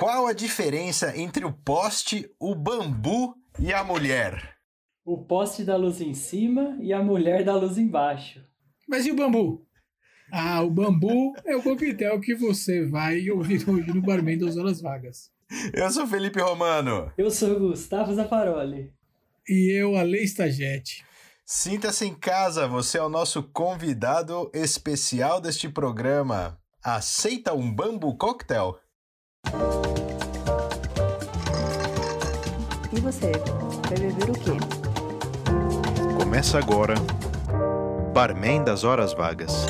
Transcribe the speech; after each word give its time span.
Qual 0.00 0.26
a 0.26 0.32
diferença 0.32 1.14
entre 1.14 1.44
o 1.44 1.52
poste, 1.52 2.26
o 2.40 2.54
bambu 2.54 3.34
e 3.58 3.70
a 3.70 3.84
mulher? 3.84 4.56
O 5.04 5.26
poste 5.26 5.62
da 5.62 5.76
luz 5.76 6.00
em 6.00 6.14
cima 6.14 6.78
e 6.80 6.90
a 6.90 7.02
mulher 7.02 7.44
da 7.44 7.54
luz 7.54 7.76
embaixo. 7.76 8.42
Mas 8.88 9.04
e 9.04 9.10
o 9.10 9.14
bambu? 9.14 9.62
Ah, 10.32 10.62
o 10.62 10.70
bambu 10.70 11.34
é 11.44 11.54
o 11.54 11.62
coquetel 11.62 12.18
que 12.18 12.34
você 12.34 12.86
vai 12.86 13.28
ouvir 13.28 13.68
hoje 13.68 13.92
no 13.92 14.00
Barman 14.00 14.38
das 14.38 14.56
Horas 14.56 14.80
Vagas. 14.80 15.30
Eu 15.74 15.90
sou 15.90 16.06
Felipe 16.06 16.40
Romano. 16.40 17.12
Eu 17.18 17.30
sou 17.30 17.60
Gustavo 17.60 18.14
Zafaroli. 18.14 18.90
E 19.46 19.70
eu, 19.78 19.98
Ale 19.98 20.24
Stagete. 20.24 21.04
Sinta-se 21.44 22.06
em 22.06 22.14
casa, 22.14 22.66
você 22.66 22.96
é 22.96 23.02
o 23.02 23.10
nosso 23.10 23.42
convidado 23.42 24.50
especial 24.54 25.42
deste 25.42 25.68
programa. 25.68 26.58
Aceita 26.82 27.52
um 27.52 27.70
bambu 27.70 28.16
cocktail? 28.16 28.76
E 32.92 33.00
você, 33.00 33.30
vai 33.88 33.98
beber 33.98 34.30
o 34.30 34.32
quê? 34.32 34.50
Começa 36.18 36.58
agora 36.58 36.94
Barman 38.12 38.64
das 38.64 38.82
Horas 38.82 39.14
Vagas. 39.14 39.64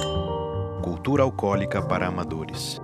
Cultura 0.82 1.22
alcoólica 1.22 1.82
para 1.82 2.06
amadores. 2.06 2.80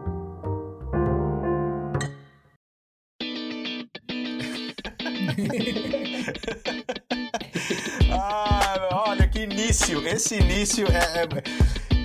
ah, 8.12 8.88
olha 9.08 9.26
que 9.26 9.40
início! 9.40 10.06
Esse 10.06 10.36
início 10.36 10.86
é, 10.88 11.22
é 11.22 11.26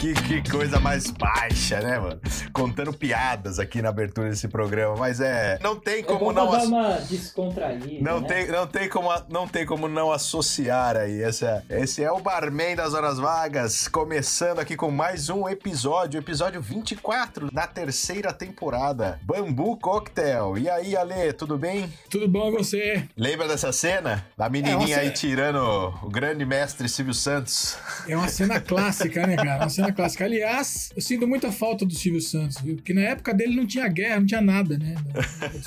que, 0.01 0.41
que 0.41 0.49
coisa 0.49 0.79
mais 0.79 1.11
baixa, 1.11 1.79
né, 1.79 1.99
mano? 1.99 2.19
Contando 2.51 2.91
piadas 2.91 3.59
aqui 3.59 3.81
na 3.83 3.89
abertura 3.89 4.29
desse 4.29 4.47
programa, 4.47 4.95
mas 4.97 5.19
é. 5.19 5.59
Não 5.61 5.75
tem 5.75 5.99
É 5.99 6.03
como 6.03 6.19
bom 6.19 6.33
não. 6.33 6.51
dar 6.51 6.63
uma 6.63 6.93
descontraída, 7.01 7.97
Não 8.01 8.19
né? 8.21 8.27
tem, 8.27 8.47
não, 8.47 8.65
tem 8.65 8.89
como, 8.89 9.09
não 9.29 9.47
tem 9.47 9.63
como 9.65 9.87
não 9.87 10.11
associar 10.11 10.97
aí. 10.97 11.21
Esse 11.21 11.45
é, 11.45 11.61
esse 11.69 12.03
é 12.03 12.11
o 12.11 12.19
Barman 12.19 12.75
das 12.75 12.95
Horas 12.95 13.19
Vagas, 13.19 13.87
começando 13.87 14.57
aqui 14.59 14.75
com 14.75 14.89
mais 14.89 15.29
um 15.29 15.47
episódio, 15.47 16.17
episódio 16.19 16.59
24 16.61 17.51
da 17.51 17.67
terceira 17.67 18.33
temporada. 18.33 19.19
Bambu 19.23 19.77
Cocktail. 19.77 20.57
E 20.57 20.67
aí, 20.67 20.95
Ale, 20.97 21.31
tudo 21.33 21.57
bem? 21.59 21.91
Tudo 22.09 22.27
bom 22.27 22.49
e 22.49 22.51
você? 22.57 23.07
Lembra 23.15 23.47
dessa 23.47 23.71
cena? 23.71 24.25
Da 24.35 24.49
menininha 24.49 24.97
É, 24.97 24.99
aí 25.01 25.11
tirando 25.11 25.59
o 26.01 26.09
grande 26.09 26.43
mestre 26.43 26.89
Silvio 26.89 27.13
Santos. 27.13 27.77
É 28.07 28.17
uma 28.17 28.27
cena 28.27 28.59
clássica, 28.59 29.27
né, 29.27 29.35
cara? 29.35 29.59
Uma 29.63 29.69
cena 29.69 29.90
clássica. 29.91 30.25
Aliás, 30.25 30.91
eu 30.95 31.01
sinto 31.01 31.27
muita 31.27 31.51
falta 31.51 31.85
do 31.85 31.93
Silvio 31.93 32.21
Santos, 32.21 32.59
viu? 32.61 32.75
Porque 32.75 32.93
na 32.93 33.01
época 33.01 33.33
dele 33.33 33.55
não 33.55 33.65
tinha 33.65 33.87
guerra, 33.87 34.19
não 34.19 34.25
tinha 34.25 34.41
nada, 34.41 34.77
né? 34.77 34.95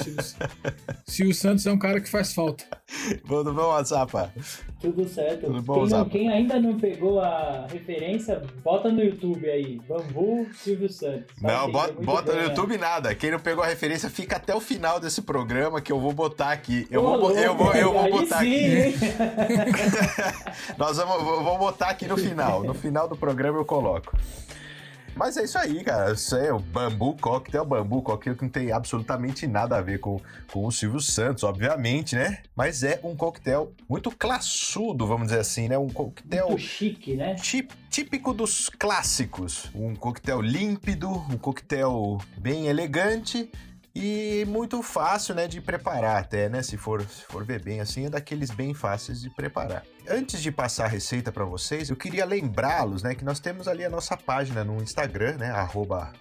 Silvio 0.02 0.22
Santos. 0.22 0.36
Silvio 1.06 1.34
Santos 1.34 1.66
é 1.66 1.72
um 1.72 1.78
cara 1.78 2.00
que 2.00 2.08
faz 2.08 2.32
falta. 2.32 2.64
Tudo 3.26 3.52
bom, 3.52 3.68
WhatsApp? 3.68 4.12
Tudo 4.80 5.08
certo. 5.08 5.46
Tudo 5.46 5.62
bom, 5.62 5.74
quem, 5.86 5.88
não- 5.90 6.08
quem 6.08 6.28
ainda 6.30 6.60
não 6.60 6.78
pegou 6.78 7.20
a 7.20 7.66
referência, 7.70 8.42
bota 8.62 8.90
no 8.90 9.02
YouTube 9.02 9.48
aí. 9.48 9.80
Bambu 9.88 10.46
Silvio 10.54 10.90
Santos. 10.90 11.34
Vai 11.40 11.54
Não, 11.54 11.70
bota, 11.72 11.92
bota 12.02 12.32
no 12.32 12.38
né? 12.38 12.44
YouTube 12.48 12.76
nada. 12.76 13.14
Quem 13.14 13.30
não 13.30 13.40
pegou 13.40 13.64
a 13.64 13.66
referência, 13.66 14.10
fica 14.10 14.36
até 14.36 14.54
o 14.54 14.60
final 14.60 15.00
desse 15.00 15.22
programa 15.22 15.80
que 15.80 15.90
eu 15.92 15.98
vou 16.00 16.12
botar 16.12 16.52
aqui. 16.52 16.86
Eu 16.90 17.02
Ô, 17.02 17.18
vou, 17.18 17.20
bo- 17.20 17.30
eu 17.38 17.54
louco, 17.54 17.64
vou, 17.64 17.74
eu 17.74 17.92
vou 17.92 18.10
botar 18.10 18.40
sim, 18.40 18.54
aqui. 18.54 18.76
hein? 18.76 18.94
Nós 20.78 20.96
vamos, 20.96 21.22
vou 21.22 21.58
botar 21.58 21.88
aqui 21.90 22.06
no 22.06 22.16
final. 22.16 22.62
No 22.62 22.74
final 22.74 23.08
do 23.08 23.16
programa 23.16 23.58
eu 23.58 23.64
coloco. 23.64 24.13
Mas 25.16 25.36
é 25.36 25.44
isso 25.44 25.56
aí, 25.56 25.84
cara. 25.84 26.12
Isso 26.12 26.34
é 26.36 26.52
o 26.52 26.58
Bambu 26.58 27.16
Cocktail. 27.20 27.64
Bambu 27.64 28.02
Cocktail 28.02 28.36
que 28.36 28.42
não 28.42 28.48
tem 28.50 28.72
absolutamente 28.72 29.46
nada 29.46 29.76
a 29.76 29.80
ver 29.80 30.00
com, 30.00 30.20
com 30.52 30.66
o 30.66 30.72
Silvio 30.72 31.00
Santos, 31.00 31.44
obviamente, 31.44 32.16
né? 32.16 32.42
Mas 32.56 32.82
é 32.82 32.98
um 33.04 33.14
coquetel 33.14 33.72
muito 33.88 34.10
classudo, 34.10 35.06
vamos 35.06 35.28
dizer 35.28 35.38
assim, 35.38 35.68
né? 35.68 35.78
Um 35.78 35.88
coquetel 35.88 36.48
Muito 36.48 36.62
chique, 36.62 37.14
né? 37.14 37.36
Tí- 37.36 37.68
típico 37.88 38.34
dos 38.34 38.68
clássicos. 38.68 39.70
Um 39.72 39.94
coquetel 39.94 40.40
límpido, 40.40 41.08
um 41.08 41.38
coquetel 41.38 42.20
bem 42.36 42.66
elegante 42.66 43.48
e 43.94 44.44
muito 44.48 44.82
fácil, 44.82 45.36
né, 45.36 45.46
de 45.46 45.60
preparar 45.60 46.16
até, 46.16 46.48
né? 46.48 46.60
Se 46.64 46.76
for, 46.76 47.00
se 47.02 47.22
for 47.22 47.44
ver 47.44 47.62
bem 47.62 47.80
assim, 47.80 48.06
é 48.06 48.10
daqueles 48.10 48.50
bem 48.50 48.74
fáceis 48.74 49.20
de 49.20 49.30
preparar. 49.30 49.84
Antes 50.06 50.42
de 50.42 50.52
passar 50.52 50.84
a 50.84 50.88
receita 50.88 51.32
para 51.32 51.46
vocês, 51.46 51.88
eu 51.88 51.96
queria 51.96 52.26
lembrá-los, 52.26 53.02
né, 53.02 53.14
que 53.14 53.24
nós 53.24 53.40
temos 53.40 53.66
ali 53.66 53.84
a 53.84 53.88
nossa 53.88 54.14
página 54.18 54.62
no 54.62 54.82
Instagram, 54.82 55.38
né, 55.38 55.50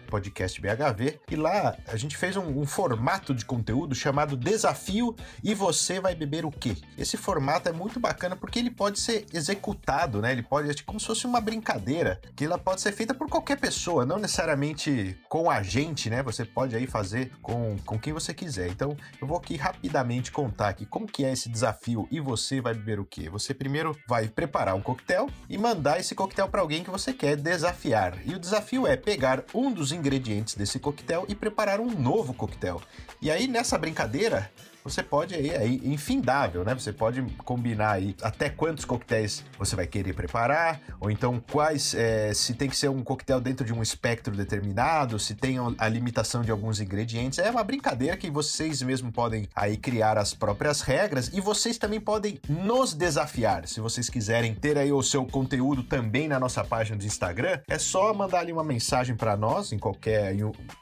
podcastbhv, 0.10 1.20
e 1.30 1.36
lá 1.36 1.76
a 1.88 1.98
gente 1.98 2.16
fez 2.16 2.38
um, 2.38 2.62
um 2.62 2.66
formato 2.66 3.34
de 3.34 3.44
conteúdo 3.44 3.94
chamado 3.94 4.38
Desafio 4.38 5.14
e 5.44 5.54
você 5.54 6.00
vai 6.00 6.16
beber 6.16 6.46
o 6.46 6.52
quê? 6.52 6.78
Esse 6.98 7.18
formato 7.18 7.68
é 7.68 7.74
muito 7.74 8.00
bacana 8.00 8.38
porque 8.38 8.58
ele 8.58 8.72
pode 8.72 9.02
ser 9.02 9.26
executado, 9.34 10.22
né? 10.22 10.32
Ele 10.32 10.44
pode, 10.44 10.70
é 10.70 10.74
como 10.86 11.00
se 11.00 11.08
fosse 11.08 11.26
uma 11.26 11.42
brincadeira, 11.42 12.22
que 12.38 12.46
ela 12.46 12.58
pode 12.58 12.80
ser 12.80 12.94
feita 12.94 13.14
por 13.14 13.28
qualquer 13.28 13.60
pessoa, 13.60 14.06
não 14.06 14.18
necessariamente 14.18 15.20
com 15.28 15.52
a 15.52 15.62
gente, 15.62 16.10
né? 16.10 16.24
Você 16.24 16.46
pode 16.46 16.74
aí 16.74 16.88
fazer 16.88 17.32
com, 17.42 17.78
com 17.86 18.00
quem 18.00 18.14
você 18.14 18.34
quiser. 18.34 18.70
Então, 18.70 18.96
eu 19.20 19.28
vou 19.28 19.38
aqui 19.38 19.58
rapidamente 19.58 20.32
contar 20.32 20.70
aqui 20.70 20.86
como 20.86 21.06
que 21.06 21.26
é 21.26 21.34
esse 21.34 21.50
desafio 21.50 22.08
e 22.10 22.22
você 22.22 22.62
vai 22.62 22.74
beber 22.74 23.00
o 23.00 23.06
quê? 23.06 23.30
Você 23.30 23.54
primeiro 23.54 23.73
vai 24.08 24.28
preparar 24.28 24.76
um 24.76 24.82
coquetel 24.82 25.30
e 25.50 25.58
mandar 25.58 26.00
esse 26.00 26.14
coquetel 26.14 26.48
para 26.48 26.62
alguém 26.62 26.84
que 26.84 26.92
você 26.92 27.12
quer 27.12 27.36
desafiar. 27.36 28.20
E 28.26 28.36
o 28.36 28.40
desafio 28.40 28.86
é 28.86 28.96
pegar 28.96 29.44
um 29.54 29.72
dos 29.72 29.92
ingredientes 29.92 30.56
desse 30.56 30.80
coquetel 30.80 31.26
e 31.28 31.34
preparar 31.34 31.80
um 31.80 31.90
novo 31.90 32.34
coquetel. 32.34 32.82
E 33.22 33.32
aí 33.32 33.48
nessa 33.48 33.78
brincadeira, 33.78 34.52
você 34.84 35.02
pode 35.04 35.36
aí, 35.36 35.50
é 35.50 35.66
infindável, 35.68 36.64
né? 36.64 36.74
Você 36.74 36.92
pode 36.92 37.22
combinar 37.46 37.92
aí 37.92 38.16
até 38.22 38.50
quantos 38.50 38.86
coquetéis 38.86 39.44
você 39.58 39.76
vai 39.76 39.88
querer 39.88 40.14
preparar, 40.14 40.82
ou 41.00 41.10
então 41.10 41.42
quais, 41.52 41.94
é, 41.94 42.34
se 42.34 42.54
tem 42.54 42.70
que 42.70 42.76
ser 42.76 42.90
um 42.90 43.04
coquetel 43.04 43.40
dentro 43.40 43.66
de 43.66 43.74
um 43.74 43.82
espectro 43.82 44.36
determinado, 44.36 45.18
se 45.20 45.36
tem 45.36 45.58
a 45.78 45.88
limitação 45.88 46.42
de 46.42 46.52
alguns 46.52 46.80
ingredientes. 46.80 47.40
É 47.40 47.50
uma 47.50 47.64
brincadeira 47.64 48.18
que 48.18 48.30
vocês 48.30 48.82
mesmo 48.82 49.12
podem 49.12 49.48
aí 49.56 49.78
criar 49.78 50.18
as 50.18 50.34
próprias 50.34 50.82
regras 50.82 51.30
e 51.34 51.40
vocês 51.40 51.78
também 51.78 52.00
podem 52.00 52.40
nos 52.50 52.94
desafiar. 52.94 53.68
Se 53.68 53.80
vocês 53.80 54.10
quiserem 54.10 54.54
ter 54.54 54.78
aí 54.78 54.92
o 54.92 55.04
seu 55.04 55.26
conteúdo 55.26 55.84
também 55.84 56.28
na 56.28 56.40
nossa 56.40 56.64
página 56.64 56.98
do 56.98 57.06
Instagram, 57.06 57.60
é 57.68 57.78
só 57.78 58.14
mandar 58.14 58.40
ali 58.40 58.52
uma 58.52 58.64
mensagem 58.64 59.16
para 59.16 59.38
nós 59.38 59.72
em 59.72 59.78
qualquer 59.78 60.36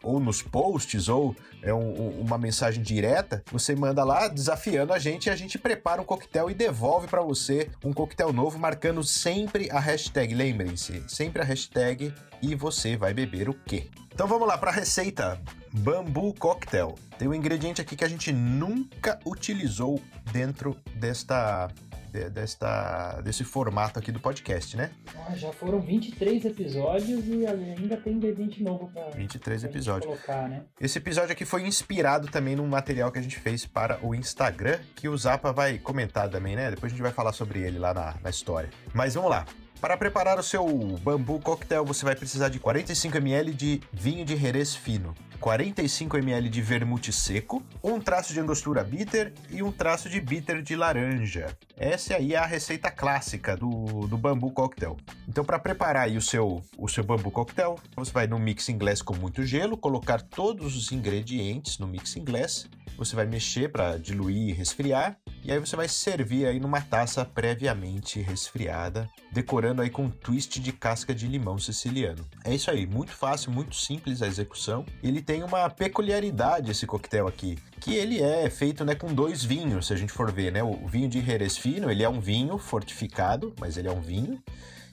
ou 0.04 0.20
nos 0.20 0.42
posts 0.42 1.10
ou 1.10 1.36
é 1.62 1.74
um- 1.74 2.22
uma 2.22 2.38
mensagem 2.38 2.82
direta. 2.82 3.44
Você 3.52 3.76
manda 3.76 3.91
lá 3.94 4.28
desafiando 4.28 4.94
a 4.94 5.00
gente 5.00 5.28
e 5.28 5.30
a 5.30 5.36
gente 5.36 5.58
prepara 5.58 6.02
um 6.02 6.06
coquetel 6.06 6.50
e 6.50 6.54
devolve 6.54 7.08
para 7.08 7.22
você 7.22 7.70
um 7.84 7.92
coquetel 7.92 8.32
novo, 8.32 8.58
marcando 8.58 9.04
sempre 9.04 9.70
a 9.72 9.80
hashtag. 9.80 10.34
Lembrem-se, 10.34 11.04
sempre 11.08 11.42
a 11.42 11.46
hashtag 11.46 12.14
e 12.42 12.56
você 12.56 12.96
vai 12.96 13.14
beber 13.14 13.50
o 13.50 13.54
quê? 13.54 13.90
Então 14.14 14.28
vamos 14.28 14.48
lá 14.48 14.58
para 14.58 14.72
a 14.72 14.74
receita. 14.74 15.40
Bambu 15.74 16.34
Cocktail. 16.34 16.96
Tem 17.18 17.28
um 17.28 17.34
ingrediente 17.34 17.82
aqui 17.82 17.96
que 17.96 18.04
a 18.04 18.10
gente 18.10 18.32
nunca 18.32 19.20
utilizou 19.26 20.02
dentro 20.32 20.76
desta, 20.96 21.70
de- 22.12 22.30
desta 22.30 23.22
desse 23.22 23.44
formato 23.44 23.98
aqui 24.00 24.12
do 24.12 24.20
podcast, 24.20 24.76
né? 24.76 24.92
Ah, 25.28 25.36
já 25.36 25.52
foram 25.52 25.80
23 25.80 26.46
episódios 26.46 27.26
e 27.28 27.46
ainda 27.46 27.98
tem 27.98 28.14
ingrediente 28.14 28.62
novo 28.64 28.90
pra, 28.92 29.10
23 29.12 29.62
pra 29.62 29.70
episódios. 29.70 30.06
colocar, 30.06 30.48
né? 30.50 30.64
Esse 30.80 30.98
episódio 30.98 31.32
aqui 31.32 31.46
foi 31.46 31.66
inspirado 31.66 32.28
também 32.28 32.56
num 32.56 32.68
material 32.68 33.12
que 33.12 33.20
a 33.20 33.22
gente 33.22 33.40
fez 33.40 33.66
para 33.66 34.00
o 34.06 34.14
Instagram, 34.14 34.80
que 34.96 35.08
o 35.08 35.18
Zapa 35.18 35.52
vai 35.54 35.78
comentar 35.78 36.30
também, 36.30 36.56
né? 36.56 36.70
Depois 36.70 36.92
a 36.92 36.96
gente 36.96 37.04
vai 37.04 37.12
falar 37.12 37.34
sobre 37.34 37.60
ele 37.62 37.80
lá 37.80 37.94
na, 37.94 38.16
na 38.22 38.30
história. 38.30 38.70
Mas 38.94 39.14
vamos 39.16 39.30
lá. 39.30 39.46
Para 39.80 39.98
preparar 39.98 40.38
o 40.38 40.44
seu 40.44 40.64
bambu 41.02 41.40
coquetel, 41.40 41.84
você 41.84 42.06
vai 42.06 42.16
precisar 42.16 42.50
de 42.50 42.60
45 42.60 43.18
ml 43.18 43.52
de 43.52 43.82
vinho 43.92 44.24
de 44.24 44.36
Jerez 44.38 44.76
fino, 44.76 45.16
45 45.42 46.18
ml 46.18 46.50
de 46.50 46.62
vermute 46.62 47.12
seco, 47.12 47.64
um 47.84 48.00
traço 48.00 48.32
de 48.32 48.40
angostura 48.40 48.84
bitter 48.84 49.34
e 49.50 49.64
um 49.64 49.72
traço 49.72 50.08
de 50.08 50.22
bitter 50.22 50.62
de 50.62 50.76
laranja. 50.76 51.58
Essa 51.76 52.16
aí 52.16 52.36
é 52.36 52.38
a 52.38 52.46
receita 52.46 52.92
clássica 52.92 53.58
do, 53.58 54.06
do 54.08 54.20
bambu 54.20 54.52
coquetel. 54.52 54.98
Então, 55.28 55.44
para 55.44 55.58
preparar 55.58 56.08
o 56.12 56.22
seu, 56.22 56.62
o 56.78 56.88
seu 56.88 57.04
bambu 57.04 57.32
coquetel, 57.32 57.80
você 57.96 58.12
vai 58.12 58.28
no 58.28 58.38
mix 58.38 58.70
inglês 58.70 59.02
com 59.02 59.16
muito 59.16 59.44
gelo, 59.44 59.76
colocar 59.76 60.22
todos 60.22 60.76
os 60.76 60.92
ingredientes 60.92 61.80
no 61.80 61.88
mix 61.88 62.16
inglês, 62.16 62.70
você 62.96 63.16
vai 63.16 63.26
mexer 63.26 63.72
para 63.72 63.98
diluir 63.98 64.50
e 64.50 64.54
resfriar, 64.54 65.18
e 65.44 65.52
aí 65.52 65.58
você 65.58 65.76
vai 65.76 65.88
servir 65.88 66.46
aí 66.46 66.60
numa 66.60 66.82
taça 66.82 67.26
previamente 67.26 68.22
resfriada, 68.22 69.10
decorando 69.32 69.82
aí 69.82 69.90
com 69.90 70.04
um 70.04 70.10
twist 70.10 70.60
de 70.60 70.72
casca 70.72 71.16
de 71.16 71.28
limão 71.28 71.58
siciliano. 71.58 72.24
É 72.44 72.54
isso 72.54 72.70
aí, 72.70 72.86
muito 72.86 73.12
fácil, 73.12 73.52
muito 73.52 73.76
simples 73.76 74.22
a 74.22 74.28
execução. 74.28 74.86
Ele 75.02 75.20
tem 75.32 75.44
uma 75.44 75.70
peculiaridade 75.70 76.72
esse 76.72 76.86
coquetel 76.86 77.26
aqui, 77.26 77.58
que 77.80 77.96
ele 77.96 78.22
é 78.22 78.50
feito 78.50 78.84
né, 78.84 78.96
com 78.96 79.14
dois 79.14 79.42
vinhos, 79.42 79.88
se 79.88 79.94
a 79.94 79.96
gente 79.96 80.12
for 80.12 80.30
ver, 80.30 80.52
né? 80.52 80.62
O 80.62 80.86
vinho 80.86 81.08
de 81.08 81.22
Jerez 81.22 81.56
fino, 81.56 81.90
ele 81.90 82.04
é 82.04 82.10
um 82.10 82.20
vinho 82.20 82.58
fortificado, 82.58 83.56
mas 83.58 83.78
ele 83.78 83.88
é 83.88 83.92
um 83.94 84.02
vinho. 84.02 84.44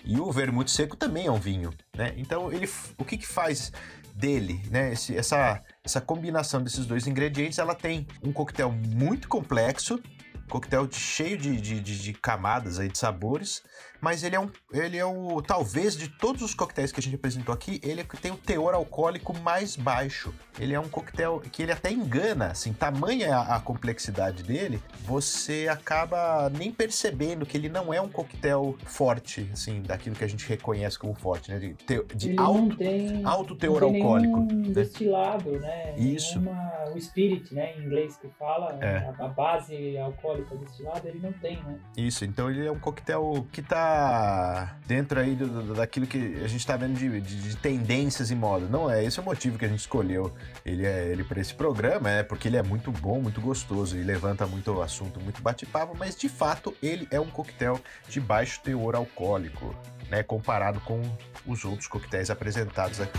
E 0.05 0.20
o 0.20 0.31
vermute 0.31 0.70
seco 0.70 0.96
também 0.96 1.26
é 1.26 1.31
um 1.32 1.40
vinho, 1.40 1.75
né? 1.93 2.14
Então, 2.17 2.52
ele, 2.52 2.70
o 2.96 3.05
que, 3.05 3.19
que 3.19 3.26
faz 3.26 3.73
dele, 4.14 4.62
né? 4.70 4.93
Esse, 4.93 5.17
essa, 5.17 5.61
essa 5.82 6.00
combinação 6.00 6.62
desses 6.62 6.87
dois 6.87 7.08
ingredientes, 7.08 7.58
ela 7.58 7.75
tem 7.75 8.06
um 8.23 8.32
coquetel 8.32 8.70
muito 8.70 9.26
complexo, 9.26 10.00
coquetel 10.49 10.88
cheio 10.93 11.37
de, 11.37 11.61
de, 11.61 11.81
de, 11.81 12.00
de 12.00 12.12
camadas 12.12 12.79
aí 12.79 12.88
de 12.88 12.96
sabores, 12.96 13.61
mas 14.00 14.22
ele 14.22 14.36
é 14.36 14.40
um, 14.40 14.50
ele 14.72 14.96
é 14.96 15.04
o 15.04 15.40
talvez 15.42 15.96
de 15.96 16.08
todos 16.08 16.42
os 16.42 16.54
coquetéis 16.54 16.92
que 16.92 17.00
a 17.00 17.02
gente 17.02 17.16
apresentou 17.16 17.54
aqui, 17.54 17.80
ele 17.82 18.04
tem 18.20 18.30
o 18.32 18.36
teor 18.36 18.74
alcoólico 18.74 19.34
mais 19.38 19.76
baixo. 19.76 20.32
Ele 20.58 20.74
é 20.74 20.80
um 20.80 20.88
coquetel 20.88 21.40
que 21.52 21.62
ele 21.62 21.70
até 21.72 21.90
engana, 21.92 22.46
assim, 22.48 22.72
tamanha 22.72 23.36
a, 23.36 23.56
a 23.56 23.60
complexidade 23.60 24.42
dele, 24.42 24.82
você 25.04 25.68
acaba 25.70 26.50
nem 26.50 26.72
percebendo 26.72 27.46
que 27.46 27.56
ele 27.56 27.68
não 27.68 27.94
é 27.94 28.00
um 28.00 28.08
coquetel 28.08 28.76
forte, 28.84 29.48
assim, 29.52 29.82
daquilo 29.82 30.16
que 30.16 30.24
a 30.24 30.28
gente 30.28 30.46
reconhece 30.48 30.98
como 30.98 31.14
forte, 31.14 31.50
né? 31.50 31.58
De, 31.58 31.74
te- 31.74 32.04
de 32.14 32.30
Ele 32.30 32.38
alto, 32.40 32.76
tem, 32.76 33.24
alto 33.24 33.54
teor 33.56 33.80
não 33.82 33.92
tem 33.92 34.02
alcoólico. 34.02 34.38
né? 34.40 34.70
destilado, 34.74 35.50
né? 35.60 35.94
Isso. 35.96 36.40
Nenhuma, 36.40 36.90
o 36.94 37.00
spirit, 37.00 37.54
né, 37.54 37.74
em 37.76 37.84
inglês 37.84 38.16
que 38.16 38.28
fala, 38.38 38.76
É. 38.80 38.96
a, 39.18 39.24
a 39.26 39.28
base 39.28 39.96
alcoólica 39.98 40.56
destilada, 40.56 41.08
ele 41.08 41.20
não 41.20 41.32
tem, 41.34 41.62
né? 41.62 41.78
Isso, 41.96 42.24
então 42.24 42.50
ele 42.50 42.66
é 42.66 42.70
um 42.72 42.78
coquetel 42.78 43.46
que 43.52 43.62
tá 43.62 43.88
dentro 44.87 45.20
aí 45.20 45.35
do, 45.35 45.46
do- 45.49 45.75
daquilo 45.75 46.06
que 46.06 46.40
a 46.44 46.49
gente 46.49 46.67
tá 46.67 46.76
vendo 46.76 46.96
de, 46.99 47.20
de- 47.20 47.37
de 47.50 47.56
tendências 47.56 48.31
e 48.31 48.35
moda. 48.35 48.67
Não 48.67 48.90
é 48.90 49.05
esse 49.05 49.19
é 49.19 49.23
o 49.23 49.25
motivo 49.25 49.58
que 49.58 49.64
a 49.64 49.69
gente 49.69 49.81
escolheu 49.81 50.32
ele 50.64 50.85
é 50.87 51.06
ele 51.08 51.25
para 51.25 51.40
esse 51.40 51.55
programa, 51.55 52.11
é 52.11 52.23
porque 52.23 52.49
ele 52.49 52.56
é 52.56 52.62
muito 52.62 52.90
bom, 52.90 53.20
muito 53.20 53.40
gostoso 53.40 53.96
e 53.96 54.02
levanta 54.02 54.46
muito 54.46 54.81
assunto, 54.82 55.20
muito 55.20 55.40
bate-papo, 55.43 55.96
mas 55.99 56.17
de 56.17 56.29
fato 56.29 56.75
ele 56.82 57.06
é 57.11 57.19
um 57.20 57.26
coquetel 57.31 57.81
de 58.08 58.20
baixo 58.20 58.61
teor 58.62 58.94
alcoólico, 58.94 59.75
né, 60.11 60.23
comparado 60.23 60.81
com 60.81 61.00
os 61.46 61.64
outros 61.64 61.87
coquetéis 61.87 62.31
apresentados 62.31 63.00
aqui. 63.00 63.19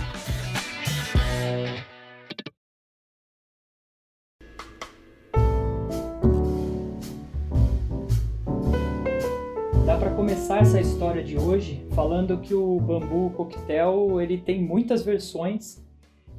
Pra 9.99 10.11
começar 10.11 10.59
essa 10.59 10.79
história 10.79 11.21
de 11.21 11.37
hoje 11.37 11.85
falando 11.93 12.39
que 12.39 12.53
o 12.53 12.79
Bambu 12.79 13.31
Coquetel, 13.31 14.21
ele 14.21 14.37
tem 14.37 14.63
muitas 14.63 15.03
versões 15.03 15.85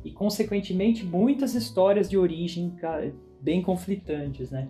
e 0.03 0.11
consequentemente 0.11 1.05
muitas 1.05 1.55
histórias 1.55 2.09
de 2.09 2.17
origem 2.17 2.75
bem 3.39 3.61
conflitantes, 3.61 4.51
né? 4.51 4.69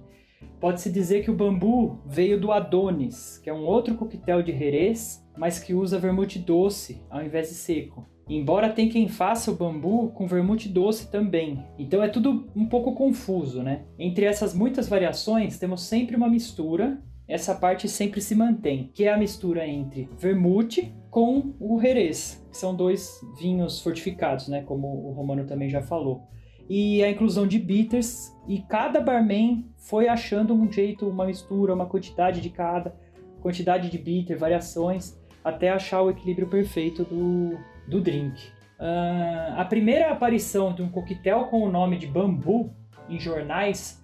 Pode-se 0.59 0.91
dizer 0.91 1.23
que 1.23 1.31
o 1.31 1.35
bambu 1.35 2.01
veio 2.05 2.41
do 2.41 2.51
Adonis, 2.51 3.39
que 3.39 3.49
é 3.49 3.55
um 3.55 3.65
outro 3.65 3.95
coquetel 3.95 4.43
de 4.43 4.51
Jerez, 4.51 5.25
mas 5.39 5.61
que 5.61 5.73
usa 5.73 5.99
vermute 5.99 6.41
doce 6.41 7.01
ao 7.09 7.23
invés 7.23 7.49
de 7.49 7.55
seco. 7.55 8.05
Embora 8.29 8.71
tem 8.71 8.89
quem 8.89 9.09
faça 9.09 9.53
o 9.53 9.57
bambu 9.57 10.09
com 10.09 10.27
vermute 10.27 10.69
doce 10.69 11.11
também. 11.11 11.65
Então 11.79 12.03
é 12.03 12.09
tudo 12.09 12.49
um 12.57 12.67
pouco 12.67 12.93
confuso, 12.95 13.63
né? 13.63 13.85
Entre 13.97 14.25
essas 14.25 14.53
muitas 14.53 14.89
variações, 14.89 15.59
temos 15.59 15.83
sempre 15.83 16.17
uma 16.17 16.29
mistura 16.29 17.01
essa 17.31 17.55
parte 17.55 17.88
sempre 17.88 18.21
se 18.21 18.35
mantém, 18.35 18.91
que 18.93 19.05
é 19.05 19.12
a 19.12 19.17
mistura 19.17 19.67
entre 19.67 20.09
vermute 20.19 20.93
com 21.11 21.55
o 21.61 21.81
Jerez, 21.81 22.44
que 22.50 22.56
são 22.56 22.75
dois 22.75 23.21
vinhos 23.38 23.81
fortificados, 23.81 24.49
né, 24.49 24.62
como 24.62 24.88
o 24.88 25.12
Romano 25.12 25.47
também 25.47 25.71
já 25.71 25.81
falou. 25.81 26.29
E 26.69 27.03
a 27.03 27.11
inclusão 27.11 27.47
de 27.47 27.59
bitters, 27.59 28.37
e 28.47 28.61
cada 28.61 29.00
barman 29.00 29.65
foi 29.77 30.09
achando 30.09 30.55
um 30.55 30.71
jeito, 30.71 31.09
uma 31.09 31.25
mistura, 31.25 31.75
uma 31.75 31.87
quantidade 31.87 32.41
de 32.41 32.50
cada, 32.50 32.94
quantidade 33.41 33.91
de 33.91 33.99
bitter, 33.99 34.38
variações, 34.38 35.19
até 35.44 35.71
achar 35.71 36.03
o 36.03 36.11
equilíbrio 36.11 36.49
perfeito 36.49 37.05
do, 37.05 37.56
do 37.88 38.00
drink. 38.00 38.41
Ah, 38.79 39.56
a 39.59 39.65
primeira 39.65 40.11
aparição 40.11 40.73
de 40.73 40.82
um 40.82 40.88
coquetel 40.88 41.44
com 41.44 41.62
o 41.62 41.71
nome 41.71 41.99
de 41.99 42.06
bambu 42.06 42.73
em 43.09 43.19
jornais 43.19 44.00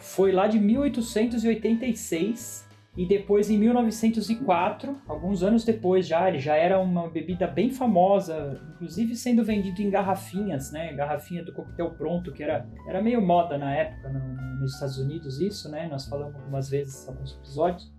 foi 0.00 0.32
lá 0.32 0.48
de 0.48 0.58
1886 0.58 2.68
e 2.96 3.06
depois 3.06 3.48
em 3.48 3.56
1904, 3.58 4.96
alguns 5.06 5.42
anos 5.44 5.64
depois 5.64 6.06
já, 6.06 6.28
ele 6.28 6.40
já 6.40 6.56
era 6.56 6.80
uma 6.80 7.08
bebida 7.08 7.46
bem 7.46 7.70
famosa, 7.70 8.60
inclusive 8.74 9.14
sendo 9.14 9.44
vendido 9.44 9.80
em 9.80 9.88
garrafinhas, 9.90 10.72
né? 10.72 10.92
Garrafinha 10.94 11.44
do 11.44 11.52
coquetel 11.52 11.90
pronto, 11.92 12.32
que 12.32 12.42
era, 12.42 12.66
era 12.88 13.00
meio 13.00 13.22
moda 13.22 13.56
na 13.56 13.72
época 13.74 14.08
no- 14.12 14.50
nos 14.60 14.74
Estados 14.74 14.98
Unidos 14.98 15.40
isso, 15.40 15.70
né? 15.70 15.88
Nós 15.88 16.06
falamos 16.06 16.34
algumas 16.34 16.68
vezes 16.68 17.08
alguns 17.08 17.34
episódios. 17.38 17.90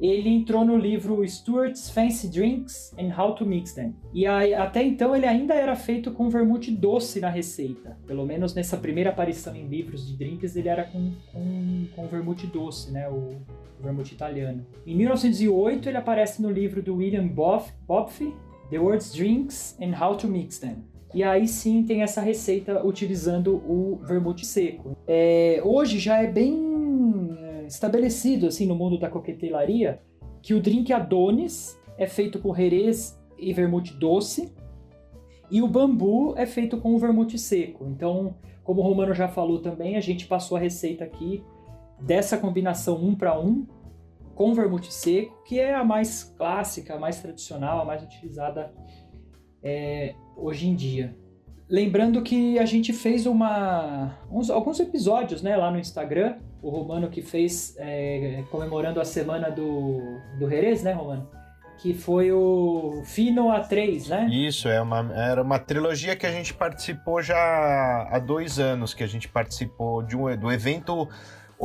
Ele 0.00 0.28
entrou 0.28 0.64
no 0.64 0.76
livro 0.76 1.26
Stuart's 1.26 1.88
Fancy 1.88 2.28
Drinks 2.28 2.94
and 2.98 3.14
How 3.16 3.34
to 3.34 3.46
Mix 3.46 3.72
Them. 3.72 3.94
E 4.12 4.26
até 4.26 4.82
então 4.82 5.14
ele 5.14 5.26
ainda 5.26 5.54
era 5.54 5.76
feito 5.76 6.10
com 6.12 6.28
vermute 6.28 6.70
doce 6.70 7.20
na 7.20 7.28
receita. 7.28 7.96
Pelo 8.06 8.26
menos 8.26 8.54
nessa 8.54 8.76
primeira 8.76 9.10
aparição 9.10 9.54
em 9.54 9.66
livros 9.66 10.06
de 10.06 10.16
drinks 10.16 10.56
ele 10.56 10.68
era 10.68 10.84
com, 10.84 11.12
com, 11.32 11.86
com 11.94 12.06
vermute 12.06 12.46
doce, 12.46 12.90
né? 12.90 13.08
O, 13.08 13.36
o 13.80 13.82
vermute 13.82 14.14
italiano. 14.14 14.66
Em 14.86 14.96
1908 14.96 15.88
ele 15.88 15.98
aparece 15.98 16.42
no 16.42 16.50
livro 16.50 16.82
do 16.82 16.96
William 16.96 17.26
Boff, 17.26 17.72
Bopfe, 17.86 18.34
The 18.70 18.78
World's 18.78 19.12
Drinks 19.12 19.76
and 19.80 19.94
How 19.98 20.16
to 20.16 20.28
Mix 20.28 20.58
Them. 20.58 20.76
E 21.14 21.22
aí 21.22 21.46
sim 21.46 21.84
tem 21.84 22.02
essa 22.02 22.20
receita 22.20 22.84
utilizando 22.84 23.54
o 23.54 24.00
vermute 24.02 24.44
seco. 24.44 24.96
É, 25.06 25.60
hoje 25.64 26.00
já 26.00 26.20
é 26.20 26.26
bem 26.26 26.73
estabelecido 27.66 28.46
assim 28.46 28.66
no 28.66 28.74
mundo 28.74 28.98
da 28.98 29.08
coquetelaria 29.08 30.00
que 30.42 30.54
o 30.54 30.60
drink 30.60 30.92
Adonis 30.92 31.78
é 31.96 32.06
feito 32.06 32.38
com 32.38 32.54
Jerez 32.54 33.18
e 33.38 33.52
vermute 33.52 33.94
doce 33.94 34.52
e 35.50 35.62
o 35.62 35.68
bambu 35.68 36.34
é 36.36 36.46
feito 36.46 36.78
com 36.78 36.94
o 36.94 36.98
vermute 36.98 37.38
seco. 37.38 37.86
Então, 37.86 38.36
como 38.62 38.80
o 38.80 38.84
Romano 38.84 39.14
já 39.14 39.28
falou 39.28 39.60
também, 39.60 39.96
a 39.96 40.00
gente 40.00 40.26
passou 40.26 40.56
a 40.56 40.60
receita 40.60 41.04
aqui 41.04 41.44
dessa 42.00 42.36
combinação 42.36 42.96
um 42.96 43.14
para 43.14 43.38
um 43.38 43.66
com 44.34 44.52
vermute 44.52 44.92
seco, 44.92 45.42
que 45.44 45.60
é 45.60 45.74
a 45.74 45.84
mais 45.84 46.24
clássica, 46.36 46.94
a 46.94 46.98
mais 46.98 47.20
tradicional, 47.20 47.80
a 47.80 47.84
mais 47.84 48.02
utilizada 48.02 48.74
é, 49.62 50.14
hoje 50.36 50.68
em 50.68 50.74
dia. 50.74 51.16
Lembrando 51.74 52.22
que 52.22 52.56
a 52.58 52.64
gente 52.64 52.92
fez 52.92 53.26
uma, 53.26 54.16
uns- 54.30 54.48
alguns 54.48 54.78
episódios 54.78 55.42
né, 55.42 55.56
lá 55.56 55.72
no 55.72 55.78
Instagram, 55.80 56.36
o 56.62 56.70
Romano 56.70 57.08
que 57.08 57.20
fez 57.20 57.74
é, 57.78 58.44
comemorando 58.48 59.00
a 59.00 59.04
semana 59.04 59.50
do, 59.50 60.00
do 60.38 60.48
Jerez, 60.48 60.84
né, 60.84 60.92
Romano? 60.92 61.28
Que 61.78 61.92
foi 61.92 62.30
o 62.30 63.02
Fino 63.04 63.48
A3, 63.48 64.06
né? 64.08 64.28
Isso, 64.30 64.68
é 64.68 64.80
uma, 64.80 65.10
era 65.16 65.42
uma 65.42 65.58
trilogia 65.58 66.14
que 66.14 66.24
a 66.24 66.30
gente 66.30 66.54
participou 66.54 67.20
já 67.20 67.36
há 68.08 68.20
dois 68.20 68.60
anos, 68.60 68.94
que 68.94 69.02
a 69.02 69.08
gente 69.08 69.28
participou 69.28 70.00
de 70.00 70.16
um, 70.16 70.36
do 70.36 70.52
evento 70.52 71.08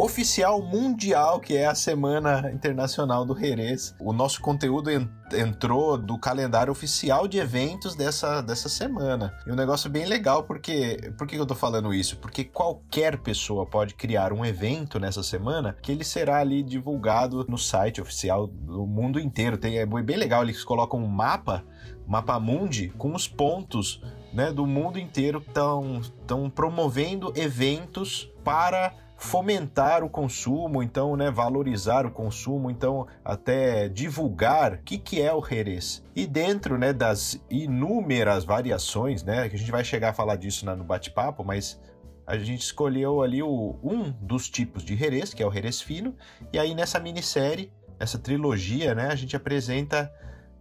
oficial 0.01 0.61
mundial, 0.61 1.39
que 1.39 1.57
é 1.57 1.65
a 1.65 1.75
Semana 1.75 2.49
Internacional 2.53 3.25
do 3.25 3.37
Jerez. 3.37 3.93
O 3.99 4.13
nosso 4.13 4.41
conteúdo 4.41 4.89
en- 4.89 5.09
entrou 5.33 5.97
do 5.97 6.17
calendário 6.17 6.71
oficial 6.71 7.27
de 7.27 7.37
eventos 7.37 7.95
dessa, 7.95 8.41
dessa 8.41 8.69
semana. 8.69 9.33
E 9.45 9.51
um 9.51 9.55
negócio 9.55 9.89
bem 9.89 10.05
legal, 10.05 10.43
porque... 10.43 11.11
Por 11.17 11.27
que 11.27 11.35
eu 11.35 11.45
tô 11.45 11.53
falando 11.53 11.93
isso? 11.93 12.17
Porque 12.17 12.45
qualquer 12.45 13.17
pessoa 13.17 13.65
pode 13.65 13.93
criar 13.93 14.31
um 14.31 14.45
evento 14.45 14.99
nessa 14.99 15.21
semana 15.21 15.75
que 15.81 15.91
ele 15.91 16.05
será 16.05 16.37
ali 16.39 16.63
divulgado 16.63 17.45
no 17.49 17.57
site 17.57 18.01
oficial 18.01 18.47
do 18.47 18.87
mundo 18.87 19.19
inteiro. 19.19 19.57
Tem, 19.57 19.79
é 19.79 19.85
bem 19.85 20.17
legal, 20.17 20.43
eles 20.43 20.63
colocam 20.63 20.99
um 20.99 21.07
mapa 21.07 21.63
Mapa 22.07 22.39
Mundi 22.39 22.89
com 22.97 23.13
os 23.13 23.27
pontos 23.27 24.01
né, 24.33 24.51
do 24.51 24.65
mundo 24.65 24.97
inteiro 24.97 25.43
estão 25.47 26.49
promovendo 26.49 27.31
eventos 27.35 28.31
para 28.43 28.93
fomentar 29.19 30.01
o 30.01 30.09
consumo, 30.09 30.81
então, 30.81 31.17
né, 31.17 31.29
valorizar 31.29 32.05
o 32.05 32.11
consumo, 32.11 32.71
então, 32.71 33.05
até 33.23 33.89
divulgar 33.89 34.75
o 34.75 34.77
que, 34.77 34.97
que 34.97 35.21
é 35.21 35.33
o 35.33 35.43
Jerez. 35.43 36.01
E 36.15 36.25
dentro, 36.25 36.77
né, 36.77 36.93
das 36.93 37.37
inúmeras 37.49 38.45
variações, 38.45 39.21
né, 39.21 39.49
que 39.49 39.57
a 39.57 39.59
gente 39.59 39.71
vai 39.71 39.83
chegar 39.83 40.11
a 40.11 40.13
falar 40.13 40.37
disso 40.37 40.65
no 40.65 40.85
bate-papo, 40.85 41.43
mas 41.43 41.77
a 42.25 42.37
gente 42.37 42.61
escolheu 42.61 43.21
ali 43.21 43.43
o, 43.43 43.75
um 43.83 44.09
dos 44.21 44.49
tipos 44.49 44.83
de 44.83 44.95
Jerez, 44.95 45.33
que 45.33 45.43
é 45.43 45.45
o 45.45 45.51
Jerez 45.51 45.81
fino, 45.81 46.15
e 46.53 46.57
aí 46.57 46.73
nessa 46.73 46.97
minissérie, 46.97 47.73
essa 47.99 48.17
trilogia, 48.17 48.95
né, 48.95 49.07
a 49.07 49.15
gente 49.15 49.35
apresenta 49.35 50.09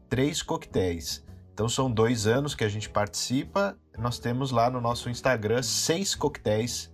três 0.08 0.42
coquetéis. 0.42 1.24
Então 1.54 1.68
são 1.68 1.88
dois 1.88 2.26
anos 2.26 2.56
que 2.56 2.64
a 2.64 2.68
gente 2.68 2.88
participa. 2.88 3.76
Nós 3.96 4.18
temos 4.18 4.50
lá 4.50 4.68
no 4.70 4.80
nosso 4.80 5.08
Instagram 5.10 5.62
seis 5.62 6.14
coquetéis 6.14 6.90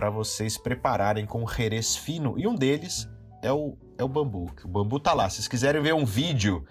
para 0.00 0.08
vocês 0.08 0.56
prepararem 0.56 1.26
com 1.26 1.46
Jerez 1.46 1.94
fino. 1.94 2.34
E 2.38 2.46
um 2.48 2.54
deles 2.54 3.06
é 3.42 3.52
o, 3.52 3.76
é 3.98 4.02
o 4.02 4.08
bambu. 4.08 4.50
O 4.64 4.68
bambu 4.68 4.98
tá 4.98 5.12
lá. 5.12 5.28
Se 5.28 5.36
vocês 5.36 5.48
quiserem 5.48 5.82
ver 5.82 5.92
um 5.92 6.06
vídeo, 6.06 6.64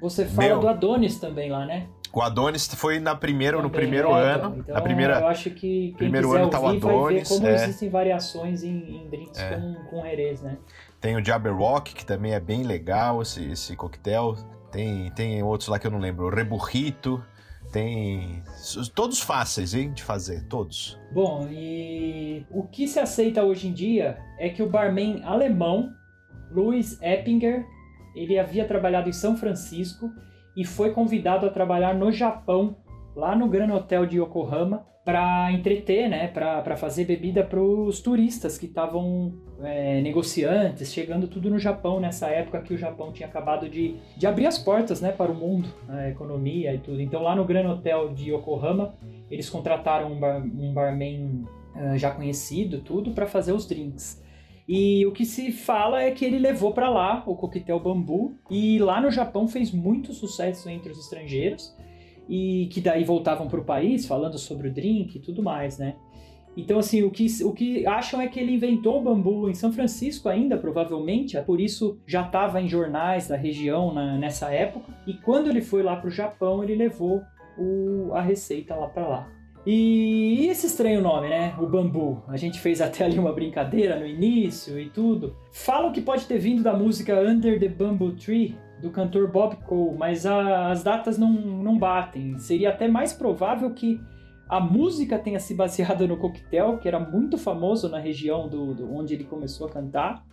Você 0.00 0.24
fala 0.24 0.50
Meu. 0.50 0.60
do 0.60 0.68
Adonis 0.68 1.18
também 1.18 1.50
lá, 1.50 1.66
né? 1.66 1.88
o 2.12 2.22
Adonis 2.22 2.68
foi 2.68 3.00
na 3.00 3.16
primeira, 3.16 3.56
no 3.56 3.64
Também, 3.64 3.80
primeiro 3.80 4.10
é, 4.10 4.34
ano. 4.34 4.56
Então, 4.58 4.74
na 4.74 4.80
primeira, 4.80 5.18
eu 5.18 5.26
acho 5.26 5.50
que 5.50 5.88
quem 5.88 5.94
primeiro 5.94 6.32
ano 6.32 6.48
tá 6.48 6.60
o 6.60 6.64
ouvir 6.64 6.78
vai 6.78 6.92
ver 6.92 6.98
Adonis, 6.98 7.28
como 7.28 7.46
é. 7.48 7.54
existem 7.56 7.90
variações 7.90 8.62
em, 8.62 9.02
em 9.02 9.08
drinks 9.10 9.40
É. 9.40 9.56
com, 9.56 9.74
com 9.90 10.02
Jerez, 10.02 10.40
né? 10.42 10.56
Tem 11.00 11.16
o 11.16 11.24
Jabberwock, 11.24 11.92
que 11.92 12.06
também 12.06 12.34
é 12.34 12.40
bem 12.40 12.62
legal 12.62 13.20
esse, 13.20 13.50
esse 13.50 13.74
coquetel. 13.74 14.36
Tem, 14.70 15.10
tem 15.10 15.42
outros 15.42 15.68
lá 15.68 15.78
que 15.78 15.88
eu 15.88 15.90
não 15.90 15.98
lembro. 15.98 16.26
O 16.26 16.30
Reburrito. 16.30 17.20
Tem. 17.76 18.42
Todos 18.94 19.20
fáceis, 19.20 19.74
hein, 19.74 19.92
de 19.92 20.02
fazer, 20.02 20.44
todos. 20.44 20.98
Bom, 21.12 21.46
e 21.50 22.46
o 22.50 22.62
que 22.62 22.88
se 22.88 22.98
aceita 22.98 23.44
hoje 23.44 23.68
em 23.68 23.72
dia 23.74 24.18
é 24.38 24.48
que 24.48 24.62
o 24.62 24.70
barman 24.70 25.22
alemão, 25.22 25.92
Louis 26.50 26.98
Eppinger, 27.02 27.66
ele 28.14 28.38
havia 28.38 28.66
trabalhado 28.66 29.10
em 29.10 29.12
São 29.12 29.36
Francisco 29.36 30.10
e 30.56 30.64
foi 30.64 30.92
convidado 30.92 31.44
a 31.44 31.50
trabalhar 31.50 31.94
no 31.94 32.10
Japão, 32.10 32.78
lá 33.16 33.34
no 33.34 33.48
Gran 33.48 33.74
Hotel 33.74 34.06
de 34.06 34.20
Yokohama, 34.20 34.86
para 35.06 35.52
entreter, 35.52 36.08
né, 36.08 36.26
para 36.26 36.76
fazer 36.76 37.04
bebida 37.04 37.44
para 37.44 37.62
os 37.62 38.00
turistas 38.00 38.58
que 38.58 38.66
estavam 38.66 39.32
é, 39.62 40.00
negociantes, 40.02 40.92
chegando 40.92 41.28
tudo 41.28 41.48
no 41.48 41.60
Japão 41.60 42.00
nessa 42.00 42.26
época 42.26 42.60
que 42.60 42.74
o 42.74 42.76
Japão 42.76 43.12
tinha 43.12 43.28
acabado 43.28 43.68
de, 43.68 43.94
de 44.16 44.26
abrir 44.26 44.46
as 44.46 44.58
portas, 44.58 45.00
né, 45.00 45.12
para 45.12 45.30
o 45.30 45.34
mundo, 45.34 45.68
a 45.88 46.08
economia 46.08 46.74
e 46.74 46.78
tudo. 46.78 47.00
Então 47.00 47.22
lá 47.22 47.36
no 47.36 47.44
Gran 47.44 47.70
Hotel 47.70 48.12
de 48.12 48.32
Yokohama 48.32 48.96
eles 49.30 49.48
contrataram 49.48 50.12
um, 50.12 50.18
bar, 50.18 50.42
um 50.42 50.74
barman 50.74 51.44
uh, 51.76 51.96
já 51.96 52.10
conhecido, 52.10 52.80
tudo 52.80 53.12
para 53.12 53.28
fazer 53.28 53.52
os 53.52 53.64
drinks. 53.64 54.20
E 54.68 55.06
o 55.06 55.12
que 55.12 55.24
se 55.24 55.52
fala 55.52 56.02
é 56.02 56.10
que 56.10 56.24
ele 56.24 56.40
levou 56.40 56.72
para 56.72 56.90
lá 56.90 57.22
o 57.24 57.36
coquetel 57.36 57.78
bambu 57.78 58.36
e 58.50 58.80
lá 58.80 59.00
no 59.00 59.12
Japão 59.12 59.46
fez 59.46 59.70
muito 59.70 60.12
sucesso 60.12 60.68
entre 60.68 60.90
os 60.90 60.98
estrangeiros 60.98 61.72
e 62.28 62.68
que 62.72 62.80
daí 62.80 63.04
voltavam 63.04 63.48
para 63.48 63.60
o 63.60 63.64
país 63.64 64.06
falando 64.06 64.38
sobre 64.38 64.68
o 64.68 64.72
drink 64.72 65.16
e 65.16 65.20
tudo 65.20 65.42
mais, 65.42 65.78
né? 65.78 65.96
Então, 66.56 66.78
assim, 66.78 67.02
o 67.02 67.10
que, 67.10 67.26
o 67.44 67.52
que 67.52 67.86
acham 67.86 68.20
é 68.20 68.28
que 68.28 68.40
ele 68.40 68.54
inventou 68.54 68.98
o 68.98 69.02
bambu 69.02 69.48
em 69.48 69.54
São 69.54 69.70
Francisco 69.70 70.28
ainda, 70.28 70.56
provavelmente, 70.56 71.36
é 71.36 71.42
por 71.42 71.60
isso 71.60 71.98
já 72.06 72.22
estava 72.22 72.62
em 72.62 72.66
jornais 72.66 73.28
da 73.28 73.36
região 73.36 73.92
na, 73.92 74.16
nessa 74.16 74.50
época. 74.50 74.90
E 75.06 75.12
quando 75.12 75.50
ele 75.50 75.60
foi 75.60 75.82
lá 75.82 75.96
para 75.96 76.08
o 76.08 76.10
Japão, 76.10 76.64
ele 76.64 76.74
levou 76.74 77.22
o, 77.58 78.10
a 78.14 78.22
receita 78.22 78.74
lá 78.74 78.88
para 78.88 79.06
lá. 79.06 79.28
E 79.66 80.46
esse 80.46 80.66
estranho 80.66 81.02
nome, 81.02 81.28
né? 81.28 81.54
O 81.58 81.66
bambu. 81.66 82.22
A 82.28 82.36
gente 82.36 82.58
fez 82.58 82.80
até 82.80 83.04
ali 83.04 83.18
uma 83.18 83.32
brincadeira 83.32 83.98
no 83.98 84.06
início 84.06 84.80
e 84.80 84.88
tudo. 84.88 85.36
Falam 85.52 85.92
que 85.92 86.00
pode 86.00 86.24
ter 86.24 86.38
vindo 86.38 86.62
da 86.62 86.72
música 86.72 87.20
Under 87.20 87.58
the 87.58 87.68
Bamboo 87.68 88.12
Tree, 88.12 88.56
do 88.80 88.90
cantor 88.90 89.30
Bob 89.30 89.56
Cole, 89.64 89.96
mas 89.96 90.26
a, 90.26 90.70
as 90.70 90.82
datas 90.82 91.16
não, 91.16 91.32
não 91.32 91.78
batem. 91.78 92.38
Seria 92.38 92.70
até 92.70 92.86
mais 92.86 93.12
provável 93.12 93.70
que 93.72 94.00
a 94.48 94.60
música 94.60 95.18
tenha 95.18 95.40
se 95.40 95.54
baseado 95.54 96.06
no 96.06 96.16
coquetel, 96.16 96.78
que 96.78 96.86
era 96.86 97.00
muito 97.00 97.38
famoso 97.38 97.88
na 97.88 97.98
região 97.98 98.48
do, 98.48 98.74
do, 98.74 98.92
onde 98.94 99.14
ele 99.14 99.24
começou 99.24 99.66
a 99.66 99.70
cantar, 99.70 100.24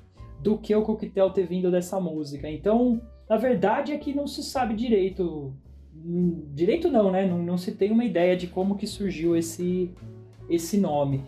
do 0.42 0.58
que 0.58 0.76
o 0.76 0.84
coquetel 0.84 1.30
ter 1.30 1.48
vindo 1.48 1.72
dessa 1.72 2.00
música. 2.00 2.50
Então, 2.50 3.02
a 3.30 3.38
verdade 3.38 3.94
é 3.94 3.98
que 3.98 4.14
não 4.14 4.28
se 4.28 4.44
sabe 4.44 4.76
direito. 4.76 5.54
Hum, 5.96 6.50
direito 6.54 6.92
não, 6.92 7.12
né? 7.12 7.26
Não, 7.26 7.42
não 7.42 7.58
se 7.58 7.72
tem 7.72 7.92
uma 7.92 8.04
ideia 8.04 8.36
de 8.36 8.48
como 8.48 8.76
que 8.76 8.86
surgiu 8.86 9.38
esse, 9.38 9.92
esse 10.50 10.78
nome. 10.78 11.24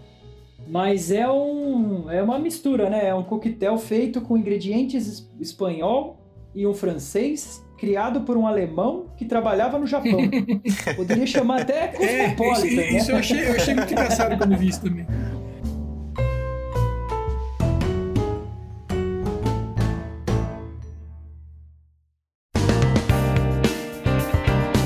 Mas 0.68 1.12
é, 1.12 1.30
um, 1.30 2.10
é 2.10 2.22
uma 2.22 2.38
mistura, 2.38 2.90
né? 2.90 3.08
É 3.08 3.16
um 3.16 3.24
coquetel 3.24 3.78
feito 3.78 4.20
com 4.20 4.38
ingredientes 4.38 5.32
espanhol 5.40 6.25
e 6.56 6.66
um 6.66 6.74
francês 6.74 7.62
criado 7.78 8.22
por 8.22 8.38
um 8.38 8.48
alemão 8.48 9.08
que 9.18 9.26
trabalhava 9.26 9.78
no 9.78 9.86
Japão. 9.86 10.18
Poderia 10.96 11.28
chamar 11.28 11.62
até 11.62 11.90
cosmopolita. 11.90 12.82
É, 12.82 12.98
isso, 12.98 12.98
isso 12.98 13.08
né? 13.08 13.14
eu, 13.14 13.18
achei, 13.18 13.48
eu 13.48 13.52
achei 13.52 13.76
muito 13.76 13.92
engraçado 13.92 14.38
quando 14.38 14.58
vi 14.58 14.70
isso 14.70 14.82
também. 14.82 15.06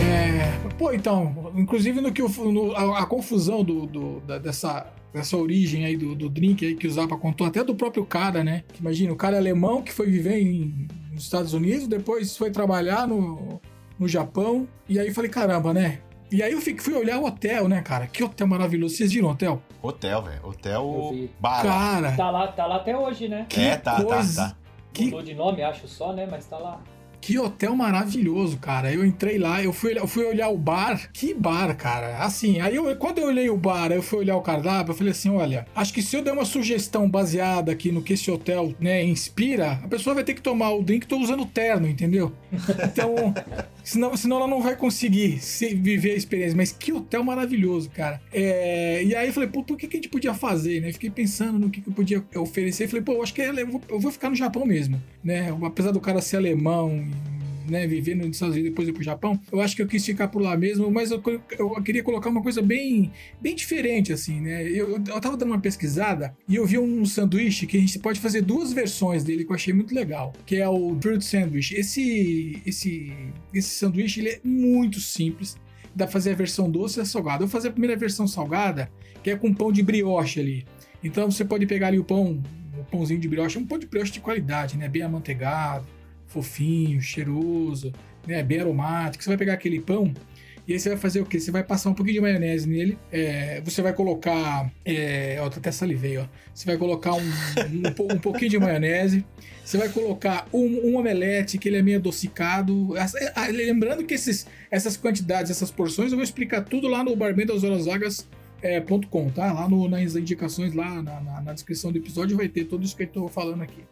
É, 0.02 0.74
pô, 0.76 0.92
então, 0.92 1.54
inclusive 1.56 2.02
no 2.02 2.12
que 2.12 2.24
no, 2.24 2.76
a, 2.76 3.04
a, 3.04 3.06
confusão 3.06 3.64
do, 3.64 3.86
do 3.86 4.20
da, 4.22 4.40
dessa, 4.40 4.88
dessa 5.14 5.38
origem 5.38 5.86
aí 5.86 5.96
do, 5.96 6.16
do 6.16 6.28
drink 6.28 6.66
aí 6.66 6.74
que 6.74 6.88
o 6.88 6.92
Zappa 6.92 7.16
contou, 7.16 7.46
até 7.46 7.64
do 7.64 7.76
próprio 7.76 8.04
cara, 8.04 8.44
né? 8.44 8.64
Imagina, 8.80 9.14
o 9.14 9.16
cara 9.16 9.36
é 9.36 9.40
alemão 9.40 9.84
que 9.84 9.94
foi 9.94 10.08
viver 10.08 10.42
em 10.42 10.88
nos 11.20 11.26
Estados 11.26 11.54
Unidos, 11.54 11.86
depois 11.86 12.38
foi 12.38 12.50
trabalhar 12.50 13.06
no, 13.06 13.60
no 14.00 14.08
Japão. 14.08 14.66
E 14.88 14.98
aí 14.98 15.14
falei, 15.14 15.30
caramba, 15.30 15.74
né? 15.74 16.00
E 16.32 16.42
aí 16.42 16.54
eu 16.54 16.62
fui 16.62 16.94
olhar 16.94 17.20
o 17.20 17.26
hotel, 17.26 17.68
né, 17.68 17.82
cara? 17.82 18.08
Que 18.08 18.24
hotel 18.24 18.48
maravilhoso. 18.48 18.96
Vocês 18.96 19.12
viram 19.12 19.28
o 19.28 19.32
hotel? 19.32 19.62
Hotel, 19.82 20.22
velho. 20.22 20.48
Hotel 20.48 21.30
Bala. 21.40 21.64
Cara. 21.64 22.16
Tá 22.16 22.32
lá, 22.32 22.48
tá 22.48 22.66
lá 22.66 22.76
até 22.78 22.98
hoje, 22.98 23.28
né? 23.28 23.46
Que 23.50 23.60
é, 23.62 23.76
tá, 23.76 23.98
tá 23.98 24.04
coisa... 24.04 24.44
tá, 24.44 24.50
tá. 24.50 25.04
Mudou 25.04 25.22
de 25.22 25.36
nome, 25.36 25.62
acho 25.62 25.88
só, 25.88 26.14
né? 26.14 26.26
Mas 26.30 26.46
tá 26.46 26.58
lá. 26.58 26.82
Que 27.22 27.38
hotel 27.38 27.76
maravilhoso, 27.76 28.58
cara. 28.58 28.92
Eu 28.92 29.06
entrei 29.06 29.38
lá, 29.38 29.62
eu 29.62 29.74
fui, 29.74 29.98
eu 29.98 30.08
fui 30.08 30.26
olhar 30.26 30.50
o 30.50 30.58
bar. 30.58 31.10
Que 31.12 31.34
bar, 31.34 31.76
cara. 31.76 32.18
Assim, 32.24 32.60
aí 32.60 32.76
eu, 32.76 32.96
quando 32.96 33.20
eu 33.20 33.28
olhei 33.28 33.50
o 33.50 33.58
bar, 33.58 33.92
eu 33.92 34.02
fui 34.02 34.20
olhar 34.20 34.38
o 34.38 34.42
cardápio, 34.42 34.92
eu 34.92 34.96
falei 34.96 35.12
assim: 35.12 35.30
olha, 35.30 35.66
acho 35.76 35.94
que 35.94 36.02
se 36.02 36.16
eu 36.16 36.24
der 36.24 36.32
uma 36.32 36.46
sugestão 36.46 37.10
baseada 37.10 37.72
aqui 37.72 37.92
no 37.92 38.02
que 38.02 38.14
esse 38.14 38.32
hotel, 38.32 38.74
né, 38.80 39.04
inspira, 39.04 39.80
a 39.84 39.88
pessoa 39.88 40.16
vai 40.16 40.24
ter 40.24 40.34
que 40.34 40.42
tomar 40.42 40.72
o 40.72 40.84
drink, 40.84 41.08
tô 41.08 41.18
usando 41.18 41.46
terno, 41.46 41.88
entendeu? 41.88 42.32
Então, 42.52 43.34
senão, 43.84 44.16
senão 44.16 44.38
ela 44.38 44.48
não 44.48 44.62
vai 44.62 44.76
conseguir 44.76 45.40
se, 45.40 45.74
viver 45.76 46.12
a 46.12 46.16
experiência. 46.16 46.56
Mas 46.56 46.72
que 46.72 46.94
hotel 46.94 47.24
maravilhoso, 47.24 47.90
cara. 47.90 48.22
É, 48.32 49.04
e 49.04 49.16
aí 49.16 49.28
eu 49.28 49.34
falei, 49.34 49.50
pô, 49.50 49.64
por 49.64 49.78
que, 49.78 49.88
que 49.88 49.98
a 49.98 50.00
gente 50.00 50.10
podia 50.10 50.34
fazer, 50.34 50.82
né? 50.82 50.92
Fiquei 50.92 51.10
pensando 51.10 51.60
no 51.60 51.70
que, 51.70 51.82
que 51.82 51.90
eu 51.90 51.94
podia 51.94 52.24
oferecer. 52.36 52.88
Falei, 52.88 53.04
pô, 53.04 53.22
acho 53.22 53.34
que 53.34 53.42
eu 53.42 53.68
vou, 53.68 53.82
eu 53.90 54.00
vou 54.00 54.12
ficar 54.12 54.30
no 54.30 54.36
Japão 54.36 54.66
mesmo, 54.66 55.02
né? 55.24 55.56
Apesar 55.64 55.92
do 55.92 56.00
cara 56.00 56.22
ser 56.22 56.38
alemão 56.38 57.09
né, 57.70 57.88
vivendo 57.88 58.26
nos 58.26 58.36
Estados 58.36 58.56
Unidos 58.56 58.72
depois 58.72 58.88
ir 58.88 58.94
pro 58.94 59.04
Japão, 59.04 59.40
eu 59.52 59.62
acho 59.62 59.76
que 59.76 59.82
eu 59.82 59.88
quis 59.88 60.06
ficar 60.06 60.28
por 60.28 60.42
lá 60.42 60.58
mesmo, 60.58 60.90
mas 60.92 61.12
eu, 61.12 61.22
eu 61.58 61.82
queria 61.84 62.04
colocar 62.04 62.30
uma 62.30 62.42
coisa 62.42 62.62
bem, 62.62 63.12
bem 63.42 63.56
diferente, 63.56 64.12
assim, 64.12 64.42
né? 64.42 64.68
Eu, 64.70 64.92
eu 64.92 65.22
tava 65.22 65.38
dando 65.38 65.50
uma 65.50 65.60
pesquisada 65.60 66.36
e 66.48 66.56
eu 66.56 66.66
vi 66.66 66.78
um 66.78 67.06
sanduíche 67.06 67.66
que 67.66 67.78
a 67.78 67.80
gente 67.80 68.00
pode 68.00 68.20
fazer 68.20 68.42
duas 68.42 68.74
versões 68.74 69.24
dele 69.24 69.44
que 69.44 69.52
eu 69.52 69.56
achei 69.56 69.74
muito 69.74 69.94
legal, 69.94 70.34
que 70.46 70.56
é 70.56 70.68
o 70.68 70.98
Fruit 71.02 71.24
Sandwich. 71.24 71.74
Esse, 71.76 72.62
esse, 72.66 73.14
esse 73.54 73.70
sanduíche 73.70 74.20
ele 74.22 74.30
é 74.30 74.40
muito 74.44 75.00
simples, 75.00 75.56
dá 75.96 76.06
pra 76.06 76.14
fazer 76.14 76.32
a 76.32 76.36
versão 76.36 76.70
doce 76.70 77.00
e 77.00 77.02
a 77.02 77.06
salgada. 77.06 77.44
Eu 77.44 77.48
vou 77.48 77.50
fazer 77.50 77.70
a 77.70 77.72
primeira 77.72 77.96
versão 77.96 78.28
salgada, 78.28 78.92
que 79.24 79.30
é 79.30 79.36
com 79.36 79.54
pão 79.54 79.72
de 79.72 79.84
brioche 79.84 80.40
ali. 80.40 80.66
Então 81.04 81.30
você 81.30 81.46
pode 81.46 81.66
pegar 81.66 81.88
ali 81.88 82.00
o 82.00 82.04
pão, 82.04 82.42
o 82.78 82.84
pãozinho 82.86 83.20
de 83.20 83.28
brioche, 83.28 83.58
um 83.58 83.66
pão 83.66 83.78
de 83.78 83.86
brioche 83.86 84.12
de 84.12 84.20
qualidade, 84.20 84.78
né? 84.78 84.88
Bem 84.88 85.02
amanteigado 85.02 85.99
fofinho, 86.30 87.02
cheiroso, 87.02 87.92
né, 88.26 88.42
bem 88.42 88.62
aromático. 88.62 89.22
Você 89.22 89.30
vai 89.30 89.38
pegar 89.38 89.54
aquele 89.54 89.82
pão 89.82 90.14
e 90.70 90.74
aí 90.74 90.80
você 90.80 90.90
vai 90.90 91.00
fazer 91.00 91.20
o 91.20 91.26
que? 91.26 91.40
Você 91.40 91.50
vai 91.50 91.64
passar 91.64 91.90
um 91.90 91.96
pouquinho 91.96 92.18
de 92.18 92.22
maionese 92.22 92.70
nele. 92.70 92.96
É, 93.12 93.60
você 93.66 93.82
vai 93.82 93.92
colocar. 93.92 94.72
É, 94.86 95.38
ó, 95.42 95.48
até 95.48 95.72
salivei, 95.72 96.20
ó. 96.20 96.28
Você 96.54 96.68
vai 96.68 96.78
colocar 96.78 97.14
um, 97.14 97.22
um, 97.24 98.14
um 98.14 98.20
pouquinho 98.20 98.52
de 98.52 98.60
maionese. 98.60 99.26
Você 99.66 99.80
vai 99.80 99.90
colocar 99.90 100.48
um, 100.54 100.92
um, 100.92 100.98
omelete 100.98 101.58
que 101.58 101.70
ele 101.70 101.78
é 101.78 101.82
meio 101.82 101.98
adocicado. 101.98 102.94
Lembrando 103.52 104.04
que 104.04 104.14
esses, 104.14 104.46
essas 104.70 104.96
quantidades, 104.96 105.50
essas 105.50 105.72
porções, 105.72 106.12
eu 106.12 106.18
vou 106.18 106.24
explicar 106.24 106.62
tudo 106.62 106.88
lá 106.88 107.04
no 107.04 107.16
Barman 107.16 107.48
das 107.48 107.64
Horas 107.64 107.88
Vagas 107.88 108.28
é, 108.62 108.82
.com, 109.10 109.30
tá? 109.30 109.52
Lá 109.52 109.68
no, 109.70 109.88
nas 109.88 110.16
indicações, 110.16 110.74
lá 110.74 111.02
na, 111.02 111.22
na, 111.22 111.42
na, 111.42 111.54
descrição 111.54 111.92
do 111.92 111.98
episódio 111.98 112.36
vai 112.36 112.48
ter 112.48 112.66
tudo 112.66 112.84
isso 112.86 112.96
que 112.96 113.04
eu 113.04 113.08
estou 113.08 113.28
falando 113.28 113.62
aqui. 113.62 113.84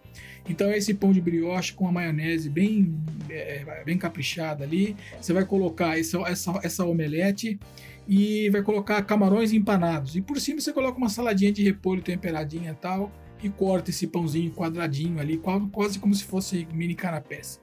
Então 0.50 0.72
esse 0.72 0.94
pão 0.94 1.12
de 1.12 1.22
brioche 1.22 1.74
com 1.74 1.88
a 1.88 1.92
maionese 1.92 2.50
bem, 2.50 2.96
é, 3.30 3.84
bem 3.86 3.98
caprichada 3.98 4.64
ali. 4.64 4.96
Você 5.20 5.34
vai 5.34 5.46
colocar 5.46 6.00
essa, 6.00 6.18
essa, 6.20 6.60
essa 6.64 6.86
omelete 6.86 7.60
e 8.08 8.50
vai 8.50 8.62
colocar 8.62 9.02
camarões 9.04 9.54
empanados. 9.54 10.16
E 10.16 10.22
por 10.22 10.40
cima 10.40 10.62
você 10.62 10.72
coloca 10.72 10.98
uma 10.98 11.10
saladinha 11.10 11.52
de 11.52 11.64
repolho 11.64 12.02
temperadinha 12.02 12.72
e 12.72 12.76
tal. 12.76 13.12
E 13.44 13.50
corta 13.50 13.92
esse 13.92 14.08
pãozinho 14.08 14.52
quadradinho 14.52 15.20
ali, 15.20 15.40
quase 15.72 16.00
como 16.00 16.12
se 16.16 16.24
fosse 16.24 16.68
mini 16.74 16.96
canapés. 16.96 17.62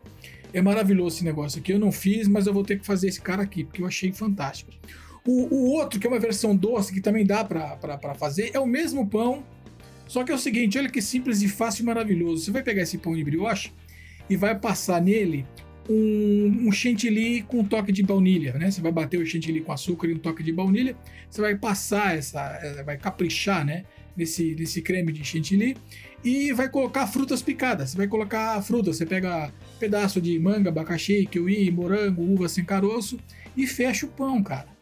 É 0.52 0.62
maravilhoso 0.62 1.16
esse 1.16 1.24
negócio 1.24 1.58
aqui. 1.58 1.72
Eu 1.72 1.80
não 1.80 1.90
fiz, 1.90 2.28
mas 2.28 2.46
eu 2.46 2.54
vou 2.54 2.62
ter 2.62 2.78
que 2.78 2.86
fazer 2.86 3.08
esse 3.08 3.20
cara 3.20 3.42
aqui, 3.42 3.64
porque 3.64 3.82
eu 3.82 3.86
achei 3.86 4.12
fantástico. 4.12 4.70
O, 5.26 5.54
o 5.54 5.70
outro, 5.72 5.98
que 5.98 6.06
é 6.06 6.10
uma 6.10 6.18
versão 6.18 6.54
doce, 6.54 6.92
que 6.92 7.00
também 7.00 7.24
dá 7.24 7.44
para 7.44 8.14
fazer, 8.14 8.50
é 8.52 8.60
o 8.60 8.66
mesmo 8.66 9.06
pão, 9.08 9.42
só 10.06 10.22
que 10.22 10.30
é 10.30 10.34
o 10.34 10.38
seguinte, 10.38 10.78
olha 10.78 10.88
que 10.88 11.00
simples 11.00 11.40
e 11.42 11.48
fácil 11.48 11.82
e 11.82 11.86
maravilhoso. 11.86 12.44
Você 12.44 12.50
vai 12.50 12.62
pegar 12.62 12.82
esse 12.82 12.98
pão 12.98 13.14
de 13.14 13.24
brioche 13.24 13.72
e 14.28 14.36
vai 14.36 14.58
passar 14.58 15.00
nele 15.00 15.46
um, 15.88 16.66
um, 16.66 16.72
chantilly 16.72 17.42
com 17.42 17.60
um 17.60 17.64
toque 17.64 17.92
de 17.92 18.02
baunilha, 18.02 18.54
né? 18.54 18.70
Você 18.70 18.80
vai 18.80 18.92
bater 18.92 19.18
o 19.18 19.26
chantilly 19.26 19.60
com 19.60 19.72
açúcar 19.72 20.08
e 20.08 20.14
um 20.14 20.18
toque 20.18 20.42
de 20.42 20.52
baunilha. 20.52 20.96
Você 21.30 21.40
vai 21.40 21.56
passar 21.56 22.16
essa, 22.16 22.58
eh, 22.62 22.82
vai 22.82 22.96
caprichar, 22.96 23.64
né? 23.64 23.84
Nesse, 24.16 24.54
nesse 24.54 24.80
creme 24.80 25.10
de 25.10 25.24
chantilly 25.24 25.76
e 26.22 26.52
vai 26.52 26.68
colocar 26.68 27.04
frutas 27.08 27.42
picadas. 27.42 27.90
Você 27.90 27.96
vai 27.96 28.06
colocar 28.06 28.62
frutas. 28.62 28.96
Você 28.96 29.04
pega 29.04 29.52
pedaço 29.80 30.20
de 30.20 30.38
manga, 30.38 30.68
abacaxi, 30.68 31.26
kiwi, 31.26 31.68
morango, 31.72 32.22
uva 32.22 32.48
sem 32.48 32.64
caroço 32.64 33.18
e 33.56 33.66
fecha 33.66 34.06
o 34.06 34.08
pão, 34.08 34.40
cara. 34.40 34.73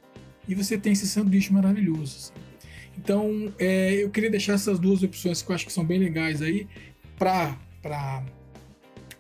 E 0.48 0.54
você 0.54 0.76
tem 0.76 0.92
esse 0.92 1.06
sanduíche 1.06 1.52
maravilhoso. 1.52 2.16
Assim. 2.16 2.32
Então, 2.96 3.52
é, 3.58 3.94
eu 3.94 4.10
queria 4.10 4.30
deixar 4.30 4.54
essas 4.54 4.78
duas 4.78 5.02
opções 5.02 5.42
que 5.42 5.50
eu 5.50 5.54
acho 5.54 5.66
que 5.66 5.72
são 5.72 5.84
bem 5.84 5.98
legais 5.98 6.42
aí 6.42 6.66
para 7.18 7.56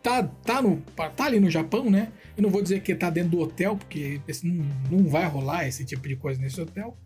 tá, 0.02 0.22
tá, 0.22 0.60
no, 0.60 0.82
tá 1.16 1.24
ali 1.24 1.38
no 1.38 1.50
Japão, 1.50 1.88
né? 1.90 2.12
Eu 2.36 2.42
não 2.42 2.50
vou 2.50 2.62
dizer 2.62 2.82
que 2.82 2.94
tá 2.94 3.08
dentro 3.10 3.30
do 3.30 3.40
hotel, 3.40 3.76
porque 3.76 4.20
não, 4.42 4.66
não 4.90 5.04
vai 5.08 5.26
rolar 5.26 5.66
esse 5.66 5.84
tipo 5.84 6.08
de 6.08 6.16
coisa 6.16 6.40
nesse 6.40 6.60
hotel. 6.60 6.96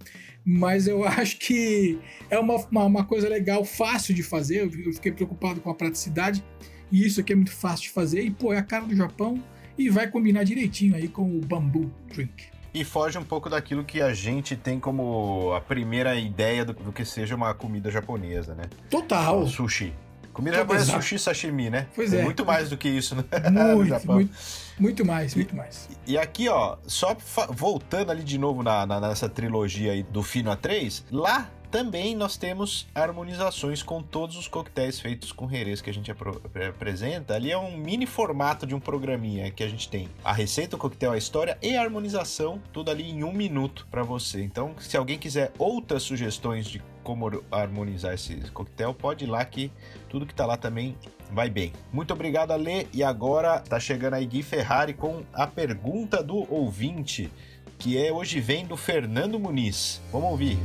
Mas 0.44 0.86
eu 0.86 1.04
acho 1.06 1.38
que 1.38 1.98
é 2.30 2.38
uma, 2.38 2.56
uma, 2.56 2.84
uma 2.84 3.04
coisa 3.04 3.28
legal, 3.28 3.64
fácil 3.64 4.14
de 4.14 4.22
fazer. 4.22 4.62
Eu 4.62 4.92
fiquei 4.92 5.12
preocupado 5.12 5.60
com 5.60 5.70
a 5.70 5.74
praticidade. 5.74 6.42
E 6.90 7.04
isso 7.04 7.20
aqui 7.20 7.32
é 7.32 7.36
muito 7.36 7.52
fácil 7.52 7.84
de 7.84 7.90
fazer. 7.90 8.22
E, 8.22 8.30
pô, 8.30 8.52
é 8.52 8.58
a 8.58 8.62
cara 8.62 8.86
do 8.86 8.96
Japão. 8.96 9.42
E 9.76 9.90
vai 9.90 10.08
combinar 10.08 10.44
direitinho 10.44 10.94
aí 10.94 11.06
com 11.06 11.36
o 11.36 11.40
Bamboo 11.40 11.92
Drink. 12.08 12.55
E 12.76 12.84
foge 12.84 13.16
um 13.16 13.24
pouco 13.24 13.48
daquilo 13.48 13.82
que 13.82 14.02
a 14.02 14.12
gente 14.12 14.54
tem 14.54 14.78
como 14.78 15.50
a 15.54 15.62
primeira 15.62 16.14
ideia 16.14 16.62
do, 16.62 16.74
do 16.74 16.92
que 16.92 17.06
seja 17.06 17.34
uma 17.34 17.54
comida 17.54 17.90
japonesa, 17.90 18.54
né? 18.54 18.64
Total. 18.90 19.46
Sushi. 19.46 19.94
Comida 20.30 20.58
japonesa 20.58 20.92
é 20.92 20.94
sushi 20.96 21.18
sashimi, 21.18 21.70
né? 21.70 21.86
Pois 21.94 22.12
é. 22.12 22.22
Muito 22.22 22.44
mais 22.44 22.68
do 22.68 22.76
que 22.76 22.86
isso, 22.86 23.16
né? 23.16 23.24
Muito, 23.50 24.06
muito, 24.06 24.30
muito, 24.78 25.06
mais, 25.06 25.34
muito 25.34 25.56
mais. 25.56 25.88
E, 26.06 26.12
e 26.12 26.18
aqui, 26.18 26.50
ó, 26.50 26.76
só 26.86 27.16
voltando 27.48 28.10
ali 28.10 28.22
de 28.22 28.36
novo 28.36 28.62
na, 28.62 28.84
na, 28.84 29.00
nessa 29.00 29.26
trilogia 29.26 29.92
aí 29.92 30.02
do 30.02 30.22
Fino 30.22 30.50
A3, 30.50 31.04
lá 31.10 31.48
também 31.70 32.14
nós 32.14 32.36
temos 32.36 32.86
harmonizações 32.94 33.82
com 33.82 34.02
todos 34.02 34.36
os 34.36 34.48
coquetéis 34.48 35.00
feitos 35.00 35.32
com 35.32 35.48
Jerez 35.48 35.80
que 35.80 35.90
a 35.90 35.94
gente 35.94 36.10
apresenta. 36.10 37.34
Ali 37.34 37.50
é 37.50 37.58
um 37.58 37.76
mini 37.76 38.06
formato 38.06 38.66
de 38.66 38.74
um 38.74 38.80
programinha 38.80 39.50
que 39.50 39.62
a 39.62 39.68
gente 39.68 39.88
tem 39.88 40.08
a 40.24 40.32
receita, 40.32 40.76
o 40.76 40.78
coquetel, 40.78 41.12
a 41.12 41.18
história 41.18 41.58
e 41.62 41.76
a 41.76 41.82
harmonização, 41.82 42.60
tudo 42.72 42.90
ali 42.90 43.10
em 43.10 43.24
um 43.24 43.32
minuto 43.32 43.86
para 43.90 44.02
você. 44.02 44.42
Então, 44.42 44.74
se 44.78 44.96
alguém 44.96 45.18
quiser 45.18 45.52
outras 45.58 46.02
sugestões 46.02 46.66
de 46.66 46.82
como 47.02 47.44
harmonizar 47.52 48.14
esse 48.14 48.34
coquetel, 48.50 48.92
pode 48.92 49.24
ir 49.24 49.28
lá 49.28 49.44
que 49.44 49.70
tudo 50.08 50.26
que 50.26 50.34
tá 50.34 50.44
lá 50.44 50.56
também 50.56 50.96
vai 51.30 51.48
bem. 51.48 51.72
Muito 51.92 52.12
obrigado, 52.12 52.50
Ale. 52.50 52.88
E 52.92 53.02
agora 53.02 53.60
tá 53.60 53.78
chegando 53.78 54.14
aí 54.14 54.26
Gui 54.26 54.42
Ferrari 54.42 54.92
com 54.92 55.22
a 55.32 55.46
pergunta 55.46 56.22
do 56.22 56.52
ouvinte, 56.52 57.30
que 57.78 57.96
é 57.96 58.12
hoje 58.12 58.40
vem 58.40 58.66
do 58.66 58.76
Fernando 58.76 59.38
Muniz. 59.38 60.00
Vamos 60.10 60.30
ouvir. 60.30 60.58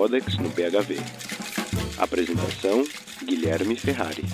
Codex 0.00 0.38
no 0.38 0.48
BHV. 0.48 0.96
Apresentação: 1.98 2.82
Guilherme 3.22 3.76
Ferrari. 3.76 4.24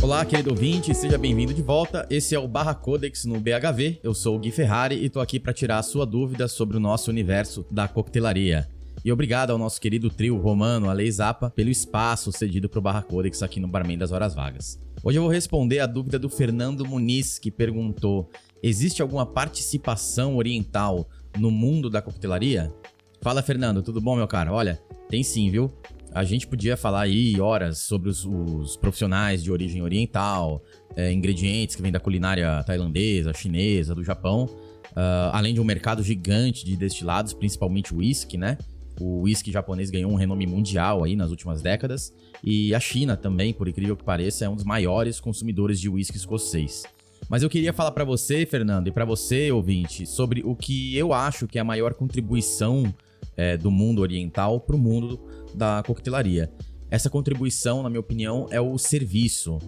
Olá, 0.00 0.24
querido 0.24 0.48
ouvinte, 0.48 0.94
seja 0.94 1.18
bem-vindo 1.18 1.52
de 1.52 1.60
volta. 1.60 2.06
Esse 2.08 2.34
é 2.34 2.38
o 2.38 2.48
Barra 2.48 2.74
Codex 2.74 3.26
no 3.26 3.38
BHV. 3.38 4.00
Eu 4.02 4.14
sou 4.14 4.36
o 4.36 4.38
Gui 4.38 4.50
Ferrari 4.50 5.04
e 5.04 5.10
tô 5.10 5.20
aqui 5.20 5.38
para 5.38 5.52
tirar 5.52 5.76
a 5.76 5.82
sua 5.82 6.06
dúvida 6.06 6.48
sobre 6.48 6.78
o 6.78 6.80
nosso 6.80 7.10
universo 7.10 7.66
da 7.70 7.86
coquetelaria. 7.86 8.66
E 9.04 9.12
obrigado 9.12 9.50
ao 9.50 9.58
nosso 9.58 9.80
querido 9.80 10.10
trio 10.10 10.36
romano, 10.36 10.90
a 10.90 10.92
Lei 10.92 11.10
Zapa, 11.10 11.50
pelo 11.50 11.70
espaço 11.70 12.32
cedido 12.32 12.68
pro 12.68 12.80
Barra 12.80 13.02
Codex 13.02 13.42
aqui 13.42 13.60
no 13.60 13.68
Barman 13.68 13.96
das 13.96 14.10
Horas 14.10 14.34
Vagas. 14.34 14.80
Hoje 15.04 15.18
eu 15.18 15.22
vou 15.22 15.30
responder 15.30 15.78
a 15.78 15.86
dúvida 15.86 16.18
do 16.18 16.28
Fernando 16.28 16.84
Muniz, 16.84 17.38
que 17.38 17.50
perguntou: 17.50 18.28
existe 18.60 19.00
alguma 19.00 19.24
participação 19.24 20.36
oriental 20.36 21.08
no 21.38 21.50
mundo 21.50 21.88
da 21.88 22.02
coquetelaria? 22.02 22.74
Fala, 23.22 23.42
Fernando, 23.42 23.82
tudo 23.82 24.00
bom, 24.00 24.16
meu 24.16 24.26
cara? 24.26 24.52
Olha, 24.52 24.80
tem 25.08 25.22
sim, 25.22 25.48
viu? 25.48 25.72
A 26.12 26.24
gente 26.24 26.46
podia 26.46 26.76
falar 26.76 27.02
aí 27.02 27.40
horas 27.40 27.78
sobre 27.78 28.08
os, 28.08 28.24
os 28.24 28.76
profissionais 28.76 29.44
de 29.44 29.52
origem 29.52 29.82
oriental, 29.82 30.62
é, 30.96 31.12
ingredientes 31.12 31.76
que 31.76 31.82
vêm 31.82 31.92
da 31.92 32.00
culinária 32.00 32.64
tailandesa, 32.64 33.32
chinesa, 33.32 33.94
do 33.94 34.02
Japão, 34.02 34.44
uh, 34.92 35.30
além 35.32 35.54
de 35.54 35.60
um 35.60 35.64
mercado 35.64 36.02
gigante 36.02 36.64
de 36.64 36.76
destilados, 36.76 37.34
principalmente 37.34 37.94
whisky, 37.94 38.36
né? 38.36 38.56
O 39.00 39.22
whisky 39.22 39.52
japonês 39.52 39.90
ganhou 39.90 40.10
um 40.10 40.16
renome 40.16 40.46
mundial 40.46 41.04
aí 41.04 41.14
nas 41.14 41.30
últimas 41.30 41.62
décadas. 41.62 42.12
E 42.42 42.74
a 42.74 42.80
China 42.80 43.16
também, 43.16 43.52
por 43.52 43.68
incrível 43.68 43.96
que 43.96 44.04
pareça, 44.04 44.44
é 44.44 44.48
um 44.48 44.56
dos 44.56 44.64
maiores 44.64 45.20
consumidores 45.20 45.80
de 45.80 45.88
whisky 45.88 46.16
escocês. 46.16 46.84
Mas 47.28 47.42
eu 47.42 47.50
queria 47.50 47.72
falar 47.72 47.90
para 47.92 48.04
você, 48.04 48.46
Fernando, 48.46 48.88
e 48.88 48.90
para 48.90 49.04
você, 49.04 49.52
ouvinte, 49.52 50.06
sobre 50.06 50.42
o 50.44 50.56
que 50.56 50.96
eu 50.96 51.12
acho 51.12 51.46
que 51.46 51.58
é 51.58 51.60
a 51.60 51.64
maior 51.64 51.94
contribuição 51.94 52.92
é, 53.36 53.56
do 53.56 53.70
mundo 53.70 54.00
oriental 54.00 54.60
para 54.60 54.74
o 54.74 54.78
mundo 54.78 55.20
da 55.54 55.82
coquetelaria. 55.86 56.50
Essa 56.90 57.10
contribuição, 57.10 57.82
na 57.82 57.90
minha 57.90 58.00
opinião, 58.00 58.46
é 58.50 58.60
o 58.60 58.78
serviço, 58.78 59.58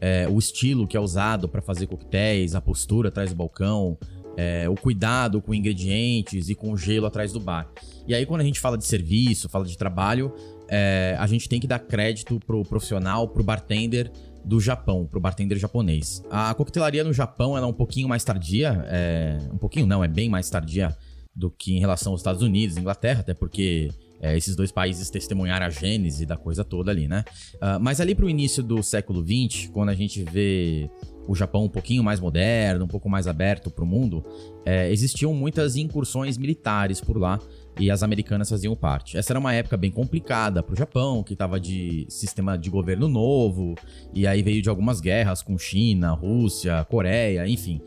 é, 0.00 0.26
o 0.28 0.38
estilo 0.38 0.86
que 0.86 0.96
é 0.96 1.00
usado 1.00 1.46
para 1.46 1.60
fazer 1.60 1.86
coquetéis, 1.86 2.54
a 2.54 2.60
postura 2.60 3.10
atrás 3.10 3.30
do 3.30 3.36
balcão, 3.36 3.98
é, 4.36 4.68
o 4.68 4.74
cuidado 4.74 5.40
com 5.40 5.54
ingredientes 5.54 6.48
e 6.48 6.54
com 6.54 6.72
o 6.72 6.76
gelo 6.76 7.06
atrás 7.06 7.32
do 7.32 7.40
bar. 7.40 7.70
E 8.06 8.14
aí, 8.14 8.24
quando 8.26 8.40
a 8.40 8.44
gente 8.44 8.60
fala 8.60 8.76
de 8.76 8.86
serviço, 8.86 9.48
fala 9.48 9.64
de 9.64 9.76
trabalho, 9.76 10.32
é, 10.68 11.16
a 11.18 11.26
gente 11.26 11.48
tem 11.48 11.60
que 11.60 11.66
dar 11.66 11.78
crédito 11.78 12.38
pro 12.46 12.62
profissional, 12.62 13.28
pro 13.28 13.42
bartender 13.42 14.10
do 14.44 14.60
Japão, 14.60 15.06
pro 15.06 15.20
bartender 15.20 15.58
japonês. 15.58 16.22
A 16.30 16.54
coquetelaria 16.54 17.04
no 17.04 17.12
Japão 17.12 17.56
ela 17.56 17.66
é 17.66 17.68
um 17.68 17.74
pouquinho 17.74 18.08
mais 18.08 18.24
tardia, 18.24 18.84
é, 18.88 19.38
um 19.52 19.58
pouquinho 19.58 19.86
não, 19.86 20.02
é 20.02 20.08
bem 20.08 20.28
mais 20.28 20.48
tardia 20.48 20.96
do 21.34 21.50
que 21.50 21.74
em 21.76 21.80
relação 21.80 22.12
aos 22.12 22.20
Estados 22.20 22.42
Unidos, 22.42 22.76
Inglaterra, 22.76 23.20
até 23.20 23.34
porque 23.34 23.90
é, 24.20 24.36
esses 24.36 24.54
dois 24.54 24.70
países 24.70 25.08
testemunharam 25.08 25.66
a 25.66 25.70
gênese 25.70 26.26
da 26.26 26.36
coisa 26.36 26.62
toda 26.64 26.90
ali, 26.90 27.08
né? 27.08 27.24
Uh, 27.54 27.80
mas 27.80 28.00
ali 28.00 28.14
pro 28.14 28.28
início 28.28 28.62
do 28.62 28.82
século 28.82 29.24
XX, 29.24 29.68
quando 29.68 29.88
a 29.88 29.94
gente 29.94 30.22
vê 30.24 30.90
o 31.30 31.34
Japão 31.36 31.62
um 31.62 31.68
pouquinho 31.68 32.02
mais 32.02 32.18
moderno, 32.18 32.86
um 32.86 32.88
pouco 32.88 33.08
mais 33.08 33.28
aberto 33.28 33.70
para 33.70 33.84
o 33.84 33.86
mundo, 33.86 34.24
é, 34.66 34.90
existiam 34.90 35.32
muitas 35.32 35.76
incursões 35.76 36.36
militares 36.36 37.00
por 37.00 37.16
lá 37.16 37.38
e 37.78 37.88
as 37.88 38.02
americanas 38.02 38.48
faziam 38.48 38.74
parte. 38.74 39.16
Essa 39.16 39.32
era 39.32 39.38
uma 39.38 39.54
época 39.54 39.76
bem 39.76 39.92
complicada 39.92 40.60
para 40.60 40.72
o 40.72 40.76
Japão, 40.76 41.22
que 41.22 41.34
estava 41.34 41.60
de 41.60 42.04
sistema 42.08 42.58
de 42.58 42.68
governo 42.68 43.06
novo, 43.06 43.76
e 44.12 44.26
aí 44.26 44.42
veio 44.42 44.60
de 44.60 44.68
algumas 44.68 45.00
guerras 45.00 45.40
com 45.40 45.56
China, 45.56 46.10
Rússia, 46.10 46.84
Coreia, 46.90 47.46
enfim, 47.46 47.80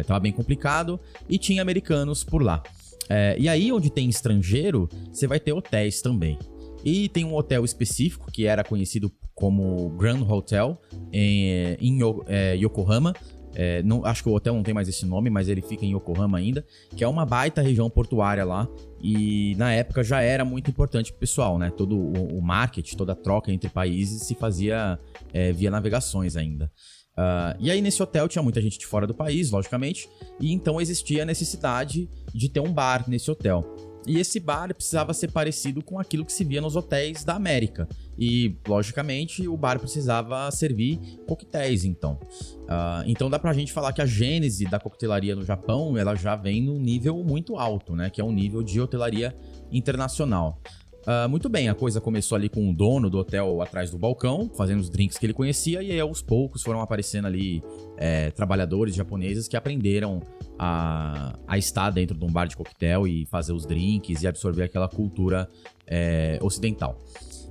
estava 0.00 0.18
é, 0.18 0.20
bem 0.20 0.32
complicado 0.32 1.00
e 1.26 1.38
tinha 1.38 1.62
americanos 1.62 2.22
por 2.22 2.42
lá. 2.42 2.62
É, 3.08 3.34
e 3.38 3.48
aí, 3.48 3.72
onde 3.72 3.88
tem 3.88 4.10
estrangeiro, 4.10 4.90
você 5.10 5.26
vai 5.26 5.40
ter 5.40 5.54
hotéis 5.54 6.02
também. 6.02 6.38
E 6.84 7.08
tem 7.08 7.24
um 7.24 7.34
hotel 7.34 7.64
específico 7.64 8.30
que 8.30 8.46
era 8.46 8.62
conhecido 8.64 9.12
como 9.34 9.90
Grand 9.90 10.22
Hotel 10.22 10.80
em, 11.12 11.76
em 11.80 11.98
é, 12.26 12.54
Yokohama. 12.54 13.14
É, 13.54 13.82
não, 13.82 14.04
acho 14.04 14.22
que 14.22 14.28
o 14.28 14.34
hotel 14.34 14.54
não 14.54 14.62
tem 14.62 14.74
mais 14.74 14.88
esse 14.88 15.04
nome, 15.04 15.30
mas 15.30 15.48
ele 15.48 15.60
fica 15.60 15.84
em 15.84 15.94
Yokohama 15.94 16.38
ainda, 16.38 16.64
que 16.94 17.02
é 17.02 17.08
uma 17.08 17.24
baita 17.24 17.60
região 17.60 17.88
portuária 17.90 18.44
lá. 18.44 18.68
E 19.00 19.54
na 19.56 19.72
época 19.72 20.02
já 20.04 20.20
era 20.20 20.44
muito 20.44 20.70
importante 20.70 21.10
pro 21.10 21.20
pessoal, 21.20 21.58
né? 21.58 21.70
Todo 21.70 21.96
o, 21.96 22.38
o 22.38 22.42
marketing, 22.42 22.96
toda 22.96 23.12
a 23.12 23.16
troca 23.16 23.52
entre 23.52 23.68
países 23.68 24.22
se 24.22 24.34
fazia 24.34 24.98
é, 25.32 25.52
via 25.52 25.70
navegações 25.70 26.36
ainda. 26.36 26.70
Uh, 27.18 27.58
e 27.58 27.68
aí 27.68 27.80
nesse 27.80 28.00
hotel 28.00 28.28
tinha 28.28 28.42
muita 28.42 28.62
gente 28.62 28.78
de 28.78 28.86
fora 28.86 29.04
do 29.04 29.12
país, 29.12 29.50
logicamente, 29.50 30.08
e 30.38 30.52
então 30.52 30.80
existia 30.80 31.24
a 31.24 31.26
necessidade 31.26 32.08
de 32.32 32.48
ter 32.48 32.60
um 32.60 32.72
bar 32.72 33.10
nesse 33.10 33.28
hotel. 33.28 33.64
E 34.06 34.18
esse 34.18 34.40
bar 34.40 34.74
precisava 34.74 35.12
ser 35.12 35.30
parecido 35.30 35.82
com 35.82 35.98
aquilo 35.98 36.24
que 36.24 36.32
se 36.32 36.44
via 36.44 36.60
nos 36.60 36.76
hotéis 36.76 37.24
da 37.24 37.34
América. 37.34 37.88
E, 38.18 38.56
logicamente, 38.66 39.46
o 39.46 39.56
bar 39.56 39.78
precisava 39.78 40.50
servir 40.50 40.98
coquetéis, 41.26 41.84
então. 41.84 42.18
Uh, 42.62 43.04
então 43.06 43.28
dá 43.28 43.38
pra 43.38 43.52
gente 43.52 43.72
falar 43.72 43.92
que 43.92 44.00
a 44.00 44.06
gênese 44.06 44.64
da 44.64 44.78
coquetelaria 44.78 45.36
no 45.36 45.44
Japão, 45.44 45.96
ela 45.96 46.14
já 46.14 46.36
vem 46.36 46.62
num 46.62 46.78
nível 46.80 47.22
muito 47.22 47.56
alto, 47.56 47.94
né? 47.94 48.10
Que 48.10 48.20
é 48.20 48.24
um 48.24 48.32
nível 48.32 48.62
de 48.62 48.80
hotelaria 48.80 49.36
internacional. 49.70 50.60
Uh, 51.08 51.26
muito 51.26 51.48
bem, 51.48 51.70
a 51.70 51.74
coisa 51.74 52.02
começou 52.02 52.36
ali 52.36 52.50
com 52.50 52.68
o 52.68 52.74
dono 52.74 53.08
do 53.08 53.16
hotel 53.16 53.62
atrás 53.62 53.90
do 53.90 53.96
balcão, 53.96 54.50
fazendo 54.54 54.80
os 54.80 54.90
drinks 54.90 55.16
que 55.16 55.24
ele 55.24 55.32
conhecia, 55.32 55.82
e 55.82 55.90
aí 55.90 55.98
aos 55.98 56.20
poucos 56.20 56.62
foram 56.62 56.82
aparecendo 56.82 57.24
ali 57.24 57.62
é, 57.96 58.30
trabalhadores 58.30 58.94
japoneses 58.94 59.48
que 59.48 59.56
aprenderam 59.56 60.20
a, 60.58 61.34
a 61.46 61.56
estar 61.56 61.88
dentro 61.88 62.14
de 62.14 62.22
um 62.22 62.30
bar 62.30 62.46
de 62.46 62.54
coquetel 62.54 63.06
e 63.06 63.24
fazer 63.24 63.54
os 63.54 63.64
drinks 63.64 64.22
e 64.22 64.26
absorver 64.26 64.64
aquela 64.64 64.86
cultura 64.86 65.48
é, 65.86 66.38
ocidental. 66.42 66.98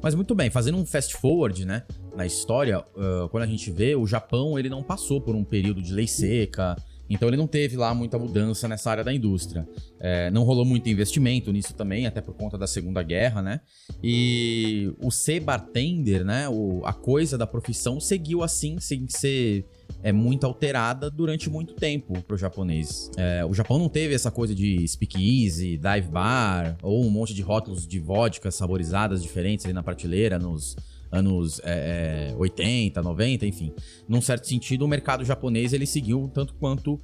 Mas 0.04 0.14
muito 0.14 0.36
bem, 0.36 0.52
fazendo 0.52 0.78
um 0.78 0.86
fast 0.86 1.16
forward, 1.18 1.66
né, 1.66 1.82
na 2.16 2.28
história, 2.28 2.80
uh, 2.80 3.28
quando 3.30 3.42
a 3.42 3.48
gente 3.48 3.72
vê, 3.72 3.96
o 3.96 4.06
Japão 4.06 4.60
ele 4.60 4.70
não 4.70 4.84
passou 4.84 5.20
por 5.20 5.36
um 5.36 5.44
período 5.44 5.82
de 5.82 5.92
lei 5.92 6.08
seca, 6.08 6.76
então 7.10 7.28
ele 7.28 7.38
não 7.38 7.48
teve 7.48 7.78
lá 7.78 7.94
muita 7.94 8.18
mudança 8.18 8.68
nessa 8.68 8.92
área 8.92 9.04
da 9.04 9.14
indústria. 9.14 9.68
É, 10.00 10.30
não 10.32 10.44
rolou 10.44 10.66
muito 10.66 10.90
investimento 10.90 11.52
nisso 11.52 11.74
também, 11.74 12.06
até 12.06 12.22
por 12.22 12.36
conta 12.36 12.58
da 12.58 12.68
Segunda 12.68 13.02
Guerra, 13.02 13.42
né? 13.42 13.62
E 14.04 14.94
o 15.02 15.10
ser 15.12 15.40
bartender, 15.40 16.26
né? 16.26 16.48
O, 16.50 16.82
a 16.86 16.94
coisa 16.94 17.38
da 17.38 17.48
profissão 17.48 18.00
seguiu 18.00 18.44
assim, 18.44 18.80
sem 18.80 19.08
ser 19.08 19.66
é 20.04 20.12
muito 20.12 20.46
alterada 20.46 21.10
durante 21.10 21.50
muito 21.50 21.74
tempo 21.74 22.22
pro 22.24 22.38
japonês. 22.38 23.10
É, 23.18 23.44
o 23.46 23.54
Japão 23.54 23.80
não 23.80 23.90
teve 23.90 24.14
essa 24.14 24.30
coisa 24.30 24.54
de 24.54 24.88
speakeasy, 24.88 25.78
dive 25.78 26.10
bar, 26.10 26.78
ou 26.82 27.06
um 27.06 27.10
monte 27.10 27.34
de 27.34 27.42
rótulos 27.42 27.88
de 27.88 28.00
vodka 28.00 28.52
saborizadas 28.52 29.24
diferentes 29.24 29.66
ali 29.66 29.74
na 29.74 29.82
prateleira, 29.82 30.38
nos 30.38 30.76
anos 31.12 31.62
é, 31.64 32.34
80, 32.38 33.02
90, 33.02 33.46
enfim. 33.46 33.74
Num 34.08 34.22
certo 34.22 34.48
sentido, 34.48 34.84
o 34.84 34.88
mercado 34.88 35.24
japonês 35.24 35.74
ele 35.74 35.86
seguiu 35.86 36.22
um 36.22 36.28
tanto 36.28 36.54
quanto 36.56 37.00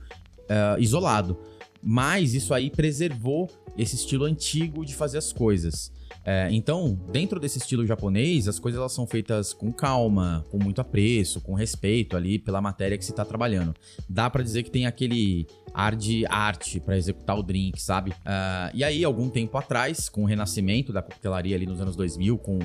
é, 0.50 0.76
isolado. 0.80 1.38
Mas 1.82 2.34
isso 2.34 2.54
aí 2.54 2.70
preservou 2.70 3.50
esse 3.78 3.96
estilo 3.96 4.26
antigo 4.26 4.86
de 4.86 4.96
fazer 4.96 5.18
as 5.18 5.32
coisas. 5.32 5.92
É, 6.26 6.48
então, 6.52 6.98
dentro 7.12 7.40
desse 7.40 7.58
estilo 7.58 7.86
japonês, 7.86 8.48
as 8.48 8.60
coisas 8.60 8.80
elas 8.80 8.94
são 8.94 9.06
feitas 9.06 9.54
com 9.54 9.72
calma, 9.72 10.46
com 10.50 10.58
muito 10.58 10.80
apreço, 10.80 11.42
com 11.42 11.54
respeito 11.54 12.16
ali 12.16 12.40
pela 12.40 12.62
matéria 12.62 12.98
que 12.98 13.04
se 13.04 13.12
está 13.12 13.26
trabalhando. 13.26 13.74
Dá 14.10 14.30
para 14.30 14.44
dizer 14.44 14.64
que 14.64 14.72
tem 14.72 14.86
aquele 14.86 15.46
ar 15.74 15.96
de 15.96 16.26
arte 16.28 16.80
para 16.80 16.96
executar 16.96 17.38
o 17.38 17.44
drink, 17.44 17.82
sabe? 17.82 18.12
Uh, 18.12 18.72
e 18.74 18.84
aí, 18.84 19.04
algum 19.04 19.30
tempo 19.30 19.58
atrás, 19.58 20.08
com 20.08 20.24
o 20.24 20.26
renascimento 20.26 20.94
da 20.94 21.02
coquetelaria 21.02 21.56
ali 21.56 21.66
nos 21.66 21.82
anos 21.82 21.96
2000, 21.96 22.38
com 22.38 22.60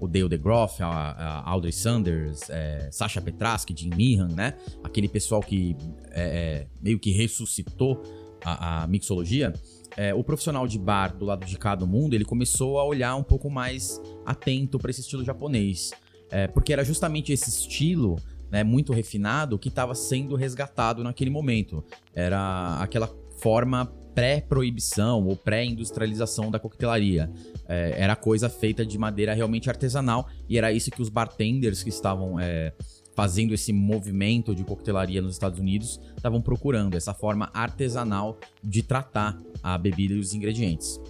o 0.00 0.08
Dale 0.08 0.28
DeGroff, 0.28 0.82
a, 0.82 0.88
a 0.88 1.50
Audrey 1.50 1.72
Sanders, 1.72 2.48
é, 2.48 2.88
Sasha 2.90 3.20
Petraski, 3.20 3.74
Jim 3.76 3.90
Meehan, 3.94 4.28
né? 4.28 4.54
Aquele 4.82 5.08
pessoal 5.08 5.40
que 5.40 5.76
é, 6.10 6.22
é 6.22 6.66
meio 6.80 6.98
que 6.98 7.10
ressuscitou 7.10 8.02
a, 8.44 8.82
a 8.82 8.86
mixologia 8.86 9.52
é, 9.96 10.14
o 10.14 10.22
profissional 10.24 10.66
de 10.66 10.78
bar 10.78 11.16
do 11.16 11.24
lado 11.24 11.46
de 11.46 11.56
cá 11.56 11.74
do 11.74 11.86
mundo, 11.86 12.14
ele 12.14 12.24
começou 12.24 12.78
a 12.78 12.84
olhar 12.84 13.14
um 13.16 13.22
pouco 13.22 13.48
mais 13.48 14.00
atento 14.24 14.78
para 14.78 14.90
esse 14.90 15.00
estilo 15.00 15.24
japonês. 15.24 15.92
É, 16.30 16.48
porque 16.48 16.72
era 16.72 16.84
justamente 16.84 17.32
esse 17.32 17.48
estilo 17.48 18.16
né, 18.50 18.64
muito 18.64 18.92
refinado 18.92 19.58
que 19.58 19.68
estava 19.68 19.94
sendo 19.94 20.34
resgatado 20.34 21.04
naquele 21.04 21.30
momento. 21.30 21.84
Era 22.14 22.78
aquela 22.80 23.08
forma 23.38 23.86
pré-proibição 24.14 25.26
ou 25.26 25.36
pré-industrialização 25.36 26.50
da 26.50 26.58
coquetelaria. 26.58 27.30
É, 27.68 27.94
era 27.96 28.16
coisa 28.16 28.48
feita 28.48 28.84
de 28.84 28.96
madeira 28.96 29.34
realmente 29.34 29.68
artesanal 29.68 30.28
e 30.48 30.56
era 30.56 30.72
isso 30.72 30.90
que 30.90 31.02
os 31.02 31.08
bartenders 31.08 31.82
que 31.82 31.88
estavam 31.88 32.38
é, 32.38 32.72
fazendo 33.14 33.54
esse 33.54 33.72
movimento 33.72 34.54
de 34.54 34.64
coquetelaria 34.64 35.22
nos 35.22 35.32
Estados 35.32 35.58
Unidos 35.58 36.00
estavam 36.16 36.40
procurando 36.40 36.96
essa 36.96 37.14
forma 37.14 37.50
artesanal 37.54 38.38
de 38.62 38.82
tratar 38.82 39.38
a 39.62 39.78
bebida 39.78 40.14
e 40.14 40.18
os 40.18 40.34
ingredientes. 40.34 41.00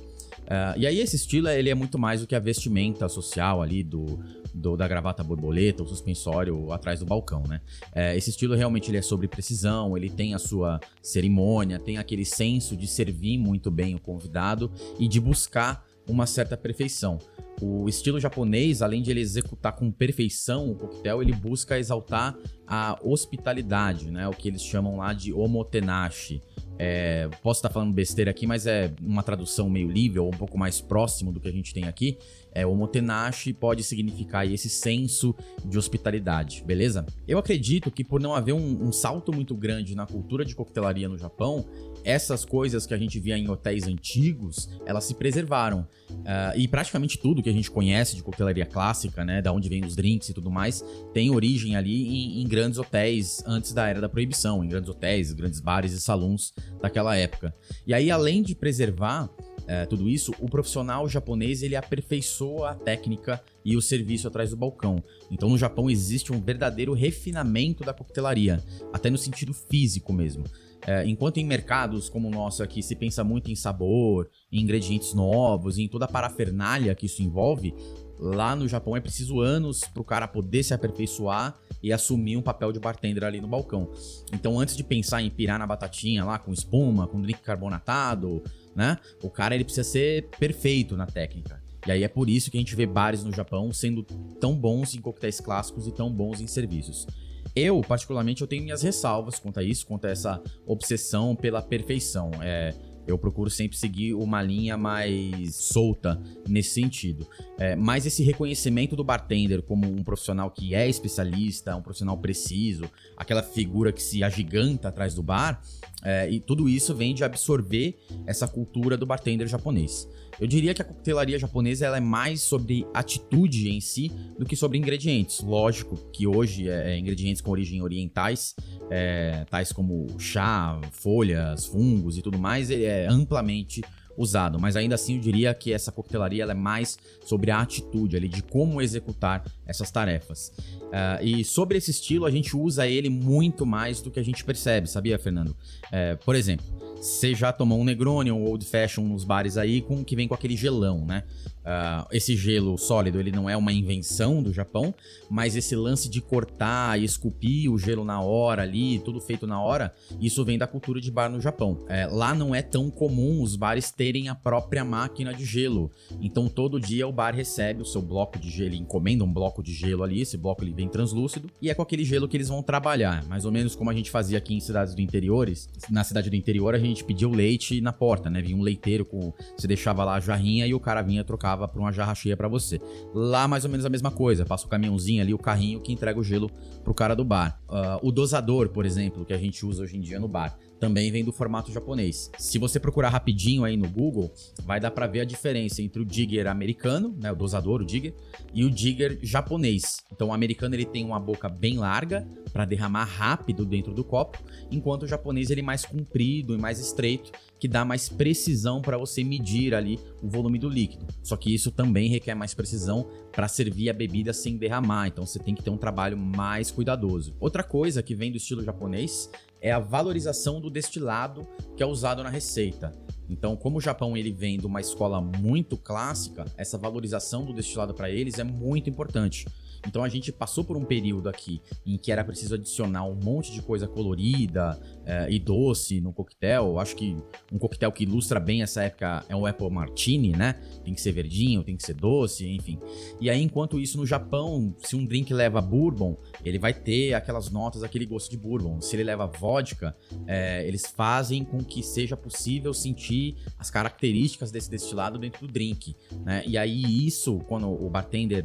Uh, 0.44 0.76
e 0.76 0.86
aí 0.86 1.00
esse 1.00 1.16
estilo 1.16 1.48
ele 1.48 1.70
é 1.70 1.74
muito 1.74 1.98
mais 1.98 2.20
do 2.20 2.26
que 2.26 2.34
a 2.34 2.38
vestimenta 2.38 3.08
social 3.08 3.62
ali 3.62 3.82
do, 3.82 4.18
do 4.52 4.76
da 4.76 4.86
gravata 4.86 5.24
borboleta, 5.24 5.82
o 5.82 5.86
suspensório 5.86 6.70
atrás 6.70 7.00
do 7.00 7.06
balcão, 7.06 7.44
né? 7.48 7.62
Uh, 7.92 8.14
esse 8.16 8.28
estilo 8.28 8.54
realmente 8.54 8.90
ele 8.90 8.98
é 8.98 9.02
sobre 9.02 9.26
precisão, 9.26 9.96
ele 9.96 10.10
tem 10.10 10.34
a 10.34 10.38
sua 10.38 10.78
cerimônia, 11.02 11.78
tem 11.78 11.96
aquele 11.96 12.26
senso 12.26 12.76
de 12.76 12.86
servir 12.86 13.38
muito 13.38 13.70
bem 13.70 13.94
o 13.94 13.98
convidado 13.98 14.70
e 14.98 15.08
de 15.08 15.18
buscar 15.18 15.82
uma 16.06 16.26
certa 16.26 16.58
perfeição. 16.58 17.18
O 17.66 17.88
estilo 17.88 18.20
japonês, 18.20 18.82
além 18.82 19.00
de 19.00 19.10
ele 19.10 19.20
executar 19.20 19.72
com 19.72 19.90
perfeição 19.90 20.70
o 20.70 20.74
coquetel, 20.74 21.22
ele 21.22 21.32
busca 21.32 21.78
exaltar 21.78 22.36
a 22.66 22.98
hospitalidade, 23.02 24.10
né? 24.10 24.28
O 24.28 24.32
que 24.32 24.48
eles 24.48 24.62
chamam 24.62 24.98
lá 24.98 25.14
de 25.14 25.32
omotenashi. 25.32 26.42
É, 26.78 27.28
posso 27.42 27.58
estar 27.58 27.70
falando 27.70 27.94
besteira 27.94 28.30
aqui, 28.30 28.46
mas 28.46 28.66
é 28.66 28.92
uma 29.00 29.22
tradução 29.22 29.70
meio 29.70 29.88
livre 29.88 30.18
ou 30.18 30.28
um 30.28 30.36
pouco 30.36 30.58
mais 30.58 30.80
próximo 30.80 31.32
do 31.32 31.40
que 31.40 31.48
a 31.48 31.52
gente 31.52 31.72
tem 31.72 31.84
aqui. 31.84 32.18
É, 32.52 32.66
omotenashi 32.66 33.52
pode 33.52 33.82
significar 33.82 34.50
esse 34.50 34.68
senso 34.68 35.34
de 35.64 35.78
hospitalidade, 35.78 36.62
beleza? 36.64 37.06
Eu 37.26 37.38
acredito 37.38 37.90
que 37.90 38.04
por 38.04 38.20
não 38.20 38.34
haver 38.34 38.52
um, 38.52 38.88
um 38.88 38.92
salto 38.92 39.32
muito 39.32 39.54
grande 39.54 39.94
na 39.94 40.06
cultura 40.06 40.44
de 40.44 40.54
coquetelaria 40.54 41.08
no 41.08 41.18
Japão, 41.18 41.66
essas 42.04 42.44
coisas 42.44 42.86
que 42.86 42.94
a 42.94 42.98
gente 42.98 43.18
via 43.18 43.36
em 43.36 43.48
hotéis 43.48 43.86
antigos, 43.86 44.68
elas 44.84 45.04
se 45.04 45.14
preservaram. 45.14 45.86
Uh, 46.10 46.56
e 46.56 46.68
praticamente 46.68 47.18
tudo 47.18 47.42
que 47.42 47.48
a 47.48 47.52
gente 47.54 47.70
conhece 47.70 48.16
de 48.16 48.22
coquetelaria 48.22 48.66
clássica, 48.66 49.24
né, 49.24 49.40
da 49.40 49.52
onde 49.52 49.68
vem 49.68 49.84
os 49.84 49.96
drinks 49.96 50.28
e 50.28 50.34
tudo 50.34 50.50
mais, 50.50 50.84
tem 51.12 51.30
origem 51.30 51.76
ali 51.76 52.06
em, 52.06 52.42
em 52.42 52.46
grandes 52.46 52.78
hotéis 52.78 53.42
antes 53.46 53.72
da 53.72 53.88
era 53.88 54.00
da 54.00 54.08
proibição, 54.08 54.64
em 54.64 54.68
grandes 54.68 54.90
hotéis, 54.90 55.32
grandes 55.32 55.60
bares 55.60 55.92
e 55.92 56.00
salões 56.00 56.52
daquela 56.80 57.16
época. 57.16 57.54
E 57.86 57.94
aí, 57.94 58.10
além 58.10 58.42
de 58.42 58.54
preservar 58.54 59.30
é, 59.66 59.86
tudo 59.86 60.08
isso, 60.08 60.32
o 60.40 60.48
profissional 60.48 61.08
japonês 61.08 61.62
ele 61.62 61.76
aperfeiçoa 61.76 62.70
a 62.70 62.74
técnica 62.74 63.42
e 63.64 63.76
o 63.76 63.82
serviço 63.82 64.28
atrás 64.28 64.50
do 64.50 64.56
balcão. 64.56 65.02
Então 65.30 65.48
no 65.48 65.58
Japão 65.58 65.88
existe 65.88 66.32
um 66.32 66.40
verdadeiro 66.40 66.92
refinamento 66.92 67.82
da 67.82 67.94
coquetelaria, 67.94 68.62
até 68.92 69.08
no 69.08 69.16
sentido 69.16 69.54
físico 69.54 70.12
mesmo. 70.12 70.44
É, 70.86 71.06
enquanto 71.06 71.38
em 71.38 71.46
mercados 71.46 72.08
como 72.08 72.28
o 72.28 72.30
nosso 72.30 72.62
aqui 72.62 72.82
se 72.82 72.94
pensa 72.94 73.24
muito 73.24 73.50
em 73.50 73.56
sabor, 73.56 74.28
em 74.52 74.60
ingredientes 74.60 75.14
novos, 75.14 75.78
em 75.78 75.88
toda 75.88 76.04
a 76.04 76.08
parafernália 76.08 76.94
que 76.94 77.06
isso 77.06 77.22
envolve, 77.22 77.74
lá 78.18 78.54
no 78.54 78.68
Japão 78.68 78.96
é 78.96 79.00
preciso 79.00 79.40
anos 79.40 79.80
para 79.80 80.02
o 80.02 80.04
cara 80.04 80.28
poder 80.28 80.62
se 80.62 80.74
aperfeiçoar 80.74 81.54
e 81.82 81.92
assumir 81.92 82.36
um 82.36 82.42
papel 82.42 82.72
de 82.72 82.78
bartender 82.78 83.24
ali 83.24 83.40
no 83.40 83.48
balcão. 83.48 83.90
Então, 84.32 84.58
antes 84.58 84.76
de 84.76 84.84
pensar 84.84 85.22
em 85.22 85.30
pirar 85.30 85.58
na 85.58 85.66
batatinha 85.66 86.24
lá 86.24 86.38
com 86.38 86.52
espuma, 86.52 87.06
com 87.06 87.20
drink 87.20 87.40
carbonatado, 87.40 88.42
né? 88.74 88.98
O 89.22 89.30
cara 89.30 89.54
ele 89.54 89.64
precisa 89.64 89.84
ser 89.84 90.28
perfeito 90.38 90.96
na 90.96 91.06
técnica. 91.06 91.62
E 91.86 91.92
aí 91.92 92.02
é 92.02 92.08
por 92.08 92.30
isso 92.30 92.50
que 92.50 92.56
a 92.56 92.60
gente 92.60 92.74
vê 92.74 92.86
bares 92.86 93.22
no 93.22 93.32
Japão 93.32 93.72
sendo 93.72 94.02
tão 94.40 94.54
bons 94.54 94.94
em 94.94 95.00
coquetéis 95.00 95.40
clássicos 95.40 95.86
e 95.86 95.92
tão 95.92 96.10
bons 96.10 96.40
em 96.40 96.46
serviços. 96.46 97.06
Eu, 97.54 97.80
particularmente, 97.82 98.42
eu 98.42 98.48
tenho 98.48 98.62
minhas 98.62 98.82
ressalvas 98.82 99.38
quanto 99.38 99.60
a 99.60 99.62
isso, 99.62 99.86
quanto 99.86 100.06
a 100.06 100.10
essa 100.10 100.42
obsessão 100.66 101.36
pela 101.36 101.62
perfeição. 101.62 102.30
É, 102.42 102.74
eu 103.06 103.18
procuro 103.18 103.50
sempre 103.50 103.76
seguir 103.76 104.14
uma 104.14 104.42
linha 104.42 104.76
mais 104.76 105.54
solta 105.54 106.20
nesse 106.48 106.70
sentido. 106.70 107.28
É, 107.58 107.76
mas 107.76 108.06
esse 108.06 108.22
reconhecimento 108.22 108.96
do 108.96 109.04
bartender 109.04 109.62
como 109.62 109.86
um 109.88 110.02
profissional 110.02 110.50
que 110.50 110.74
é 110.74 110.88
especialista, 110.88 111.76
um 111.76 111.82
profissional 111.82 112.16
preciso, 112.18 112.84
aquela 113.16 113.42
figura 113.42 113.92
que 113.92 114.02
se 114.02 114.24
agiganta 114.24 114.88
atrás 114.88 115.14
do 115.14 115.22
bar, 115.22 115.62
é, 116.02 116.30
e 116.30 116.40
tudo 116.40 116.68
isso 116.68 116.94
vem 116.94 117.14
de 117.14 117.24
absorver 117.24 117.98
essa 118.26 118.48
cultura 118.48 118.96
do 118.96 119.06
bartender 119.06 119.46
japonês. 119.46 120.08
Eu 120.40 120.46
diria 120.46 120.74
que 120.74 120.82
a 120.82 120.84
coquetelaria 120.84 121.38
japonesa 121.38 121.86
ela 121.86 121.96
é 121.96 122.00
mais 122.00 122.42
sobre 122.42 122.86
atitude 122.92 123.68
em 123.68 123.80
si 123.80 124.10
do 124.38 124.44
que 124.44 124.56
sobre 124.56 124.78
ingredientes. 124.78 125.40
Lógico 125.40 125.96
que 126.12 126.26
hoje 126.26 126.68
é, 126.68 126.92
é 126.92 126.98
ingredientes 126.98 127.40
com 127.40 127.50
origem 127.50 127.82
orientais, 127.82 128.54
é, 128.90 129.44
tais 129.48 129.72
como 129.72 130.06
chá, 130.18 130.80
folhas, 130.90 131.66
fungos 131.66 132.18
e 132.18 132.22
tudo 132.22 132.38
mais, 132.38 132.70
é 132.70 133.06
amplamente 133.06 133.80
usado, 134.16 134.60
mas 134.60 134.76
ainda 134.76 134.94
assim 134.94 135.16
eu 135.16 135.20
diria 135.20 135.52
que 135.54 135.72
essa 135.72 135.90
coquetelaria 135.90 136.42
ela 136.42 136.52
é 136.52 136.54
mais 136.54 136.98
sobre 137.24 137.50
a 137.50 137.60
atitude 137.60 138.16
ali, 138.16 138.28
de 138.28 138.42
como 138.42 138.80
executar 138.80 139.44
essas 139.66 139.90
tarefas. 139.90 140.52
Uh, 140.84 141.22
e 141.22 141.44
sobre 141.44 141.78
esse 141.78 141.90
estilo, 141.90 142.26
a 142.26 142.30
gente 142.30 142.56
usa 142.56 142.86
ele 142.86 143.08
muito 143.08 143.64
mais 143.64 144.00
do 144.00 144.10
que 144.10 144.20
a 144.20 144.24
gente 144.24 144.44
percebe, 144.44 144.88
sabia, 144.88 145.18
Fernando? 145.18 145.50
Uh, 145.50 146.24
por 146.24 146.34
exemplo, 146.34 146.64
você 147.04 147.34
já 147.34 147.52
tomou 147.52 147.78
um 147.78 147.84
Negroni 147.84 148.30
ou 148.30 148.40
um 148.40 148.44
Old 148.44 148.64
Fashion 148.64 149.02
nos 149.04 149.24
bares 149.24 149.58
aí 149.58 149.82
com 149.82 150.02
que 150.02 150.16
vem 150.16 150.26
com 150.26 150.34
aquele 150.34 150.56
gelão, 150.56 151.04
né? 151.04 151.24
Uh, 151.64 152.06
esse 152.12 152.36
gelo 152.36 152.76
sólido, 152.76 153.18
ele 153.18 153.30
não 153.30 153.48
é 153.48 153.56
uma 153.56 153.72
invenção 153.72 154.42
do 154.42 154.52
Japão, 154.52 154.94
mas 155.30 155.56
esse 155.56 155.74
lance 155.74 156.10
de 156.10 156.20
cortar 156.20 157.00
e 157.00 157.04
esculpir 157.04 157.70
o 157.70 157.78
gelo 157.78 158.04
na 158.04 158.20
hora 158.20 158.62
ali, 158.62 158.98
tudo 158.98 159.20
feito 159.20 159.46
na 159.46 159.60
hora, 159.60 159.94
isso 160.20 160.44
vem 160.44 160.58
da 160.58 160.66
cultura 160.66 161.00
de 161.00 161.10
bar 161.10 161.30
no 161.30 161.40
Japão. 161.40 161.84
É, 161.88 162.06
lá 162.06 162.34
não 162.34 162.54
é 162.54 162.62
tão 162.62 162.90
comum 162.90 163.42
os 163.42 163.56
bares 163.56 163.90
terem 163.90 164.28
a 164.28 164.34
própria 164.34 164.84
máquina 164.84 165.32
de 165.32 165.44
gelo. 165.44 165.90
Então 166.20 166.48
todo 166.48 166.80
dia 166.80 167.06
o 167.06 167.12
bar 167.12 167.34
recebe 167.34 167.82
o 167.82 167.86
seu 167.86 168.02
bloco 168.02 168.38
de 168.38 168.50
gelo, 168.50 168.74
encomenda 168.74 169.24
um 169.24 169.32
bloco 169.32 169.53
de 169.62 169.72
gelo 169.72 170.02
ali, 170.02 170.20
esse 170.20 170.36
bloco 170.36 170.62
ele 170.62 170.72
vem 170.72 170.88
translúcido, 170.88 171.50
e 171.60 171.70
é 171.70 171.74
com 171.74 171.82
aquele 171.82 172.04
gelo 172.04 172.28
que 172.28 172.36
eles 172.36 172.48
vão 172.48 172.62
trabalhar. 172.62 173.24
Mais 173.26 173.44
ou 173.44 173.52
menos 173.52 173.74
como 173.74 173.90
a 173.90 173.94
gente 173.94 174.10
fazia 174.10 174.38
aqui 174.38 174.54
em 174.54 174.60
cidades 174.60 174.94
do 174.94 175.00
interiores. 175.00 175.68
Na 175.90 176.04
cidade 176.04 176.30
do 176.30 176.36
interior 176.36 176.74
a 176.74 176.78
gente 176.78 177.04
pedia 177.04 177.28
o 177.28 177.34
leite 177.34 177.80
na 177.80 177.92
porta, 177.92 178.30
né? 178.30 178.40
Vinha 178.40 178.56
um 178.56 178.62
leiteiro 178.62 179.04
com. 179.04 179.32
Você 179.56 179.66
deixava 179.66 180.04
lá 180.04 180.14
a 180.14 180.20
jarrinha 180.20 180.66
e 180.66 180.74
o 180.74 180.80
cara 180.80 181.02
vinha 181.02 181.24
trocava 181.24 181.66
pra 181.68 181.80
uma 181.80 181.92
jarra 181.92 182.14
cheia 182.14 182.36
pra 182.36 182.48
você. 182.48 182.80
Lá, 183.14 183.46
mais 183.46 183.64
ou 183.64 183.70
menos 183.70 183.86
a 183.86 183.90
mesma 183.90 184.10
coisa. 184.10 184.44
Passa 184.44 184.66
o 184.66 184.68
caminhãozinho 184.68 185.22
ali, 185.22 185.34
o 185.34 185.38
carrinho 185.38 185.80
que 185.80 185.92
entrega 185.92 186.18
o 186.18 186.24
gelo 186.24 186.50
pro 186.82 186.94
cara 186.94 187.14
do 187.14 187.24
bar. 187.24 187.60
Uh, 187.68 188.06
o 188.06 188.12
dosador, 188.12 188.68
por 188.68 188.84
exemplo, 188.86 189.24
que 189.24 189.32
a 189.32 189.38
gente 189.38 189.64
usa 189.64 189.82
hoje 189.82 189.96
em 189.96 190.00
dia 190.00 190.18
no 190.18 190.28
bar 190.28 190.56
também 190.78 191.10
vem 191.10 191.24
do 191.24 191.32
formato 191.32 191.72
japonês. 191.72 192.30
Se 192.38 192.58
você 192.58 192.78
procurar 192.78 193.08
rapidinho 193.08 193.64
aí 193.64 193.76
no 193.76 193.88
Google, 193.88 194.32
vai 194.64 194.80
dar 194.80 194.90
para 194.90 195.06
ver 195.06 195.20
a 195.20 195.24
diferença 195.24 195.82
entre 195.82 196.02
o 196.02 196.04
digger 196.04 196.46
americano, 196.46 197.16
né, 197.20 197.32
o 197.32 197.36
dosador, 197.36 197.80
o 197.82 197.86
digger, 197.86 198.14
e 198.52 198.64
o 198.64 198.70
digger 198.70 199.18
japonês. 199.22 200.02
Então 200.12 200.28
o 200.28 200.32
americano 200.32 200.74
ele 200.74 200.84
tem 200.84 201.04
uma 201.04 201.20
boca 201.20 201.48
bem 201.48 201.78
larga 201.78 202.26
para 202.52 202.64
derramar 202.64 203.04
rápido 203.04 203.64
dentro 203.64 203.92
do 203.92 204.04
copo, 204.04 204.38
enquanto 204.70 205.02
o 205.02 205.08
japonês 205.08 205.50
ele 205.50 205.60
é 205.60 205.64
mais 205.64 205.84
comprido 205.84 206.54
e 206.54 206.58
mais 206.58 206.78
estreito, 206.78 207.32
que 207.58 207.66
dá 207.66 207.84
mais 207.84 208.08
precisão 208.08 208.80
para 208.80 208.98
você 208.98 209.24
medir 209.24 209.74
ali 209.74 209.98
o 210.22 210.28
volume 210.28 210.58
do 210.58 210.68
líquido. 210.68 211.06
Só 211.22 211.36
que 211.36 211.52
isso 211.52 211.70
também 211.70 212.08
requer 212.08 212.34
mais 212.34 212.54
precisão 212.54 213.08
para 213.32 213.48
servir 213.48 213.90
a 213.90 213.92
bebida 213.92 214.32
sem 214.32 214.56
derramar, 214.56 215.08
então 215.08 215.26
você 215.26 215.38
tem 215.38 215.54
que 215.54 215.62
ter 215.62 215.70
um 215.70 215.76
trabalho 215.76 216.16
mais 216.16 216.70
cuidadoso. 216.70 217.34
Outra 217.40 217.62
coisa 217.62 218.02
que 218.02 218.14
vem 218.14 218.30
do 218.30 218.36
estilo 218.36 218.62
japonês 218.62 219.30
é 219.64 219.72
a 219.72 219.78
valorização 219.78 220.60
do 220.60 220.68
destilado 220.68 221.48
que 221.74 221.82
é 221.82 221.86
usado 221.86 222.22
na 222.22 222.28
receita. 222.28 222.92
Então, 223.30 223.56
como 223.56 223.78
o 223.78 223.80
Japão 223.80 224.14
ele 224.14 224.30
vem 224.30 224.58
de 224.58 224.66
uma 224.66 224.78
escola 224.78 225.22
muito 225.22 225.78
clássica, 225.78 226.44
essa 226.58 226.76
valorização 226.76 227.46
do 227.46 227.54
destilado 227.54 227.94
para 227.94 228.10
eles 228.10 228.38
é 228.38 228.44
muito 228.44 228.90
importante. 228.90 229.46
Então 229.86 230.02
a 230.02 230.08
gente 230.08 230.32
passou 230.32 230.64
por 230.64 230.76
um 230.76 230.84
período 230.84 231.28
aqui 231.28 231.60
em 231.84 231.96
que 231.96 232.10
era 232.10 232.24
preciso 232.24 232.54
adicionar 232.54 233.04
um 233.04 233.14
monte 233.14 233.52
de 233.52 233.62
coisa 233.62 233.86
colorida 233.86 234.80
é, 235.04 235.30
e 235.30 235.38
doce 235.38 236.00
no 236.00 236.12
coquetel. 236.12 236.78
Acho 236.78 236.96
que 236.96 237.16
um 237.52 237.58
coquetel 237.58 237.92
que 237.92 238.04
ilustra 238.04 238.40
bem 238.40 238.62
essa 238.62 238.82
época 238.82 239.24
é 239.28 239.36
o 239.36 239.46
Apple 239.46 239.70
Martini, 239.70 240.32
né? 240.32 240.54
Tem 240.84 240.94
que 240.94 241.00
ser 241.00 241.12
verdinho, 241.12 241.62
tem 241.62 241.76
que 241.76 241.82
ser 241.82 241.94
doce, 241.94 242.46
enfim. 242.48 242.78
E 243.20 243.28
aí, 243.30 243.42
enquanto 243.42 243.80
isso, 243.80 243.96
no 243.96 244.06
Japão, 244.06 244.74
se 244.78 244.96
um 244.96 245.04
drink 245.04 245.32
leva 245.32 245.60
bourbon, 245.60 246.16
ele 246.44 246.58
vai 246.58 246.72
ter 246.72 247.14
aquelas 247.14 247.50
notas, 247.50 247.82
aquele 247.82 248.06
gosto 248.06 248.30
de 248.30 248.36
bourbon. 248.36 248.80
Se 248.80 248.96
ele 248.96 249.04
leva 249.04 249.26
vodka, 249.26 249.96
é, 250.26 250.66
eles 250.66 250.86
fazem 250.86 251.44
com 251.44 251.62
que 251.62 251.82
seja 251.82 252.16
possível 252.16 252.72
sentir 252.72 253.36
as 253.58 253.70
características 253.70 254.50
desse 254.50 254.70
destilado 254.70 255.18
dentro 255.18 255.46
do 255.46 255.52
drink, 255.52 255.96
né? 256.24 256.42
E 256.46 256.56
aí 256.56 257.06
isso, 257.06 257.38
quando 257.46 257.68
o 257.68 257.88
bartender 257.90 258.44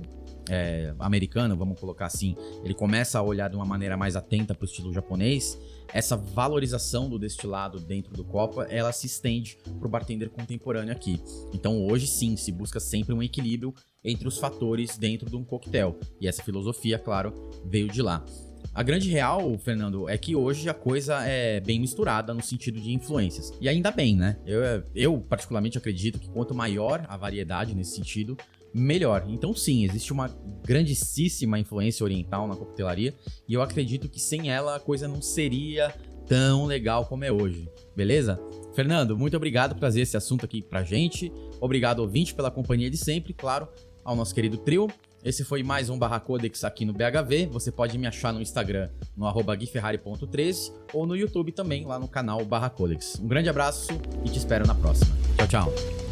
é, 0.50 0.94
americano, 1.00 1.56
vamos 1.56 1.80
colocar 1.80 2.08
assim, 2.08 2.36
ele 2.64 2.74
começa 2.74 3.20
a 3.20 3.22
olhar 3.22 3.50
de 3.50 3.56
uma 3.56 3.66
maneira 3.66 3.96
mais 3.96 4.16
atenta 4.16 4.54
para 4.54 4.66
o 4.66 4.68
estilo 4.68 4.92
japonês, 4.92 5.58
essa 5.94 6.16
valorização 6.16 7.10
do 7.10 7.18
destilado 7.18 7.80
dentro 7.80 8.14
do 8.14 8.24
copo, 8.24 8.62
ela 8.64 8.92
se 8.92 9.08
estende 9.08 9.58
para 9.80 9.88
o 9.88 9.90
bartender 9.90 10.30
contemporâneo 10.30 10.92
aqui. 10.92 11.22
Então 11.54 11.86
hoje 11.86 12.08
sim, 12.08 12.36
se 12.36 12.52
busca 12.52 12.80
sempre 12.80 13.14
um 13.14 13.24
equilíbrio 13.24 13.74
entre 14.04 14.28
os 14.28 14.38
fatores 14.38 14.98
dentro 14.98 15.30
de 15.30 15.36
um 15.36 15.44
coquetel. 15.44 16.00
E 16.20 16.28
essa 16.28 16.44
filosofia, 16.44 17.00
claro, 17.00 17.34
veio 17.66 17.88
de 17.88 18.02
lá. 18.02 18.24
A 18.74 18.84
grande 18.84 19.10
real, 19.10 19.58
Fernando, 19.58 20.08
é 20.08 20.18
que 20.18 20.36
hoje 20.36 20.70
a 20.70 20.74
coisa 20.74 21.26
é 21.26 21.60
bem 21.60 21.80
misturada 21.80 22.34
no 22.34 22.42
sentido 22.42 22.80
de 22.80 22.94
influências. 22.94 23.52
E 23.60 23.68
ainda 23.68 23.90
bem, 23.90 24.16
né? 24.16 24.38
Eu, 24.46 24.62
eu 24.94 25.20
particularmente 25.20 25.78
acredito 25.78 26.20
que 26.20 26.30
quanto 26.30 26.54
maior 26.54 27.04
a 27.10 27.18
variedade 27.18 27.74
nesse 27.74 27.96
sentido, 27.96 28.38
melhor. 28.74 29.26
Então, 29.28 29.54
sim, 29.54 29.84
existe 29.84 30.14
uma 30.14 30.30
grandíssima 30.66 31.60
influência 31.60 32.04
oriental 32.04 32.48
na 32.48 32.56
coquetelaria 32.56 33.14
e 33.48 33.54
eu 33.54 33.62
acredito 33.62 34.10
que 34.10 34.20
sem 34.20 34.52
ela 34.52 34.76
a 34.76 34.80
coisa 34.80 35.08
não 35.08 35.22
seria 35.22 35.94
tão 36.28 36.66
legal 36.66 37.06
como 37.06 37.24
é 37.24 37.32
hoje. 37.32 37.70
Beleza? 37.96 38.40
Fernando, 38.76 39.18
muito 39.18 39.36
obrigado 39.36 39.74
por 39.74 39.80
trazer 39.80 40.02
esse 40.02 40.16
assunto 40.16 40.46
aqui 40.46 40.62
pra 40.62 40.84
gente. 40.84 41.32
Obrigado, 41.60 42.00
ouvinte, 42.00 42.36
pela 42.36 42.52
companhia 42.52 42.90
de 42.90 42.98
sempre, 42.98 43.34
claro, 43.34 43.68
ao 44.04 44.16
nosso 44.16 44.34
querido 44.34 44.58
trio. 44.58 44.88
Esse 45.24 45.44
foi 45.44 45.64
mais 45.64 45.90
um 45.90 45.98
Barra 45.98 46.20
Codex 46.20 46.64
aqui 46.64 46.86
no 46.86 46.94
BHV. 46.94 47.48
Você 47.48 47.72
pode 47.72 47.98
me 47.98 48.08
achar 48.08 48.32
no 48.32 48.42
Instagram, 48.42 48.90
no 49.18 49.26
arroba 49.26 49.54
guiferrari.13 49.56 50.72
ou 50.94 51.06
no 51.06 51.16
YouTube 51.16 51.52
também, 51.52 51.86
lá 51.86 52.00
no 52.00 52.08
canal 52.08 52.46
Barra 52.46 52.70
Codex. 52.70 53.20
Um 53.20 53.28
grande 53.28 53.50
abraço 53.50 53.90
e 54.24 54.30
te 54.30 54.38
espero 54.38 54.66
na 54.66 54.76
próxima. 54.76 55.14
Tchau, 55.36 55.48
tchau. 55.48 56.09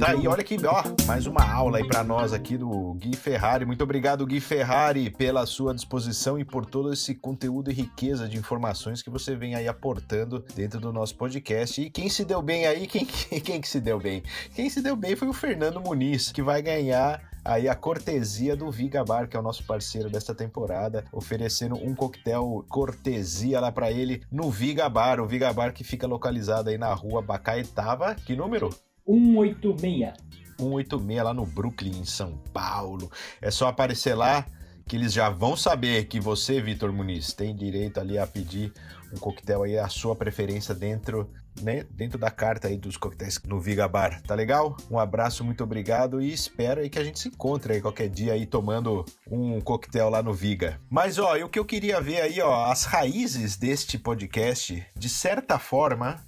Tá 0.00 0.10
aí, 0.12 0.26
olha 0.26 0.42
que, 0.42 0.56
ó, 0.66 0.82
mais 1.06 1.26
uma 1.26 1.42
aula 1.42 1.78
aí 1.78 1.86
para 1.86 2.02
nós 2.02 2.32
aqui 2.32 2.56
do 2.56 2.94
Gui 2.94 3.14
Ferrari. 3.14 3.66
Muito 3.66 3.82
obrigado, 3.82 4.26
Gui 4.26 4.40
Ferrari, 4.40 5.10
pela 5.10 5.44
sua 5.44 5.74
disposição 5.74 6.38
e 6.38 6.44
por 6.44 6.64
todo 6.64 6.92
esse 6.92 7.14
conteúdo 7.14 7.70
e 7.70 7.74
riqueza 7.74 8.28
de 8.28 8.38
informações 8.38 9.02
que 9.02 9.10
você 9.10 9.34
vem 9.34 9.54
aí 9.54 9.68
aportando 9.68 10.42
dentro 10.54 10.80
do 10.80 10.92
nosso 10.92 11.14
podcast. 11.16 11.80
E 11.82 11.90
quem 11.90 12.08
se 12.08 12.24
deu 12.24 12.40
bem 12.40 12.66
aí, 12.66 12.86
quem, 12.86 13.04
quem 13.42 13.60
que 13.60 13.68
se 13.68 13.80
deu 13.80 13.98
bem? 13.98 14.22
Quem 14.54 14.70
se 14.70 14.80
deu 14.80 14.96
bem 14.96 15.16
foi 15.16 15.28
o 15.28 15.32
Fernando 15.32 15.80
Muniz, 15.80 16.32
que 16.32 16.42
vai 16.42 16.62
ganhar 16.62 17.20
aí 17.46 17.68
a 17.68 17.74
cortesia 17.74 18.56
do 18.56 18.70
Viga 18.70 19.04
Bar, 19.04 19.28
que 19.28 19.36
é 19.36 19.40
o 19.40 19.42
nosso 19.42 19.64
parceiro 19.64 20.10
desta 20.10 20.34
temporada, 20.34 21.04
oferecendo 21.12 21.76
um 21.76 21.94
coquetel 21.94 22.64
cortesia 22.68 23.60
lá 23.60 23.70
para 23.70 23.90
ele 23.90 24.22
no 24.30 24.50
Viga 24.50 24.88
Bar, 24.88 25.20
o 25.20 25.26
Viga 25.26 25.52
Bar 25.52 25.72
que 25.72 25.84
fica 25.84 26.06
localizado 26.06 26.68
aí 26.68 26.76
na 26.76 26.92
rua 26.92 27.22
Bacaetava. 27.22 28.14
Que 28.14 28.34
número? 28.34 28.70
186. 29.06 30.14
186 30.58 31.22
lá 31.22 31.32
no 31.32 31.46
Brooklyn, 31.46 32.00
em 32.00 32.04
São 32.04 32.36
Paulo. 32.52 33.10
É 33.40 33.50
só 33.50 33.68
aparecer 33.68 34.14
lá 34.14 34.44
que 34.88 34.96
eles 34.96 35.12
já 35.12 35.28
vão 35.28 35.56
saber 35.56 36.06
que 36.06 36.20
você, 36.20 36.60
Vitor 36.60 36.92
Muniz, 36.92 37.32
tem 37.32 37.54
direito 37.54 37.98
ali 37.98 38.18
a 38.18 38.26
pedir 38.26 38.72
um 39.12 39.18
coquetel 39.18 39.64
aí, 39.64 39.78
a 39.78 39.88
sua 39.88 40.14
preferência 40.14 40.74
dentro, 40.74 41.30
né, 41.62 41.84
dentro 41.90 42.18
da 42.18 42.30
carta 42.30 42.68
aí 42.68 42.76
dos 42.76 42.96
coquetéis 42.96 43.40
no 43.44 43.60
Viga 43.60 43.88
Bar. 43.88 44.22
Tá 44.22 44.34
legal? 44.34 44.76
Um 44.90 44.98
abraço, 44.98 45.44
muito 45.44 45.64
obrigado 45.64 46.20
e 46.20 46.32
espero 46.32 46.80
aí 46.80 46.90
que 46.90 46.98
a 46.98 47.04
gente 47.04 47.18
se 47.18 47.28
encontre 47.28 47.74
aí 47.74 47.80
qualquer 47.80 48.08
dia 48.08 48.32
aí 48.32 48.46
tomando 48.46 49.04
um 49.30 49.60
coquetel 49.60 50.08
lá 50.10 50.22
no 50.22 50.32
Viga. 50.32 50.80
Mas 50.90 51.18
ó, 51.18 51.36
o 51.36 51.48
que 51.48 51.58
eu 51.58 51.64
queria 51.64 52.00
ver 52.00 52.20
aí, 52.20 52.40
ó, 52.40 52.66
as 52.66 52.84
raízes 52.84 53.56
deste 53.56 53.98
podcast, 53.98 54.86
de 54.96 55.08
certa 55.08 55.58
forma, 55.58 56.24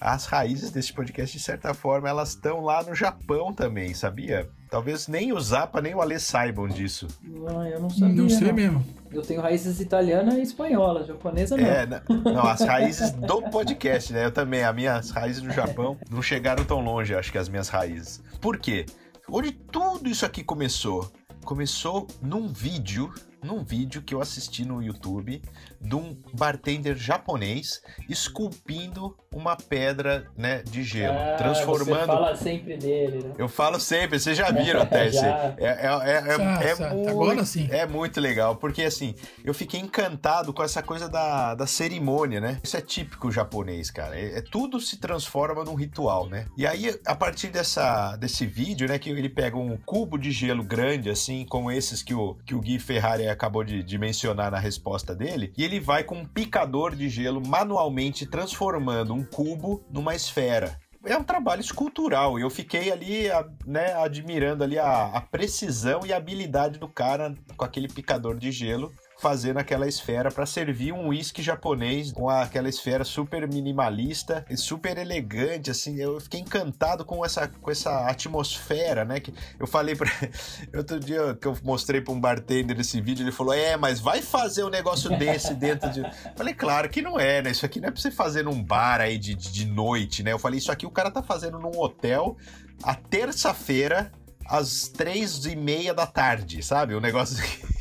as 0.00 0.26
raízes 0.26 0.70
desse 0.70 0.92
podcast, 0.92 1.36
de 1.36 1.42
certa 1.42 1.74
forma, 1.74 2.08
elas 2.08 2.30
estão 2.30 2.60
lá 2.60 2.82
no 2.82 2.94
Japão 2.94 3.52
também, 3.52 3.94
sabia? 3.94 4.48
Talvez 4.70 5.08
nem 5.08 5.32
o 5.32 5.40
Zapa 5.40 5.80
nem 5.80 5.94
o 5.94 6.00
Ale 6.02 6.20
saibam 6.20 6.68
disso. 6.68 7.06
Não, 7.22 7.66
eu 7.66 7.80
não 7.80 7.88
sabia. 7.90 8.22
Não 8.22 8.28
sei 8.28 8.48
não. 8.48 8.54
mesmo. 8.54 8.84
Eu 9.10 9.22
tenho 9.22 9.40
raízes 9.40 9.80
italiana 9.80 10.34
e 10.38 10.42
espanhola, 10.42 11.04
japonesa 11.04 11.56
não. 11.56 11.64
É, 11.64 11.86
na- 11.86 12.02
não, 12.24 12.46
as 12.46 12.60
raízes 12.60 13.10
do 13.12 13.42
podcast, 13.50 14.12
né? 14.12 14.26
Eu 14.26 14.30
também, 14.32 14.62
as 14.64 14.74
minhas 14.74 15.10
raízes 15.10 15.42
no 15.42 15.50
Japão 15.50 15.96
não 16.10 16.20
chegaram 16.20 16.64
tão 16.64 16.80
longe, 16.80 17.14
acho 17.14 17.32
que 17.32 17.38
as 17.38 17.48
minhas 17.48 17.68
raízes. 17.68 18.22
Por 18.40 18.58
quê? 18.58 18.84
Onde 19.30 19.52
tudo 19.52 20.08
isso 20.08 20.26
aqui 20.26 20.44
começou? 20.44 21.10
Começou 21.44 22.06
num 22.20 22.48
vídeo, 22.48 23.10
num 23.42 23.64
vídeo 23.64 24.02
que 24.02 24.14
eu 24.14 24.20
assisti 24.20 24.66
no 24.66 24.82
YouTube 24.82 25.40
de 25.80 25.94
um 25.94 26.16
bartender 26.32 26.96
japonês 26.96 27.80
esculpindo 28.08 29.16
uma 29.30 29.56
pedra, 29.56 30.26
né, 30.36 30.62
de 30.62 30.82
gelo, 30.82 31.16
Ah, 31.18 31.36
transformando 31.36 32.00
Você 32.00 32.06
fala 32.06 32.36
sempre 32.36 32.76
dele, 32.76 33.24
né? 33.24 33.34
Eu 33.38 33.48
falo 33.48 33.78
sempre, 33.78 34.18
vocês 34.18 34.36
já 34.36 34.50
viram 34.50 34.80
até 34.82 35.06
esse. 35.06 35.18
Já. 35.20 35.54
É, 35.58 35.64
é, 35.64 35.66
é, 35.66 36.32
é, 36.34 36.36
Já, 36.36 36.62
é 36.62 36.76
já. 36.76 36.88
muito, 36.94 37.10
Agora 37.10 37.44
sim. 37.44 37.68
é 37.70 37.86
muito 37.86 38.20
legal, 38.20 38.56
porque 38.56 38.82
assim, 38.84 39.14
eu 39.44 39.52
fiquei 39.52 39.78
encantado 39.80 40.52
com 40.52 40.62
essa 40.62 40.82
coisa 40.82 41.08
da, 41.08 41.54
da 41.54 41.66
cerimônia, 41.66 42.40
né? 42.40 42.58
Isso 42.64 42.76
é 42.76 42.80
típico 42.80 43.30
japonês, 43.30 43.90
cara. 43.90 44.18
É, 44.18 44.38
é- 44.38 44.42
tudo 44.50 44.80
se 44.80 44.96
transforma 44.96 45.62
num 45.62 45.74
ritual, 45.74 46.26
né? 46.28 46.46
E 46.56 46.66
aí, 46.66 46.98
a 47.06 47.14
partir 47.14 47.48
dessa, 47.48 48.16
desse 48.16 48.46
vídeo, 48.46 48.88
né, 48.88 48.98
que 48.98 49.10
ele 49.10 49.28
pega 49.28 49.56
um 49.58 49.76
cubo 49.76 50.18
de 50.18 50.30
gelo 50.30 50.64
grande, 50.64 51.10
assim, 51.10 51.44
como 51.48 51.70
esses 51.70 52.02
que 52.02 52.14
o, 52.14 52.34
que 52.46 52.54
o 52.54 52.60
Gui 52.60 52.78
Ferrari 52.78 53.28
acabou 53.28 53.62
de, 53.62 53.82
de 53.82 53.98
mencionar 53.98 54.50
na 54.50 54.58
resposta 54.58 55.14
dele, 55.14 55.52
e 55.56 55.62
ele 55.68 55.78
vai 55.78 56.02
com 56.02 56.16
um 56.16 56.24
picador 56.24 56.96
de 56.96 57.08
gelo 57.08 57.42
manualmente 57.46 58.26
transformando 58.26 59.14
um 59.14 59.22
cubo 59.22 59.84
numa 59.90 60.14
esfera 60.14 60.78
é 61.04 61.16
um 61.16 61.24
trabalho 61.24 61.60
escultural. 61.60 62.38
e 62.38 62.42
Eu 62.42 62.50
fiquei 62.50 62.90
ali, 62.90 63.24
né, 63.66 63.94
admirando 63.94 64.64
ali 64.64 64.78
a, 64.78 65.04
a 65.06 65.20
precisão 65.20 66.04
e 66.04 66.12
a 66.12 66.16
habilidade 66.16 66.78
do 66.78 66.88
cara 66.88 67.34
com 67.56 67.64
aquele 67.64 67.88
picador 67.88 68.36
de 68.36 68.50
gelo 68.50 68.92
fazendo 69.18 69.58
aquela 69.58 69.86
esfera 69.86 70.30
para 70.30 70.46
servir 70.46 70.92
um 70.92 71.08
whisky 71.08 71.42
japonês 71.42 72.12
com 72.12 72.28
aquela 72.30 72.68
esfera 72.68 73.04
super 73.04 73.46
minimalista 73.48 74.46
e 74.48 74.56
super 74.56 74.96
elegante 74.96 75.70
assim 75.70 75.96
eu 75.96 76.20
fiquei 76.20 76.40
encantado 76.40 77.04
com 77.04 77.24
essa 77.24 77.48
com 77.48 77.70
essa 77.70 78.06
atmosfera 78.06 79.04
né 79.04 79.18
que 79.18 79.34
eu 79.58 79.66
falei 79.66 79.96
para 79.96 80.10
outro 80.76 81.00
dia 81.00 81.36
que 81.40 81.46
eu 81.46 81.56
mostrei 81.64 82.00
para 82.00 82.14
um 82.14 82.20
bartender 82.20 82.78
esse 82.78 83.00
vídeo 83.00 83.24
ele 83.24 83.32
falou 83.32 83.52
é 83.52 83.76
mas 83.76 83.98
vai 83.98 84.22
fazer 84.22 84.62
um 84.62 84.70
negócio 84.70 85.10
desse 85.18 85.52
dentro 85.54 85.90
de 85.90 86.02
falei 86.36 86.54
claro 86.54 86.88
que 86.88 87.02
não 87.02 87.18
é 87.18 87.42
né 87.42 87.50
isso 87.50 87.66
aqui 87.66 87.80
não 87.80 87.88
é 87.88 87.90
para 87.90 88.00
você 88.00 88.10
fazer 88.10 88.44
num 88.44 88.62
bar 88.62 89.00
aí 89.00 89.18
de, 89.18 89.34
de 89.34 89.50
de 89.50 89.66
noite 89.66 90.22
né 90.22 90.32
eu 90.32 90.38
falei 90.38 90.58
isso 90.58 90.70
aqui 90.70 90.86
o 90.86 90.90
cara 90.90 91.10
tá 91.10 91.22
fazendo 91.22 91.58
num 91.58 91.76
hotel 91.76 92.36
a 92.82 92.94
terça-feira 92.94 94.12
às 94.48 94.88
três 94.88 95.44
e 95.44 95.54
meia 95.54 95.92
da 95.92 96.06
tarde, 96.06 96.62
sabe? 96.62 96.94
Um 96.94 97.00
negócio 97.00 97.36
que, 97.42 97.77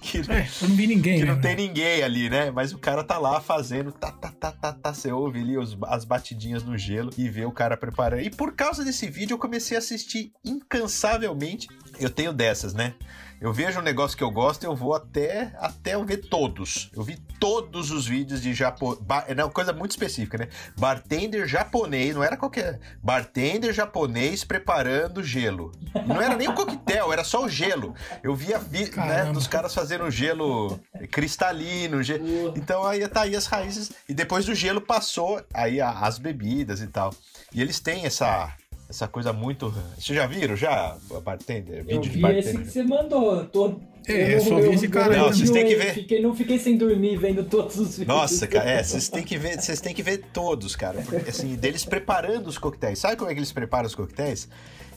que, 0.00 0.18
É, 0.30 0.46
eu 0.62 0.68
não 0.68 0.76
vi 0.76 0.86
ninguém, 0.86 1.18
que 1.20 1.24
né? 1.24 1.32
não 1.32 1.40
tem 1.40 1.56
ninguém 1.56 2.02
ali, 2.02 2.30
né? 2.30 2.50
Mas 2.50 2.72
o 2.72 2.78
cara 2.78 3.02
tá 3.04 3.18
lá 3.18 3.40
fazendo, 3.40 3.92
tá, 3.92 4.10
tá, 4.12 4.30
tá, 4.30 4.52
tá, 4.52 4.72
tá. 4.72 4.92
Você 4.94 5.10
ouve 5.12 5.40
ali 5.40 5.56
os- 5.58 5.76
as 5.84 6.04
batidinhas 6.04 6.62
no 6.62 6.76
gelo 6.78 7.10
e 7.18 7.28
vê 7.28 7.44
o 7.44 7.52
cara 7.52 7.76
preparando. 7.76 8.22
E 8.22 8.30
por 8.30 8.52
causa 8.54 8.84
desse 8.84 9.08
vídeo 9.08 9.34
eu 9.34 9.38
comecei 9.38 9.76
a 9.76 9.80
assistir 9.80 10.32
incansavelmente. 10.44 11.68
Eu 12.00 12.10
tenho 12.10 12.32
dessas, 12.32 12.74
né? 12.74 12.94
Eu 13.44 13.52
vejo 13.52 13.78
um 13.78 13.82
negócio 13.82 14.16
que 14.16 14.24
eu 14.24 14.30
gosto, 14.30 14.64
eu 14.64 14.74
vou 14.74 14.94
até, 14.94 15.52
até 15.58 15.96
eu 15.96 16.02
ver 16.04 16.16
todos. 16.16 16.90
Eu 16.96 17.02
vi 17.02 17.16
todos 17.38 17.90
os 17.90 18.06
vídeos 18.06 18.40
de 18.40 18.54
Japão. 18.54 18.96
É 19.28 19.34
uma 19.34 19.50
coisa 19.50 19.70
muito 19.70 19.90
específica, 19.90 20.38
né? 20.38 20.48
Bartender 20.78 21.46
japonês, 21.46 22.14
não 22.16 22.24
era 22.24 22.38
qualquer. 22.38 22.80
Bartender 23.02 23.74
japonês 23.74 24.44
preparando 24.44 25.22
gelo. 25.22 25.72
Não 26.06 26.22
era 26.22 26.34
nem 26.36 26.48
o 26.48 26.54
coquetel, 26.54 27.12
era 27.12 27.22
só 27.22 27.44
o 27.44 27.48
gelo. 27.48 27.94
Eu 28.22 28.34
via 28.34 28.58
vi, 28.58 28.90
né, 28.96 29.26
dos 29.30 29.46
caras 29.46 29.74
fazendo 29.74 30.10
gelo 30.10 30.80
cristalino. 31.10 32.02
ge- 32.02 32.18
Porra. 32.18 32.54
Então 32.56 32.82
aí 32.84 33.06
tá 33.06 33.22
aí 33.22 33.36
as 33.36 33.44
raízes. 33.44 33.92
E 34.08 34.14
depois 34.14 34.46
do 34.46 34.54
gelo 34.54 34.80
passou 34.80 35.44
aí 35.52 35.82
as 35.82 36.16
bebidas 36.18 36.80
e 36.80 36.86
tal. 36.86 37.12
E 37.52 37.60
eles 37.60 37.78
têm 37.78 38.06
essa 38.06 38.52
essa 38.94 39.08
coisa 39.08 39.32
muito. 39.32 39.70
Vocês 39.98 40.16
já 40.16 40.26
viram 40.26 40.54
já, 40.54 40.96
bartender? 41.24 41.78
Eu 41.78 41.84
Vídeo 41.84 42.02
de 42.02 42.08
vi 42.10 42.20
bartender. 42.20 42.54
esse 42.54 42.58
que 42.58 42.70
você 42.70 42.82
mandou. 42.84 43.44
Tô... 43.46 43.80
É, 44.06 44.36
eu 44.36 44.40
só 44.40 44.60
vi 44.60 44.74
esse 44.74 44.86
cara 44.88 45.16
Não, 45.16 45.26
vocês 45.32 45.50
têm 45.50 45.66
que 45.66 45.74
ver. 45.74 45.94
Fiquei, 45.94 46.22
não 46.22 46.34
fiquei 46.34 46.58
sem 46.58 46.76
dormir 46.76 47.16
vendo 47.16 47.42
todos 47.42 47.76
os 47.76 47.98
vídeos. 47.98 48.06
Nossa, 48.06 48.46
cara, 48.46 48.70
é, 48.70 48.82
vocês 48.82 49.08
têm 49.08 49.24
que 49.24 49.36
ver, 49.36 49.60
vocês 49.60 49.80
têm 49.80 49.94
que 49.94 50.02
ver 50.02 50.18
todos, 50.32 50.76
cara. 50.76 51.02
Porque, 51.02 51.30
assim, 51.30 51.56
deles 51.56 51.84
preparando 51.84 52.46
os 52.46 52.56
coquetéis. 52.56 52.98
Sabe 52.98 53.16
como 53.16 53.30
é 53.30 53.34
que 53.34 53.40
eles 53.40 53.52
preparam 53.52 53.86
os 53.86 53.94
coquetéis? 53.94 54.48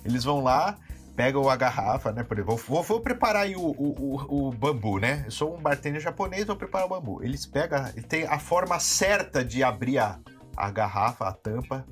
Eles 0.05 0.23
vão 0.23 0.43
lá, 0.43 0.77
pegam 1.15 1.49
a 1.49 1.55
garrafa, 1.55 2.12
né? 2.12 2.23
Por 2.23 2.38
exemplo, 2.38 2.55
vou, 2.55 2.83
vou 2.83 2.99
preparar 2.99 3.43
aí 3.43 3.55
o, 3.55 3.62
o, 3.62 4.27
o, 4.29 4.47
o 4.47 4.51
bambu, 4.51 4.99
né? 4.99 5.23
Eu 5.25 5.31
sou 5.31 5.55
um 5.55 5.60
bartender 5.60 6.01
japonês, 6.01 6.45
vou 6.45 6.55
preparar 6.55 6.86
o 6.86 6.89
bambu. 6.89 7.23
Eles 7.23 7.45
pegam, 7.45 7.88
ele 7.95 8.05
tem 8.05 8.25
a 8.25 8.38
forma 8.38 8.79
certa 8.79 9.43
de 9.43 9.63
abrir 9.63 9.97
a, 9.97 10.19
a 10.55 10.69
garrafa, 10.69 11.25
a 11.27 11.31
tampa. 11.31 11.86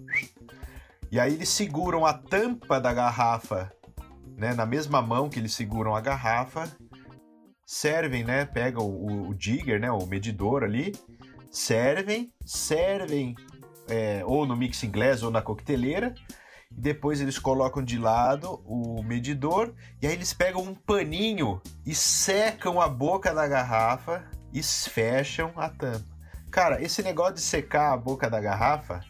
E 1.11 1.19
aí 1.19 1.33
eles 1.33 1.49
seguram 1.49 2.05
a 2.05 2.13
tampa 2.13 2.79
da 2.79 2.93
garrafa, 2.93 3.71
né? 4.37 4.53
Na 4.53 4.65
mesma 4.65 5.01
mão 5.01 5.29
que 5.29 5.39
eles 5.39 5.53
seguram 5.53 5.95
a 5.95 6.01
garrafa. 6.01 6.69
Servem, 7.65 8.23
né? 8.23 8.45
Pegam 8.45 8.85
o, 8.85 9.29
o 9.29 9.35
jigger, 9.39 9.79
né? 9.79 9.91
O 9.91 10.05
medidor 10.05 10.63
ali. 10.63 10.93
Servem, 11.49 12.31
servem 12.45 13.35
é, 13.87 14.23
ou 14.25 14.45
no 14.45 14.55
mix 14.55 14.83
inglês 14.83 15.23
ou 15.23 15.31
na 15.31 15.41
coqueteleira. 15.41 16.13
E 16.71 16.81
depois 16.81 17.21
eles 17.21 17.39
colocam 17.39 17.83
de 17.83 17.97
lado 17.97 18.61
o 18.65 19.01
medidor. 19.03 19.73
E 20.01 20.07
aí 20.07 20.13
eles 20.13 20.33
pegam 20.33 20.61
um 20.61 20.75
paninho 20.75 21.61
e 21.85 21.95
secam 21.95 22.81
a 22.81 22.87
boca 22.87 23.33
da 23.33 23.47
garrafa 23.47 24.23
e 24.53 24.61
fecham 24.61 25.51
a 25.55 25.69
tampa. 25.69 26.15
Cara, 26.51 26.81
esse 26.81 27.03
negócio 27.03 27.35
de 27.35 27.41
secar 27.41 27.93
a 27.93 27.97
boca 27.97 28.29
da 28.29 28.39
garrafa 28.39 29.01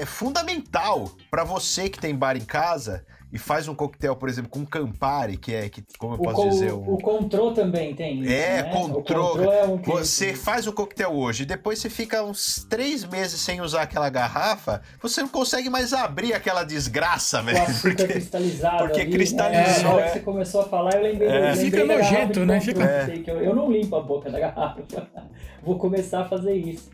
é 0.00 0.06
fundamental 0.06 1.10
para 1.30 1.44
você 1.44 1.88
que 1.88 1.98
tem 1.98 2.14
bar 2.14 2.36
em 2.36 2.40
casa 2.44 3.04
e 3.30 3.38
faz 3.38 3.68
um 3.68 3.74
coquetel, 3.74 4.16
por 4.16 4.26
exemplo, 4.30 4.50
com 4.50 4.64
Campari, 4.64 5.36
que 5.36 5.54
é, 5.54 5.68
que, 5.68 5.84
como 5.98 6.14
eu 6.14 6.18
O, 6.18 6.22
posso 6.22 6.36
co- 6.42 6.48
dizer, 6.48 6.72
o 6.72 6.94
um... 6.94 6.96
Control 6.98 7.52
também 7.52 7.94
tem 7.94 8.22
isso, 8.22 8.32
É, 8.32 8.62
né? 8.62 8.70
Control. 8.72 8.92
O 8.92 9.02
Control 9.36 9.52
é 9.52 9.64
um 9.64 9.76
que- 9.76 9.90
Você 9.90 10.32
faz 10.34 10.66
o 10.66 10.72
coquetel 10.72 11.12
hoje, 11.14 11.44
depois 11.44 11.78
você 11.78 11.90
fica 11.90 12.22
uns 12.22 12.64
três 12.70 13.04
meses 13.04 13.38
sem 13.40 13.60
usar 13.60 13.82
aquela 13.82 14.08
garrafa, 14.08 14.80
você 15.02 15.20
não 15.20 15.28
consegue 15.28 15.68
mais 15.68 15.92
abrir 15.92 16.32
aquela 16.32 16.64
desgraça, 16.64 17.42
velho. 17.42 17.58
Porque 17.82 18.06
cristalizado 18.06 18.84
porque 18.86 19.00
ali. 19.02 19.10
cristalizou, 19.12 19.74
É, 19.74 19.82
na 19.82 19.90
hora 19.90 20.04
é. 20.04 20.06
que 20.06 20.12
você 20.14 20.20
começou 20.20 20.60
a 20.62 20.64
falar, 20.64 20.94
eu 20.94 21.02
lembrei, 21.02 21.28
É. 21.28 21.36
eu 21.36 21.42
lembrei 21.48 21.64
Fica 21.66 21.76
da 21.86 21.96
garrafa 21.96 22.12
nojento, 22.14 22.46
né? 22.46 22.60
Fica- 22.62 23.06
sei 23.06 23.22
que 23.22 23.30
Eu, 23.30 23.40
eu 23.42 23.54
não 23.54 23.70
limpo 23.70 23.94
a 23.96 24.00
boca 24.00 24.30
da 24.30 24.40
garrafa. 24.40 24.82
Vou 25.62 25.76
começar 25.76 26.20
a 26.22 26.24
fazer 26.24 26.54
isso. 26.54 26.88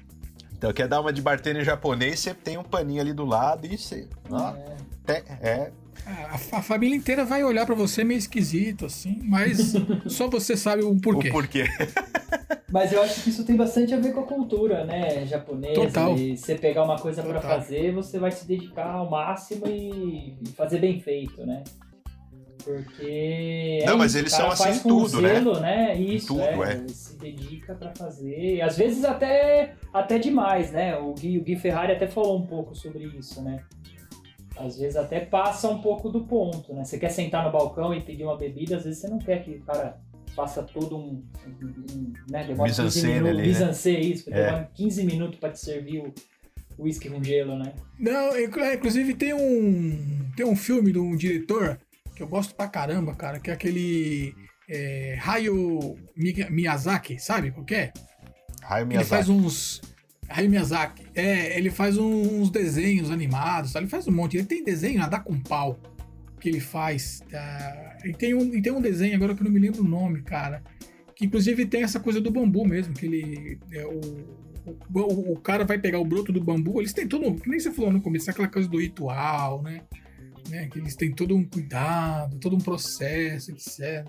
Então, 0.65 0.73
quer 0.73 0.89
dar 0.89 1.03
uma 1.03 1.13
de 1.13 1.21
bartender 1.21 1.63
japonês, 1.63 2.21
você 2.21 2.33
tem 2.33 2.57
um 2.57 2.63
paninho 2.63 2.99
ali 3.03 3.13
do 3.13 3.27
lado 3.27 3.67
e 3.67 3.77
você. 3.77 4.09
ó, 4.31 4.55
É. 5.07 5.21
te- 5.21 5.25
é, 5.43 5.71
A, 6.07 6.57
a 6.59 6.63
família 6.63 6.97
inteira 6.97 7.23
vai 7.23 7.45
olhar 7.45 7.67
pra 7.67 7.75
você 7.75 8.03
meio 8.03 8.17
esquisito, 8.17 8.87
assim, 8.87 9.21
mas 9.25 9.75
só 10.09 10.27
você 10.27 10.57
sabe 10.57 10.83
o 10.83 10.99
porquê. 10.99 11.29
o 11.29 11.33
porquê. 11.33 11.65
Mas 12.73 12.93
eu 12.95 13.03
acho 13.03 13.23
que 13.23 13.29
isso 13.29 13.45
tem 13.45 13.57
bastante 13.57 13.93
a 13.93 13.99
ver 14.01 14.15
com 14.15 14.21
a 14.21 14.27
cultura, 14.27 14.85
né, 14.87 15.27
japonesa. 15.27 15.75
Total. 15.75 16.17
E 16.17 16.35
você 16.35 16.55
pegar 16.55 16.85
uma 16.85 16.99
coisa 16.99 17.23
pra 17.23 17.35
Total. 17.41 17.61
fazer, 17.61 17.93
você 17.93 18.19
vai 18.19 18.31
se 18.33 18.47
dedicar 18.47 18.87
ao 18.91 19.11
máximo 19.11 19.67
e, 19.67 20.35
e 20.43 20.49
fazer 20.57 20.79
bem 20.79 20.99
feito, 20.99 21.45
né? 21.45 21.63
Porque. 22.65 23.81
é 23.83 23.87
Não, 23.87 23.99
mas 23.99 24.13
isso, 24.13 24.19
eles 24.21 24.33
são 24.33 24.51
assim 24.51 24.71
em 24.71 24.79
tudo, 24.79 25.21
né? 25.21 25.35
zelo, 25.35 25.61
né? 25.61 25.95
Isso, 26.01 26.29
tudo, 26.29 26.41
é, 26.43 26.73
é. 26.73 26.85
Dedica 27.33 27.75
pra 27.75 27.93
fazer. 27.97 28.57
E 28.57 28.63
às 28.63 28.77
vezes 28.77 29.05
até, 29.05 29.75
até 29.93 30.19
demais, 30.19 30.71
né? 30.73 30.97
O 30.97 31.15
Gui, 31.15 31.39
o 31.39 31.43
Gui 31.43 31.57
Ferrari 31.57 31.93
até 31.93 32.07
falou 32.07 32.39
um 32.39 32.47
pouco 32.47 32.75
sobre 32.75 33.05
isso, 33.05 33.43
né? 33.43 33.63
Às 34.57 34.79
vezes 34.79 34.97
até 34.97 35.21
passa 35.21 35.69
um 35.69 35.81
pouco 35.81 36.09
do 36.09 36.25
ponto, 36.25 36.73
né? 36.73 36.85
Você 36.85 36.99
quer 36.99 37.09
sentar 37.11 37.45
no 37.45 37.51
balcão 37.51 37.93
e 37.93 38.01
pedir 38.01 38.25
uma 38.25 38.37
bebida, 38.37 38.77
às 38.77 38.85
vezes 38.85 39.01
você 39.01 39.09
não 39.09 39.19
quer 39.19 39.43
que 39.43 39.51
o 39.51 39.63
cara 39.63 39.99
faça 40.35 40.63
todo 40.63 40.97
um. 40.97 41.23
um, 41.47 41.67
um 41.93 42.13
né? 42.31 42.45
Demora 42.45 42.69
15 42.69 42.83
Mise-en-scène 42.83 43.15
minutos. 43.15 43.87
ali, 43.87 43.95
né? 43.95 44.01
Isso. 44.01 44.31
É. 44.31 44.45
Demora 44.45 44.71
15 44.75 45.05
minutos 45.05 45.39
pra 45.41 45.51
te 45.51 45.61
servir 45.61 46.01
o 46.01 46.15
whisky 46.79 47.09
com 47.09 47.23
gelo, 47.23 47.57
né? 47.57 47.73
Não, 47.99 48.35
é, 48.35 48.75
inclusive 48.75 49.15
tem 49.15 49.33
um 49.33 50.31
tem 50.37 50.47
um 50.47 50.57
filme 50.57 50.93
de 50.93 50.99
um 50.99 51.17
diretor 51.17 51.79
que 52.15 52.23
eu 52.23 52.29
gosto 52.29 52.55
pra 52.55 52.69
caramba, 52.69 53.15
cara, 53.15 53.41
que 53.41 53.51
é 53.51 53.55
aquele 53.55 54.35
é, 54.69 55.19
Miyazaki, 56.51 57.19
sabe 57.19 57.51
qual 57.51 57.65
que 57.65 57.75
é? 57.75 57.93
Raio 58.63 58.87
Ele 58.91 59.05
faz 59.05 59.29
Miyazaki. 59.29 59.47
uns 59.47 59.81
Hayao 60.29 60.51
Miyazaki, 60.51 61.07
é, 61.15 61.57
ele 61.57 61.71
faz 61.71 61.99
uns 61.99 62.51
desenhos 62.51 63.11
animados, 63.11 63.75
ele 63.75 63.87
faz 63.87 64.09
um 64.09 64.13
monte, 64.13 64.37
ele 64.37 64.47
tem 64.47 64.65
desenho 64.65 65.03
a 65.03 65.07
dar 65.07 65.23
com 65.23 65.39
pau 65.39 65.79
que 66.41 66.49
ele 66.49 66.61
faz, 66.61 67.23
tá? 67.31 67.97
e 68.05 68.13
tem 68.13 68.35
um 68.35 68.55
e 68.55 68.61
tem 68.61 68.73
um 68.73 68.81
desenho 68.81 69.15
agora 69.17 69.35
que 69.35 69.41
eu 69.41 69.45
não 69.45 69.53
me 69.53 69.61
lembro 69.61 69.83
o 69.83 69.89
nome, 69.89 70.23
cara, 70.23 70.63
que 71.15 71.27
inclusive 71.27 71.67
tem 71.67 71.83
essa 71.83 72.01
coisa 72.01 72.21
do 72.21 72.31
bambu 72.31 72.67
mesmo, 72.67 72.95
que 72.95 73.07
ele 73.07 73.59
é, 73.73 73.85
o, 73.87 74.01
o, 74.95 75.33
o 75.33 75.37
cara 75.41 75.65
vai 75.65 75.79
pegar 75.79 75.99
o 75.99 76.05
broto 76.05 76.33
do 76.33 76.43
bambu, 76.43 76.81
eles 76.81 76.93
têm 76.93 77.07
todo, 77.07 77.35
que 77.35 77.49
nem 77.49 77.59
você 77.59 77.71
falou 77.71 77.93
no 77.93 78.01
começo, 78.01 78.31
aquela 78.31 78.49
coisa 78.49 78.69
do 78.69 78.79
ritual, 78.79 79.63
né? 79.63 79.83
né? 80.49 80.69
Que 80.69 80.79
eles 80.79 80.97
têm 80.97 81.13
todo 81.13 81.37
um 81.37 81.45
cuidado, 81.45 82.39
todo 82.39 82.57
um 82.57 82.61
processo, 82.61 83.51
etc. 83.51 84.07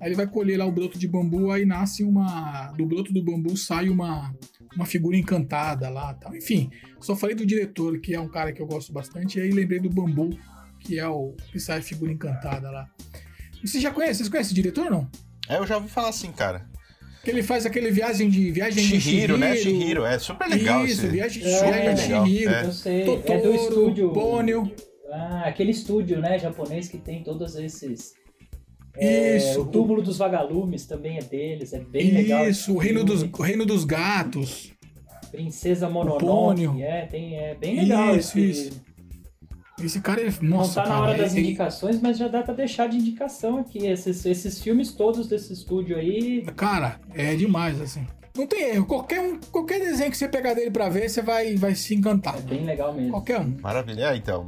Aí 0.00 0.08
ele 0.08 0.14
vai 0.14 0.26
colher 0.26 0.58
lá 0.58 0.66
o 0.66 0.72
broto 0.72 0.98
de 0.98 1.08
bambu, 1.08 1.50
aí 1.50 1.64
nasce 1.64 2.02
uma. 2.04 2.72
Do 2.76 2.84
broto 2.86 3.12
do 3.12 3.22
bambu 3.22 3.56
sai 3.56 3.88
uma, 3.88 4.34
uma 4.74 4.84
figura 4.84 5.16
encantada 5.16 5.88
lá 5.88 6.12
tal. 6.14 6.34
Enfim, 6.34 6.70
só 7.00 7.14
falei 7.16 7.34
do 7.34 7.46
diretor, 7.46 7.98
que 8.00 8.14
é 8.14 8.20
um 8.20 8.28
cara 8.28 8.52
que 8.52 8.60
eu 8.60 8.66
gosto 8.66 8.92
bastante, 8.92 9.38
e 9.38 9.42
aí 9.42 9.50
lembrei 9.50 9.80
do 9.80 9.88
bambu, 9.88 10.30
que 10.80 10.98
é 10.98 11.08
o 11.08 11.34
que 11.50 11.58
sai 11.58 11.78
a 11.78 11.82
figura 11.82 12.12
encantada 12.12 12.70
lá. 12.70 12.88
E 13.62 13.68
Você 13.68 13.80
já 13.80 13.90
conhece? 13.90 14.18
Vocês 14.18 14.28
conhecem 14.28 14.52
o 14.52 14.54
diretor 14.54 14.86
ou 14.86 14.90
não? 14.90 15.10
É, 15.48 15.56
eu 15.56 15.66
já 15.66 15.76
ouvi 15.76 15.88
falar 15.88 16.08
assim, 16.08 16.30
cara. 16.32 16.66
Que 17.22 17.30
ele 17.30 17.42
faz 17.42 17.64
aquele 17.64 17.90
viagem 17.90 18.28
de 18.28 18.50
viagem 18.52 18.86
de 18.86 19.00
Shihiro, 19.00 19.38
né? 19.38 19.56
Shihiro, 19.56 20.04
é 20.04 20.18
super 20.18 20.46
legal 20.46 20.84
Isso, 20.84 21.00
esse. 21.00 21.08
viagem, 21.08 21.42
super 21.42 21.72
viagem 21.72 21.94
de 21.94 22.02
legal. 22.02 22.26
Shihiro. 22.26 22.50
É. 22.50 22.64
Eu 22.64 22.72
sei. 22.72 23.00
é 23.00 23.04
do 23.04 23.16
Totoro, 23.16 23.54
estúdio. 23.54 24.12
Pônio. 24.12 24.72
Ah, 25.10 25.44
aquele 25.46 25.70
estúdio, 25.70 26.20
né, 26.20 26.38
japonês 26.38 26.88
que 26.88 26.98
tem 26.98 27.22
todos 27.22 27.54
esses. 27.56 28.12
É, 28.96 29.36
Isso. 29.36 29.62
o 29.62 29.66
túmulo 29.66 30.00
dos 30.02 30.18
vagalumes 30.18 30.86
também 30.86 31.18
é 31.18 31.22
deles, 31.22 31.72
é 31.72 31.80
bem 31.80 32.10
legal. 32.12 32.44
esse 32.48 32.60
Isso, 32.60 32.74
o 32.74 32.78
reino 32.78 33.02
dos, 33.04 33.22
o 33.22 33.42
reino 33.42 33.66
dos 33.66 33.84
gatos. 33.84 34.72
Princesa. 35.30 35.88
Mononoke, 35.90 36.80
é, 36.82 37.06
tem, 37.06 37.36
é 37.36 37.54
bem 37.56 37.80
legal 37.80 38.14
Isso, 38.16 38.38
esse. 38.38 38.68
isso. 38.68 38.84
Esse 39.82 40.00
cara 40.00 40.20
é. 40.22 40.32
Não 40.40 40.58
Nossa, 40.58 40.80
tá 40.82 40.88
na 40.88 40.94
cara, 40.94 41.06
hora 41.08 41.18
das 41.18 41.32
ele- 41.34 41.48
indicações, 41.48 42.00
mas 42.00 42.16
já 42.16 42.28
dá 42.28 42.42
pra 42.44 42.54
deixar 42.54 42.88
de 42.88 42.96
indicação 42.96 43.58
aqui. 43.58 43.84
Esses, 43.84 44.24
esses 44.24 44.62
filmes 44.62 44.92
todos 44.92 45.26
desse 45.26 45.52
estúdio 45.52 45.96
aí. 45.96 46.42
Cara, 46.54 47.00
é 47.12 47.34
demais, 47.34 47.80
assim. 47.80 48.06
Não 48.36 48.46
tem 48.46 48.70
erro. 48.70 48.86
Qualquer, 48.86 49.20
um, 49.20 49.40
qualquer 49.50 49.80
desenho 49.80 50.10
que 50.12 50.16
você 50.16 50.28
pegar 50.28 50.54
dele 50.54 50.70
pra 50.70 50.88
ver, 50.88 51.08
você 51.08 51.20
vai, 51.22 51.56
vai 51.56 51.74
se 51.74 51.92
encantar. 51.94 52.38
É 52.38 52.42
bem 52.42 52.64
legal 52.64 52.94
mesmo. 52.94 53.10
Qualquer 53.10 53.40
um. 53.40 53.56
Maravilha. 53.60 54.04
É, 54.12 54.16
então. 54.16 54.46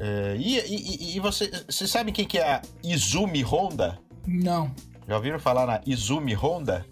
É, 0.00 0.36
e, 0.38 0.58
e, 0.60 1.16
e 1.16 1.20
você, 1.20 1.50
você 1.68 1.86
sabe 1.86 2.12
quem 2.12 2.24
que 2.26 2.38
é 2.38 2.54
a 2.54 2.62
Izumi 2.82 3.42
Honda? 3.42 3.98
Não, 4.26 4.70
Já 5.06 5.16
ouviram 5.16 5.38
falar 5.38 5.66
na 5.66 5.80
Izumi 5.86 6.34
Honda? 6.34 6.84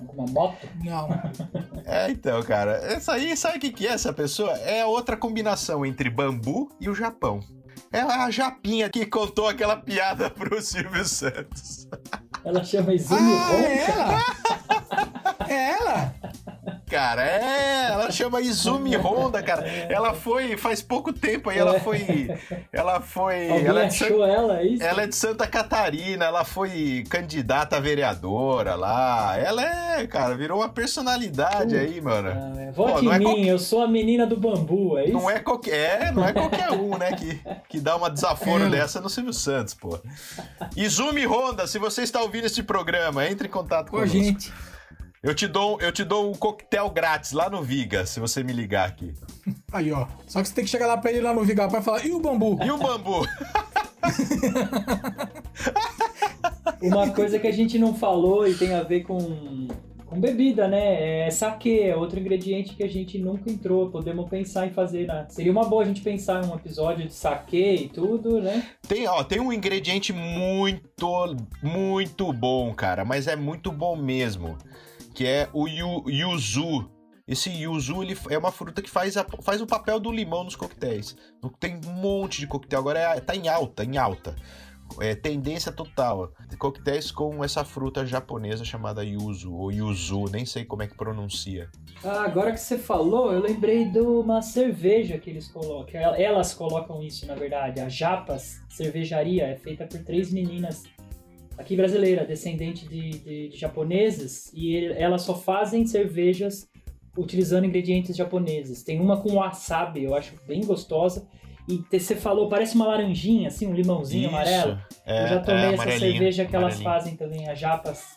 Alguma 0.00 0.26
moto? 0.30 0.68
não. 0.84 1.08
É, 1.88 2.10
então, 2.10 2.42
cara, 2.42 2.72
essa 2.82 3.12
aí, 3.12 3.36
sabe 3.36 3.58
o 3.58 3.60
que, 3.60 3.70
que 3.70 3.86
é 3.86 3.92
essa 3.92 4.12
pessoa? 4.12 4.50
É 4.58 4.82
a 4.82 4.88
outra 4.88 5.16
combinação 5.16 5.86
entre 5.86 6.10
bambu 6.10 6.68
e 6.80 6.88
o 6.90 6.94
Japão. 6.96 7.38
É 7.92 8.00
a 8.00 8.28
Japinha 8.28 8.90
que 8.90 9.06
contou 9.06 9.46
aquela 9.46 9.76
piada 9.76 10.28
pro 10.28 10.60
Silvio 10.60 11.04
Santos. 11.04 11.86
Ela 12.44 12.64
chama 12.64 12.92
Izumi 12.92 13.32
ah, 13.32 13.50
Honda. 13.52 13.68
é 13.68 13.90
ela? 13.90 14.20
É 15.48 15.70
ela? 15.70 16.14
Cara, 16.88 17.22
é, 17.26 17.88
ela 17.90 18.10
chama 18.12 18.40
Izumi 18.40 18.94
Honda, 18.96 19.42
cara. 19.42 19.66
Ela 19.66 20.14
foi, 20.14 20.56
faz 20.56 20.80
pouco 20.80 21.12
tempo 21.12 21.50
aí, 21.50 21.58
ela 21.58 21.80
foi, 21.80 22.28
ela 22.72 23.00
foi, 23.00 23.50
Alguém 23.50 23.66
ela 23.66 23.82
é, 23.82 23.88
ela, 24.32 24.60
é 24.60 24.66
isso? 24.66 24.82
ela 24.84 25.02
é 25.02 25.06
de 25.08 25.16
Santa 25.16 25.46
Catarina, 25.48 26.24
ela 26.26 26.44
foi 26.44 27.04
candidata 27.10 27.76
a 27.76 27.80
vereadora 27.80 28.76
lá. 28.76 29.36
Ela 29.36 29.62
é, 29.98 30.06
cara, 30.06 30.36
virou 30.36 30.60
uma 30.60 30.68
personalidade 30.68 31.76
aí, 31.76 32.00
mano. 32.00 32.28
É, 32.28 32.70
Vote 32.70 32.92
Pô, 32.92 33.02
não 33.02 33.12
em 33.12 33.14
é 33.14 33.18
mim, 33.18 33.24
qualquer- 33.24 33.46
eu 33.46 33.58
sou 33.58 33.82
a 33.82 33.88
menina 33.88 34.26
do 34.26 34.36
bambu, 34.36 34.96
é 34.98 35.04
isso? 35.06 35.12
Não 35.12 35.28
é 35.30 35.40
qualquer, 35.40 36.02
é, 36.02 36.12
não 36.12 36.24
é 36.26 36.32
qualquer 36.32 36.70
um, 36.70 36.96
né, 36.96 37.12
que, 37.12 37.40
que 37.68 37.80
dá 37.80 37.96
uma 37.96 38.08
desaforo 38.08 38.64
É. 38.64 38.68
dessa 38.70 39.00
no 39.00 39.08
Silvio 39.10 39.32
Santos, 39.32 39.74
pô. 39.74 39.98
Izumi 40.76 41.24
Honda, 41.26 41.66
se 41.66 41.78
você 41.78 42.02
está 42.02 42.20
ouvindo 42.22 42.46
esse 42.46 42.62
programa, 42.62 43.26
entre 43.26 43.48
em 43.48 43.50
contato 43.50 43.90
Com 43.90 43.98
a 43.98 44.06
gente. 44.06 44.52
Eu 45.22 45.34
te 45.34 45.48
dou, 45.48 45.80
eu 45.80 45.90
te 45.90 46.04
dou 46.04 46.30
um 46.30 46.34
coquetel 46.34 46.88
grátis 46.90 47.32
lá 47.32 47.50
no 47.50 47.62
Viga, 47.62 48.06
se 48.06 48.20
você 48.20 48.44
me 48.44 48.52
ligar 48.52 48.88
aqui. 48.88 49.12
Aí, 49.72 49.90
ó. 49.90 50.06
Só 50.26 50.40
que 50.42 50.48
você 50.48 50.54
tem 50.54 50.64
que 50.64 50.70
chegar 50.70 50.86
lá 50.86 50.96
pra 50.96 51.10
ele 51.10 51.22
lá 51.22 51.34
no 51.34 51.42
Vigapá 51.44 51.78
e 51.78 51.82
falar, 51.82 52.06
e 52.06 52.12
o 52.12 52.20
bambu? 52.20 52.58
E 52.62 52.70
o 52.70 52.78
bambu? 52.78 53.26
Uma 56.82 57.10
coisa 57.10 57.38
que 57.38 57.46
a 57.46 57.52
gente 57.52 57.78
não 57.78 57.94
falou 57.94 58.46
e 58.46 58.54
tem 58.54 58.74
a 58.74 58.82
ver 58.82 59.02
com, 59.02 59.18
com 59.18 59.68
Com 60.16 60.20
bebida, 60.20 60.68
né? 60.68 61.26
É 61.26 61.30
saque, 61.30 61.80
é 61.80 61.96
outro 61.96 62.20
ingrediente 62.20 62.74
que 62.74 62.84
a 62.84 62.88
gente 62.88 63.18
nunca 63.18 63.50
entrou. 63.50 63.90
Podemos 63.90 64.28
pensar 64.30 64.66
em 64.66 64.70
fazer, 64.70 65.06
né? 65.06 65.26
Seria 65.28 65.50
uma 65.50 65.64
boa 65.64 65.82
a 65.82 65.86
gente 65.86 66.00
pensar 66.00 66.44
em 66.44 66.48
um 66.48 66.54
episódio 66.54 67.06
de 67.06 67.12
saque 67.12 67.56
e 67.56 67.88
tudo, 67.88 68.40
né? 68.40 68.64
Tem, 68.86 69.08
ó, 69.08 69.24
tem 69.24 69.40
um 69.40 69.52
ingrediente 69.52 70.12
muito, 70.12 71.36
muito 71.62 72.32
bom, 72.32 72.72
cara, 72.72 73.04
mas 73.04 73.26
é 73.26 73.34
muito 73.34 73.72
bom 73.72 73.96
mesmo, 73.96 74.56
que 75.16 75.26
é 75.26 75.48
o 75.54 75.66
yu, 75.66 76.04
yuzu. 76.10 76.90
Esse 77.26 77.50
yuzu 77.50 78.02
ele 78.02 78.16
é 78.28 78.36
uma 78.36 78.52
fruta 78.52 78.82
que 78.82 78.90
faz, 78.90 79.16
a, 79.16 79.24
faz 79.40 79.62
o 79.62 79.66
papel 79.66 79.98
do 79.98 80.12
limão 80.12 80.44
nos 80.44 80.54
coquetéis. 80.54 81.16
Tem 81.58 81.80
um 81.86 81.92
monte 81.92 82.38
de 82.38 82.46
coquetel, 82.46 82.80
agora 82.80 82.98
é, 83.00 83.20
tá 83.20 83.34
em 83.34 83.48
alta, 83.48 83.82
em 83.82 83.96
alta. 83.96 84.36
É 85.00 85.14
tendência 85.14 85.72
total. 85.72 86.32
Coquetéis 86.58 87.10
com 87.10 87.42
essa 87.42 87.64
fruta 87.64 88.04
japonesa 88.04 88.62
chamada 88.62 89.02
yuzu, 89.02 89.52
ou 89.52 89.72
yuzu, 89.72 90.26
nem 90.30 90.44
sei 90.44 90.66
como 90.66 90.82
é 90.82 90.86
que 90.86 90.94
pronuncia. 90.94 91.70
Ah, 92.04 92.22
agora 92.22 92.52
que 92.52 92.60
você 92.60 92.76
falou, 92.76 93.32
eu 93.32 93.40
lembrei 93.40 93.86
de 93.86 93.98
uma 93.98 94.42
cerveja 94.42 95.18
que 95.18 95.30
eles 95.30 95.48
colocam. 95.48 95.98
Elas 95.98 96.52
colocam 96.52 97.02
isso, 97.02 97.26
na 97.26 97.34
verdade. 97.34 97.80
A 97.80 97.88
Japas 97.88 98.60
Cervejaria 98.68 99.46
é 99.46 99.56
feita 99.56 99.86
por 99.86 99.98
três 100.04 100.30
meninas 100.30 100.84
aqui 101.58 101.76
brasileira, 101.76 102.24
descendente 102.24 102.86
de, 102.86 103.10
de, 103.10 103.48
de 103.48 103.56
japoneses, 103.56 104.50
e 104.54 104.74
ele, 104.74 104.92
elas 104.94 105.22
só 105.22 105.34
fazem 105.34 105.86
cervejas 105.86 106.68
utilizando 107.16 107.64
ingredientes 107.64 108.16
japoneses. 108.16 108.82
Tem 108.82 109.00
uma 109.00 109.16
com 109.20 109.36
wasabi, 109.36 110.04
eu 110.04 110.14
acho 110.14 110.34
bem 110.46 110.60
gostosa. 110.64 111.26
E 111.68 111.82
você 111.90 112.14
falou, 112.14 112.48
parece 112.48 112.76
uma 112.76 112.86
laranjinha, 112.86 113.48
assim, 113.48 113.66
um 113.66 113.72
limãozinho 113.72 114.26
Isso, 114.26 114.36
amarelo. 114.36 114.78
É, 115.04 115.24
eu 115.24 115.28
já 115.28 115.40
tomei 115.40 115.64
é, 115.64 115.74
essa 115.74 115.98
cerveja 115.98 116.44
que 116.44 116.54
elas 116.54 116.80
fazem 116.80 117.16
também, 117.16 117.48
as 117.48 117.58
japas. 117.58 118.16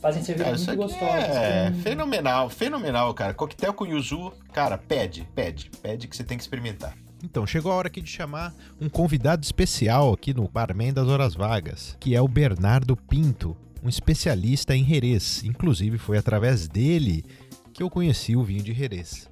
Fazem 0.00 0.22
cerveja 0.22 0.44
Cara, 0.44 0.56
isso 0.56 0.66
muito 0.66 0.82
gostosa. 0.82 1.16
é 1.16 1.72
fenomenal, 1.82 2.50
fenomenal, 2.50 3.14
cara. 3.14 3.32
Coquetel 3.32 3.72
com 3.72 3.86
yuzu, 3.86 4.34
cara, 4.52 4.76
pede, 4.76 5.26
pede, 5.34 5.70
pede 5.82 6.06
que 6.06 6.14
você 6.14 6.22
tem 6.22 6.36
que 6.36 6.42
experimentar. 6.42 6.94
Então, 7.24 7.46
chegou 7.46 7.72
a 7.72 7.76
hora 7.76 7.88
aqui 7.88 8.02
de 8.02 8.10
chamar 8.10 8.54
um 8.78 8.86
convidado 8.86 9.42
especial 9.42 10.12
aqui 10.12 10.34
no 10.34 10.46
Barman 10.46 10.92
das 10.92 11.08
Horas 11.08 11.34
Vagas, 11.34 11.96
que 11.98 12.14
é 12.14 12.20
o 12.20 12.28
Bernardo 12.28 12.94
Pinto, 12.94 13.56
um 13.82 13.88
especialista 13.88 14.76
em 14.76 14.84
Jerez. 14.84 15.42
Inclusive, 15.42 15.96
foi 15.96 16.18
através 16.18 16.68
dele 16.68 17.24
que 17.72 17.82
eu 17.82 17.88
conheci 17.88 18.36
o 18.36 18.44
vinho 18.44 18.62
de 18.62 18.74
Jerez. 18.74 19.30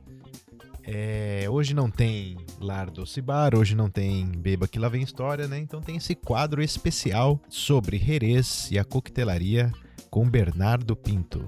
É, 0.85 1.47
hoje 1.49 1.75
não 1.75 1.91
tem 1.91 2.39
Lar 2.59 2.91
Doce 2.91 3.21
Bar, 3.21 3.55
hoje 3.55 3.77
não 3.77 3.91
tem 3.91 4.27
Beba 4.27 4.67
Que 4.67 4.79
Lá 4.79 4.89
Vem 4.89 5.03
História, 5.03 5.47
né? 5.47 5.59
Então 5.59 5.81
tem 5.81 5.97
esse 5.97 6.15
quadro 6.15 6.63
especial 6.63 7.39
sobre 7.49 7.99
Jerez 7.99 8.69
e 8.73 8.79
a 8.79 8.85
coquetelaria 8.85 9.71
com 10.11 10.29
Bernardo 10.29 10.97
Pinto. 10.97 11.47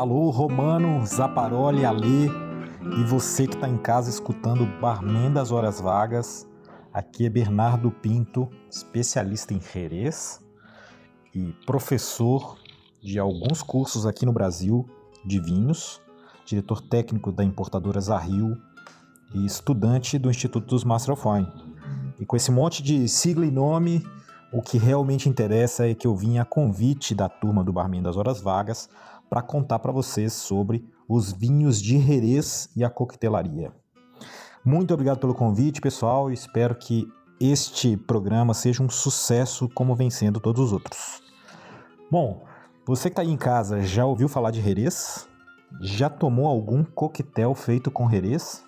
Alô, 0.00 0.30
Romano, 0.30 1.04
Zaparoli, 1.04 1.84
Alê 1.84 2.24
e 2.98 3.04
você 3.04 3.46
que 3.46 3.54
está 3.54 3.68
em 3.68 3.76
casa 3.76 4.08
escutando 4.08 4.64
Barman 4.80 5.30
das 5.30 5.52
Horas 5.52 5.78
Vagas. 5.78 6.48
Aqui 6.90 7.26
é 7.26 7.28
Bernardo 7.28 7.90
Pinto, 7.90 8.48
especialista 8.70 9.52
em 9.52 9.60
Jerez 9.60 10.40
e 11.34 11.52
professor 11.66 12.56
de 13.02 13.18
alguns 13.18 13.62
cursos 13.62 14.06
aqui 14.06 14.24
no 14.24 14.32
Brasil 14.32 14.88
de 15.22 15.38
vinhos, 15.38 16.00
diretor 16.46 16.80
técnico 16.80 17.30
da 17.30 17.44
importadora 17.44 18.00
Zahil 18.00 18.56
e 19.34 19.44
estudante 19.44 20.18
do 20.18 20.30
Instituto 20.30 20.66
dos 20.66 20.82
Master 20.82 21.12
of 21.12 21.28
Wine. 21.28 21.52
E 22.18 22.24
com 22.24 22.36
esse 22.36 22.50
monte 22.50 22.82
de 22.82 23.06
sigla 23.06 23.44
e 23.44 23.50
nome, 23.50 24.02
o 24.50 24.62
que 24.62 24.78
realmente 24.78 25.28
interessa 25.28 25.86
é 25.86 25.94
que 25.94 26.06
eu 26.06 26.16
vim 26.16 26.38
a 26.38 26.44
convite 26.46 27.14
da 27.14 27.28
turma 27.28 27.62
do 27.62 27.70
Barman 27.70 28.02
das 28.02 28.16
Horas 28.16 28.40
Vagas 28.40 28.88
para 29.30 29.40
contar 29.40 29.78
para 29.78 29.92
vocês 29.92 30.32
sobre 30.32 30.84
os 31.08 31.32
vinhos 31.32 31.80
de 31.80 32.00
Jerez 32.00 32.68
e 32.76 32.84
a 32.84 32.90
coquetelaria. 32.90 33.72
Muito 34.64 34.92
obrigado 34.92 35.20
pelo 35.20 35.34
convite, 35.34 35.80
pessoal, 35.80 36.30
espero 36.30 36.74
que 36.74 37.06
este 37.40 37.96
programa 37.96 38.52
seja 38.52 38.82
um 38.82 38.90
sucesso 38.90 39.68
como 39.70 39.94
vem 39.94 40.10
sendo 40.10 40.40
todos 40.40 40.66
os 40.66 40.72
outros. 40.72 41.22
Bom, 42.10 42.44
você 42.84 43.08
que 43.08 43.12
está 43.12 43.22
aí 43.22 43.30
em 43.30 43.36
casa 43.36 43.80
já 43.82 44.04
ouviu 44.04 44.28
falar 44.28 44.50
de 44.50 44.60
Jerez? 44.60 45.28
Já 45.80 46.10
tomou 46.10 46.46
algum 46.48 46.82
coquetel 46.82 47.54
feito 47.54 47.90
com 47.90 48.10
Jerez? 48.10 48.64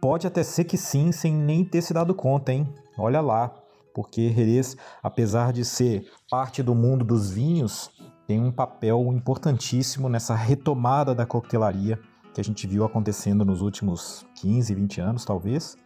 Pode 0.00 0.26
até 0.26 0.42
ser 0.42 0.64
que 0.64 0.76
sim, 0.76 1.10
sem 1.10 1.34
nem 1.34 1.64
ter 1.64 1.82
se 1.82 1.94
dado 1.94 2.14
conta, 2.14 2.52
hein? 2.52 2.72
Olha 2.96 3.20
lá, 3.20 3.52
porque 3.94 4.30
Jerez, 4.30 4.76
apesar 5.02 5.52
de 5.52 5.64
ser 5.64 6.06
parte 6.30 6.62
do 6.62 6.74
mundo 6.74 7.04
dos 7.04 7.30
vinhos, 7.30 7.90
tem 8.30 8.38
um 8.38 8.52
papel 8.52 9.12
importantíssimo 9.12 10.08
nessa 10.08 10.36
retomada 10.36 11.12
da 11.12 11.26
coquetelaria 11.26 11.98
que 12.32 12.40
a 12.40 12.44
gente 12.44 12.64
viu 12.64 12.84
acontecendo 12.84 13.44
nos 13.44 13.60
últimos 13.60 14.24
15, 14.36 14.72
20 14.72 15.00
anos, 15.00 15.24
talvez. 15.24 15.76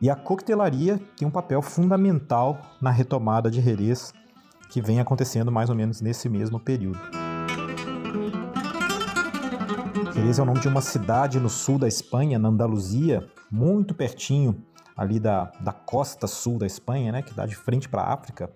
E 0.00 0.08
a 0.08 0.16
coquetelaria 0.16 0.98
tem 1.18 1.28
um 1.28 1.30
papel 1.30 1.60
fundamental 1.60 2.58
na 2.80 2.90
retomada 2.90 3.50
de 3.50 3.60
Jerez, 3.60 4.14
que 4.70 4.80
vem 4.80 5.00
acontecendo 5.00 5.52
mais 5.52 5.68
ou 5.68 5.76
menos 5.76 6.00
nesse 6.00 6.30
mesmo 6.30 6.58
período. 6.58 6.98
Jerez 10.14 10.38
é 10.38 10.42
o 10.42 10.46
nome 10.46 10.60
de 10.60 10.68
uma 10.68 10.80
cidade 10.80 11.38
no 11.38 11.50
sul 11.50 11.78
da 11.78 11.86
Espanha, 11.86 12.38
na 12.38 12.48
Andaluzia, 12.48 13.28
muito 13.50 13.94
pertinho 13.94 14.64
ali 14.96 15.20
da, 15.20 15.52
da 15.60 15.72
costa 15.72 16.26
sul 16.26 16.58
da 16.58 16.64
Espanha, 16.64 17.12
né, 17.12 17.20
que 17.20 17.34
dá 17.34 17.44
de 17.44 17.54
frente 17.54 17.86
para 17.86 18.00
a 18.00 18.14
África. 18.14 18.50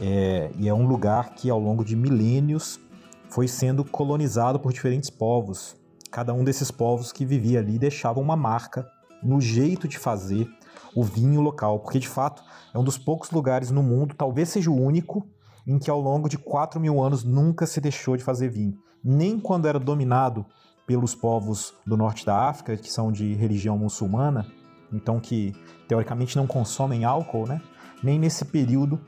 É, 0.00 0.50
e 0.58 0.68
é 0.68 0.74
um 0.74 0.86
lugar 0.86 1.34
que 1.34 1.48
ao 1.48 1.58
longo 1.58 1.84
de 1.84 1.94
milênios 1.94 2.80
foi 3.28 3.48
sendo 3.48 3.84
colonizado 3.84 4.58
por 4.58 4.72
diferentes 4.72 5.10
povos. 5.10 5.76
Cada 6.10 6.32
um 6.32 6.44
desses 6.44 6.70
povos 6.70 7.12
que 7.12 7.24
vivia 7.24 7.58
ali 7.58 7.78
deixava 7.78 8.20
uma 8.20 8.36
marca 8.36 8.86
no 9.22 9.40
jeito 9.40 9.88
de 9.88 9.98
fazer 9.98 10.48
o 10.94 11.02
vinho 11.02 11.40
local, 11.40 11.80
porque 11.80 11.98
de 11.98 12.08
fato 12.08 12.42
é 12.72 12.78
um 12.78 12.84
dos 12.84 12.98
poucos 12.98 13.30
lugares 13.30 13.70
no 13.70 13.82
mundo, 13.82 14.14
talvez 14.14 14.48
seja 14.48 14.70
o 14.70 14.80
único, 14.80 15.26
em 15.66 15.78
que 15.78 15.90
ao 15.90 16.00
longo 16.00 16.28
de 16.28 16.38
4 16.38 16.78
mil 16.78 17.02
anos 17.02 17.24
nunca 17.24 17.66
se 17.66 17.80
deixou 17.80 18.16
de 18.16 18.22
fazer 18.22 18.50
vinho. 18.50 18.74
Nem 19.02 19.40
quando 19.40 19.66
era 19.66 19.78
dominado 19.78 20.46
pelos 20.86 21.14
povos 21.14 21.74
do 21.86 21.96
norte 21.96 22.24
da 22.24 22.48
África, 22.48 22.76
que 22.76 22.92
são 22.92 23.10
de 23.10 23.34
religião 23.34 23.76
muçulmana, 23.78 24.46
então 24.92 25.18
que 25.18 25.52
teoricamente 25.88 26.36
não 26.36 26.46
consomem 26.46 27.04
álcool, 27.04 27.46
né? 27.46 27.60
Nem 28.02 28.18
nesse 28.18 28.44
período 28.44 29.00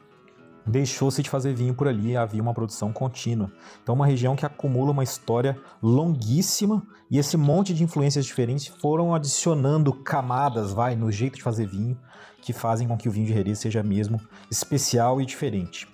deixou-se 0.67 1.23
de 1.23 1.31
fazer 1.31 1.55
vinho 1.55 1.75
por 1.75 1.87
ali, 1.87 2.17
havia 2.17 2.43
uma 2.43 2.53
produção 2.53 2.93
contínua. 2.93 3.51
Então, 3.83 3.95
uma 3.95 4.07
região 4.07 4.35
que 4.35 4.45
acumula 4.45 4.91
uma 4.91 5.05
história 5.05 5.57
longuíssima 5.83 6.83
e 7.11 7.19
esse 7.19 7.37
monte 7.37 7.73
de 7.73 7.85
influências 7.85 8.27
diferentes 8.27 8.67
foram 8.67 9.14
adicionando 9.14 9.93
camadas, 9.93 10.73
vai, 10.73 10.97
no 10.97 11.11
jeito 11.12 11.37
de 11.37 11.43
fazer 11.43 11.67
vinho, 11.67 11.97
que 12.43 12.53
fazem 12.53 12.89
com 12.89 12.97
que 12.97 13.09
o 13.09 13.12
vinho 13.12 13.27
de 13.27 13.33
Jerez 13.33 13.59
seja 13.59 13.83
mesmo 13.83 14.21
especial 14.51 15.21
e 15.21 15.27
diferente. 15.27 15.89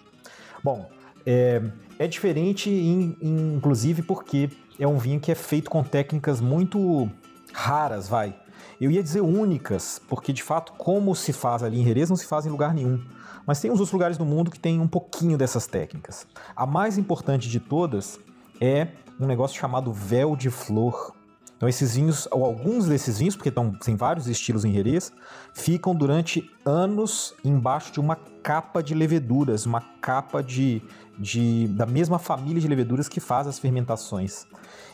Bom, 0.63 0.89
é, 1.27 1.63
é 1.99 2.07
diferente, 2.07 2.71
in- 2.71 3.17
inclusive, 3.21 4.03
porque 4.03 4.51
é 4.79 4.87
um 4.87 4.99
vinho 4.99 5.21
que 5.21 5.31
é 5.31 5.35
feito 5.35 5.71
com 5.71 5.83
técnicas 5.83 6.41
muito 6.41 7.11
raras, 7.53 8.09
vai. 8.09 8.35
Eu 8.81 8.91
ia 8.91 9.03
dizer 9.03 9.21
únicas, 9.21 10.01
porque 10.09 10.33
de 10.33 10.43
fato, 10.43 10.73
como 10.73 11.15
se 11.15 11.33
faz 11.33 11.63
ali 11.63 11.81
em 11.81 11.85
Jerez, 11.85 12.09
não 12.09 12.17
se 12.17 12.27
faz 12.27 12.47
em 12.47 12.51
lugar 12.51 12.75
nenhum. 12.75 13.03
Mas 13.47 13.61
tem 13.61 13.71
uns 13.71 13.81
outros 13.81 13.93
lugares 13.93 14.17
do 14.17 14.25
mundo 14.25 14.51
que 14.51 14.59
tem 14.59 14.81
um 14.81 14.89
pouquinho 14.89 15.37
dessas 15.37 15.67
técnicas. 15.67 16.27
A 16.55 16.65
mais 16.65 16.97
importante 16.97 17.49
de 17.49 17.59
todas 17.59 18.19
é 18.61 18.89
um 19.19 19.27
negócio 19.27 19.59
chamado 19.59 19.93
véu 19.93 20.37
de 20.37 20.51
flor. 20.51 21.15
Então 21.57 21.69
esses 21.69 21.95
vinhos, 21.95 22.27
ou 22.33 22.45
alguns 22.45 22.87
desses 22.87 23.19
vinhos, 23.19 23.37
porque 23.37 23.49
estão, 23.49 23.73
tem 23.73 23.95
vários 23.95 24.27
estilos 24.27 24.65
em 24.65 24.73
Jerez, 24.73 25.13
ficam 25.55 25.95
durante 25.95 26.51
anos 26.65 27.35
embaixo 27.45 27.93
de 27.93 28.01
uma 28.01 28.17
capa 28.43 28.83
de 28.83 28.95
leveduras, 28.95 29.65
uma 29.65 29.81
capa 29.81 30.43
de, 30.43 30.83
de 31.19 31.69
da 31.69 31.87
mesma 31.87 32.19
família 32.19 32.61
de 32.61 32.69
leveduras 32.69 33.09
que 33.09 33.21
faz 33.21 33.47
as 33.47 33.59
fermentações. 33.59 34.47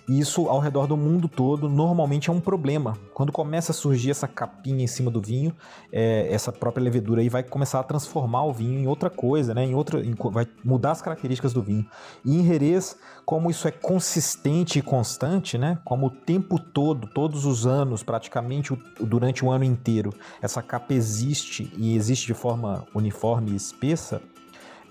E 0.09 0.19
isso 0.19 0.49
ao 0.49 0.59
redor 0.59 0.87
do 0.87 0.97
mundo 0.97 1.29
todo 1.29 1.69
normalmente 1.69 2.31
é 2.31 2.33
um 2.33 2.41
problema. 2.41 2.97
Quando 3.13 3.31
começa 3.31 3.73
a 3.73 3.75
surgir 3.75 4.11
essa 4.11 4.27
capinha 4.27 4.83
em 4.83 4.87
cima 4.87 5.11
do 5.11 5.21
vinho, 5.21 5.55
é, 5.93 6.27
essa 6.33 6.51
própria 6.51 6.83
levedura 6.83 7.21
aí 7.21 7.29
vai 7.29 7.43
começar 7.43 7.79
a 7.79 7.83
transformar 7.83 8.45
o 8.45 8.53
vinho 8.53 8.79
em 8.81 8.87
outra 8.87 9.11
coisa, 9.11 9.53
né? 9.53 9.67
Em 9.67 9.75
outra, 9.75 10.03
em 10.03 10.15
vai 10.31 10.47
mudar 10.65 10.93
as 10.93 11.03
características 11.03 11.53
do 11.53 11.63
vinho. 11.63 11.87
E 12.25 12.39
em 12.39 12.47
Jerez, 12.47 12.97
como 13.27 13.51
isso 13.51 13.69
é 13.69 13.71
consistente 13.71 14.79
e 14.79 14.83
constante, 14.83 15.59
né? 15.59 15.79
Como 15.85 16.07
o 16.07 16.11
tempo 16.11 16.59
todo, 16.59 17.07
todos 17.07 17.45
os 17.45 17.67
anos, 17.67 18.03
praticamente 18.03 18.73
o- 18.73 18.79
durante 19.01 19.45
o 19.45 19.51
ano 19.51 19.65
inteiro, 19.65 20.15
essa 20.41 20.63
capa 20.63 20.95
existe 20.95 21.71
e 21.77 21.95
existe 21.95 22.27
de 22.27 22.35
forma 22.35 22.87
uniforme 22.95 23.51
e 23.51 23.57
espessa, 23.57 24.23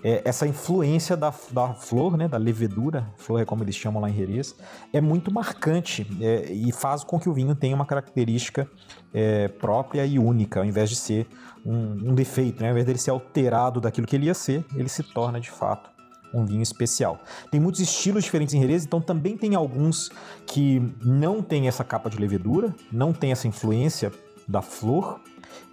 é, 0.02 0.22
essa 0.24 0.46
influência 0.46 1.16
da, 1.16 1.32
da 1.50 1.74
flor, 1.74 2.16
né, 2.16 2.28
da 2.28 2.36
levedura, 2.36 3.12
flor 3.16 3.40
é 3.40 3.44
como 3.44 3.62
eles 3.64 3.74
chamam 3.74 4.00
lá 4.00 4.08
em 4.08 4.14
Jerez, 4.14 4.54
é 4.92 5.00
muito 5.00 5.32
marcante 5.32 6.06
é, 6.20 6.52
e 6.52 6.70
faz 6.72 7.02
com 7.02 7.18
que 7.18 7.28
o 7.28 7.32
vinho 7.32 7.54
tenha 7.54 7.74
uma 7.74 7.86
característica 7.86 8.68
é, 9.12 9.48
própria 9.48 10.06
e 10.06 10.18
única, 10.18 10.60
ao 10.60 10.66
invés 10.66 10.90
de 10.90 10.96
ser 10.96 11.26
um, 11.64 12.10
um 12.10 12.14
defeito, 12.14 12.60
né? 12.60 12.68
ao 12.68 12.72
invés 12.72 12.86
dele 12.86 12.98
ser 12.98 13.10
alterado 13.10 13.80
daquilo 13.80 14.06
que 14.06 14.14
ele 14.14 14.26
ia 14.26 14.34
ser, 14.34 14.64
ele 14.74 14.88
se 14.88 15.02
torna 15.02 15.40
de 15.40 15.50
fato 15.50 15.90
um 16.32 16.44
vinho 16.44 16.62
especial. 16.62 17.20
Tem 17.50 17.58
muitos 17.58 17.80
estilos 17.80 18.24
diferentes 18.24 18.54
em 18.54 18.60
Jerez, 18.60 18.84
então 18.84 19.00
também 19.00 19.36
tem 19.36 19.54
alguns 19.54 20.10
que 20.46 20.82
não 21.02 21.42
tem 21.42 21.68
essa 21.68 21.82
capa 21.82 22.10
de 22.10 22.18
levedura, 22.18 22.74
não 22.92 23.12
tem 23.12 23.32
essa 23.32 23.48
influência 23.48 24.12
da 24.46 24.60
flor. 24.62 25.20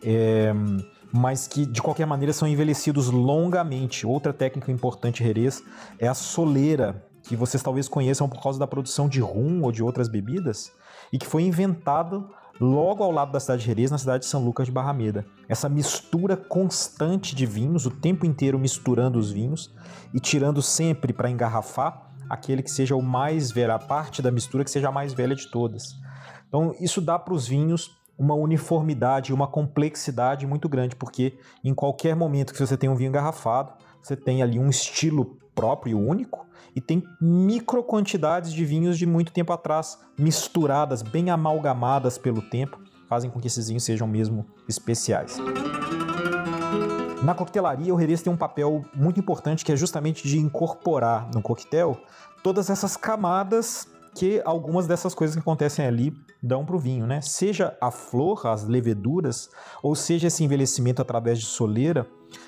É, 0.02 0.54
mas 1.16 1.48
que 1.48 1.66
de 1.66 1.82
qualquer 1.82 2.06
maneira 2.06 2.34
são 2.34 2.46
envelhecidos 2.46 3.10
longamente. 3.10 4.06
Outra 4.06 4.34
técnica 4.34 4.70
importante 4.70 5.24
Jerez 5.24 5.64
é 5.98 6.10
a 6.10 6.14
soleira, 6.14 7.08
que 7.24 7.38
vocês 7.38 7.64
talvez 7.64 7.88
conheçam 7.88 8.28
por 8.28 8.44
causa 8.44 8.60
da 8.60 8.68
produção 8.68 9.08
de 9.08 9.22
rum 9.22 9.64
ou 9.64 9.72
de 9.72 9.82
outras 9.82 10.10
bebidas, 10.10 10.74
e 11.14 11.18
que 11.18 11.26
foi 11.26 11.44
inventado 11.44 12.30
logo 12.60 13.02
ao 13.02 13.12
lado 13.12 13.32
da 13.32 13.40
cidade 13.40 13.62
de 13.62 13.68
Jerez, 13.68 13.92
na 13.92 13.98
cidade 13.98 14.24
de 14.24 14.30
São 14.30 14.44
Lucas 14.44 14.68
de 14.68 14.74
Barrameda. 14.74 15.26
Essa 15.48 15.70
mistura 15.70 16.36
constante 16.36 17.34
de 17.34 17.46
vinhos, 17.46 17.86
o 17.86 17.92
tempo 17.92 18.26
inteiro 18.26 18.60
misturando 18.60 19.18
os 19.18 19.32
vinhos 19.32 19.74
e 20.14 20.20
tirando 20.20 20.62
sempre 20.62 21.14
para 21.14 21.30
engarrafar 21.30 22.12
aquele 22.30 22.62
que 22.62 22.72
seja 22.72 22.96
o 22.96 23.02
mais 23.02 23.52
velho, 23.52 23.74
a 23.74 23.80
parte 23.80 24.22
da 24.22 24.32
mistura 24.32 24.66
que 24.66 24.72
seja 24.72 24.90
a 24.90 24.92
mais 24.92 25.14
velha 25.14 25.36
de 25.36 25.50
todas. 25.50 25.96
Então, 26.48 26.76
isso 26.80 27.00
dá 27.00 27.18
para 27.18 27.34
os 27.34 27.48
vinhos 27.48 27.95
uma 28.18 28.34
uniformidade, 28.34 29.34
uma 29.34 29.48
complexidade 29.48 30.48
muito 30.48 30.70
grande, 30.70 30.96
porque 30.96 31.38
em 31.64 31.74
qualquer 31.74 32.16
momento 32.16 32.54
que 32.54 32.60
você 32.60 32.78
tem 32.78 32.90
um 32.90 32.96
vinho 32.96 33.10
engarrafado, 33.10 33.74
você 34.02 34.16
tem 34.16 34.42
ali 34.42 34.58
um 34.58 34.70
estilo 34.70 35.38
próprio, 35.54 36.00
único, 36.00 36.46
e 36.76 36.82
tem 36.82 37.04
micro 37.22 37.84
quantidades 37.84 38.52
de 38.52 38.66
vinhos 38.66 38.98
de 38.98 39.06
muito 39.06 39.32
tempo 39.32 39.54
atrás, 39.54 39.98
misturadas, 40.18 41.02
bem 41.02 41.30
amalgamadas 41.30 42.18
pelo 42.18 42.42
tempo, 42.42 42.80
fazem 43.08 43.30
com 43.30 43.40
que 43.40 43.48
esses 43.48 43.68
vinhos 43.68 43.84
sejam 43.84 44.08
mesmo 44.08 44.46
especiais. 44.68 45.38
Na 47.24 47.34
coquetelaria, 47.34 47.94
o 47.94 48.00
Jerez 48.00 48.22
tem 48.22 48.32
um 48.32 48.38
papel 48.38 48.84
muito 48.94 49.20
importante 49.20 49.66
que 49.66 49.72
é 49.72 49.76
justamente 49.76 50.28
de 50.28 50.38
incorporar 50.38 51.30
no 51.34 51.42
coquetel 51.42 52.00
todas 52.44 52.70
essas 52.70 52.96
camadas 52.96 53.88
que 54.16 54.42
algumas 54.46 54.88
dessas 54.88 55.14
coisas 55.14 55.36
que 55.36 55.42
acontecem 55.42 55.86
ali 55.86 56.16
dão 56.42 56.66
para 56.66 56.76
o 56.76 56.80
vinho, 56.80 57.06
né? 57.06 57.20
Seja 57.22 57.78
a 57.82 57.92
flor, 57.92 58.48
as 58.48 58.66
leveduras, 58.66 59.50
ou 59.84 59.94
seja 59.94 60.28
esse 60.28 60.44
envelhecimento 60.44 61.02
através 61.02 61.38
de 61.38 61.46
soleira, 61.46 62.08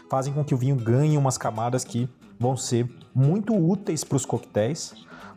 fazem 0.09 0.33
com 0.33 0.43
que 0.45 0.55
o 0.55 0.57
vinho 0.57 0.77
ganhe 0.77 1.17
umas 1.17 1.37
camadas 1.37 1.83
que 1.83 2.09
vão 2.39 2.55
ser 2.55 2.89
muito 3.13 3.53
úteis 3.53 4.03
para 4.03 4.15
os 4.15 4.25
coquetéis, 4.25 4.93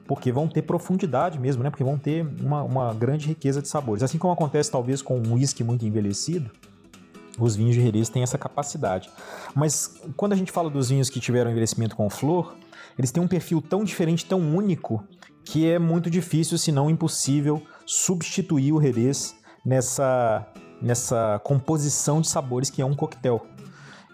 porque 0.06 0.30
vão 0.30 0.48
ter 0.48 0.62
profundidade 0.62 1.38
mesmo, 1.38 1.64
né? 1.64 1.70
Porque 1.70 1.84
vão 1.84 1.98
ter 1.98 2.24
uma, 2.40 2.62
uma 2.62 2.94
grande 2.94 3.26
riqueza 3.26 3.60
de 3.60 3.68
sabores. 3.68 4.02
Assim 4.02 4.18
como 4.18 4.32
acontece 4.32 4.70
talvez 4.70 5.02
com 5.02 5.18
um 5.18 5.34
whisky 5.34 5.64
muito 5.64 5.84
envelhecido, 5.84 6.50
os 7.38 7.56
vinhos 7.56 7.74
de 7.74 7.82
Jerez 7.82 8.08
têm 8.08 8.22
essa 8.22 8.38
capacidade. 8.38 9.10
Mas 9.54 10.00
quando 10.16 10.32
a 10.32 10.36
gente 10.36 10.52
fala 10.52 10.70
dos 10.70 10.90
vinhos 10.90 11.10
que 11.10 11.18
tiveram 11.18 11.50
envelhecimento 11.50 11.96
com 11.96 12.08
flor, 12.08 12.54
eles 12.98 13.10
têm 13.10 13.22
um 13.22 13.28
perfil 13.28 13.62
tão 13.62 13.82
diferente, 13.82 14.26
tão 14.26 14.38
único, 14.40 15.02
que 15.44 15.68
é 15.68 15.78
muito 15.78 16.10
difícil, 16.10 16.58
se 16.58 16.70
não 16.70 16.90
impossível, 16.90 17.62
substituir 17.86 18.72
o 18.72 18.80
Jerez 18.80 19.34
nessa, 19.64 20.46
nessa 20.80 21.40
composição 21.44 22.20
de 22.20 22.28
sabores 22.28 22.70
que 22.70 22.82
é 22.82 22.84
um 22.84 22.94
coquetel. 22.94 23.46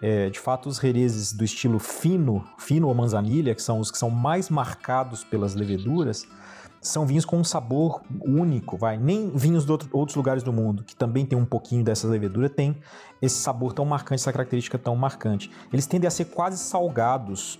É, 0.02 0.28
de 0.28 0.38
fato, 0.38 0.68
os 0.68 0.78
Jerezes 0.78 1.32
do 1.32 1.44
estilo 1.44 1.78
fino, 1.78 2.44
fino 2.58 2.88
ou 2.88 2.94
manzanilha, 2.94 3.54
que 3.54 3.62
são 3.62 3.80
os 3.80 3.90
que 3.90 3.98
são 3.98 4.10
mais 4.10 4.50
marcados 4.50 5.24
pelas 5.24 5.54
leveduras, 5.54 6.26
são 6.80 7.06
vinhos 7.06 7.24
com 7.24 7.38
um 7.38 7.44
sabor 7.44 8.02
único, 8.20 8.76
vai. 8.76 8.96
Nem 8.96 9.30
vinhos 9.30 9.64
de 9.64 9.72
outro, 9.72 9.88
outros 9.92 10.16
lugares 10.16 10.42
do 10.42 10.52
mundo, 10.52 10.84
que 10.84 10.94
também 10.94 11.26
tem 11.26 11.38
um 11.38 11.44
pouquinho 11.44 11.82
dessa 11.82 12.06
levedura, 12.06 12.48
tem 12.48 12.76
esse 13.20 13.36
sabor 13.36 13.72
tão 13.72 13.84
marcante, 13.84 14.20
essa 14.20 14.32
característica 14.32 14.78
tão 14.78 14.94
marcante. 14.94 15.50
Eles 15.72 15.86
tendem 15.86 16.06
a 16.06 16.10
ser 16.10 16.26
quase 16.26 16.58
salgados, 16.58 17.58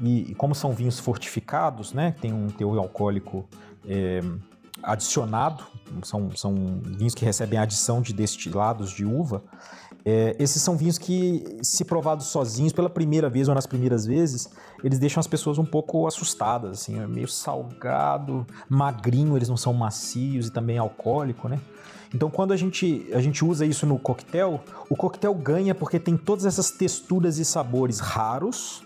e, 0.00 0.34
como 0.34 0.54
são 0.54 0.72
vinhos 0.72 0.98
fortificados, 0.98 1.92
né, 1.92 2.14
tem 2.20 2.32
um 2.32 2.48
teor 2.48 2.78
alcoólico 2.78 3.48
é, 3.88 4.20
adicionado, 4.82 5.64
são, 6.02 6.30
são 6.36 6.80
vinhos 6.82 7.14
que 7.14 7.24
recebem 7.24 7.58
adição 7.58 8.02
de 8.02 8.12
destilados 8.12 8.90
de 8.90 9.04
uva, 9.04 9.42
é, 10.08 10.36
esses 10.38 10.62
são 10.62 10.76
vinhos 10.76 10.98
que, 10.98 11.58
se 11.62 11.84
provados 11.84 12.26
sozinhos 12.26 12.72
pela 12.72 12.88
primeira 12.88 13.28
vez 13.28 13.48
ou 13.48 13.54
nas 13.56 13.66
primeiras 13.66 14.06
vezes, 14.06 14.48
eles 14.84 15.00
deixam 15.00 15.18
as 15.18 15.26
pessoas 15.26 15.58
um 15.58 15.64
pouco 15.64 16.06
assustadas, 16.06 16.70
assim, 16.70 17.00
é 17.00 17.06
meio 17.08 17.26
salgado, 17.26 18.46
magrinho, 18.68 19.36
eles 19.36 19.48
não 19.48 19.56
são 19.56 19.72
macios 19.74 20.46
e 20.46 20.52
também 20.52 20.78
alcoólico, 20.78 21.48
né? 21.48 21.60
Então, 22.14 22.30
quando 22.30 22.52
a 22.52 22.56
gente, 22.56 23.08
a 23.12 23.20
gente 23.20 23.44
usa 23.44 23.66
isso 23.66 23.84
no 23.84 23.98
coquetel, 23.98 24.60
o 24.88 24.94
coquetel 24.94 25.34
ganha 25.34 25.74
porque 25.74 25.98
tem 25.98 26.16
todas 26.16 26.46
essas 26.46 26.70
texturas 26.70 27.38
e 27.38 27.44
sabores 27.44 27.98
raros, 27.98 28.85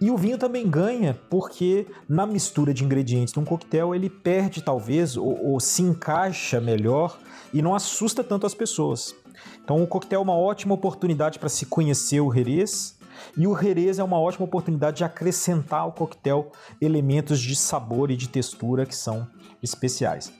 e 0.00 0.10
o 0.10 0.16
vinho 0.16 0.36
também 0.36 0.68
ganha 0.68 1.18
porque 1.30 1.86
na 2.08 2.26
mistura 2.26 2.74
de 2.74 2.84
ingredientes 2.84 3.32
de 3.32 3.40
um 3.40 3.44
coquetel 3.44 3.94
ele 3.94 4.10
perde 4.10 4.62
talvez 4.62 5.16
ou, 5.16 5.52
ou 5.52 5.60
se 5.60 5.82
encaixa 5.82 6.60
melhor 6.60 7.18
e 7.52 7.62
não 7.62 7.74
assusta 7.74 8.22
tanto 8.24 8.46
as 8.46 8.54
pessoas. 8.54 9.14
Então 9.62 9.82
o 9.82 9.86
coquetel 9.86 10.20
é 10.20 10.22
uma 10.22 10.36
ótima 10.36 10.74
oportunidade 10.74 11.38
para 11.38 11.48
se 11.48 11.66
conhecer 11.66 12.20
o 12.20 12.32
Jerez 12.32 12.98
e 13.36 13.46
o 13.46 13.56
Jerez 13.56 13.98
é 13.98 14.04
uma 14.04 14.18
ótima 14.18 14.44
oportunidade 14.44 14.98
de 14.98 15.04
acrescentar 15.04 15.80
ao 15.80 15.92
coquetel 15.92 16.52
elementos 16.80 17.40
de 17.40 17.54
sabor 17.54 18.10
e 18.10 18.16
de 18.16 18.28
textura 18.28 18.84
que 18.84 18.94
são 18.94 19.26
especiais. 19.62 20.32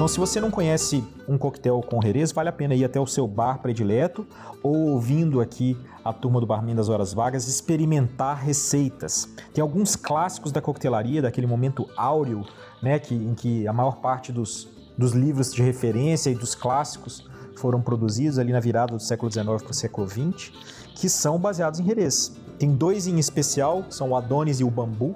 Então, 0.00 0.08
se 0.08 0.18
você 0.18 0.40
não 0.40 0.50
conhece 0.50 1.04
um 1.28 1.36
coquetel 1.36 1.78
com 1.82 2.00
Jerez, 2.00 2.32
vale 2.32 2.48
a 2.48 2.52
pena 2.52 2.74
ir 2.74 2.86
até 2.86 2.98
o 2.98 3.06
seu 3.06 3.26
bar 3.26 3.58
predileto 3.58 4.26
ou 4.62 4.74
ouvindo 4.92 5.42
aqui 5.42 5.76
a 6.02 6.10
turma 6.10 6.40
do 6.40 6.46
Barman 6.46 6.74
das 6.74 6.88
Horas 6.88 7.12
Vagas 7.12 7.46
experimentar 7.46 8.42
receitas. 8.42 9.28
Tem 9.52 9.60
alguns 9.60 9.96
clássicos 9.96 10.52
da 10.52 10.62
coquetelaria, 10.62 11.20
daquele 11.20 11.46
momento 11.46 11.86
áureo, 11.98 12.46
né, 12.82 12.98
que, 12.98 13.14
em 13.14 13.34
que 13.34 13.68
a 13.68 13.74
maior 13.74 13.96
parte 13.96 14.32
dos, 14.32 14.68
dos 14.96 15.12
livros 15.12 15.52
de 15.52 15.62
referência 15.62 16.30
e 16.30 16.34
dos 16.34 16.54
clássicos 16.54 17.28
foram 17.58 17.82
produzidos 17.82 18.38
ali 18.38 18.52
na 18.52 18.60
virada 18.60 18.94
do 18.94 19.02
século 19.02 19.30
XIX 19.30 19.62
para 19.62 19.70
o 19.70 19.74
século 19.74 20.08
XX, 20.08 20.50
que 20.94 21.10
são 21.10 21.38
baseados 21.38 21.78
em 21.78 21.84
Jerez. 21.84 22.34
Tem 22.58 22.74
dois 22.74 23.06
em 23.06 23.18
especial, 23.18 23.84
são 23.90 24.08
o 24.08 24.16
Adonis 24.16 24.60
e 24.60 24.64
o 24.64 24.70
Bambu, 24.70 25.14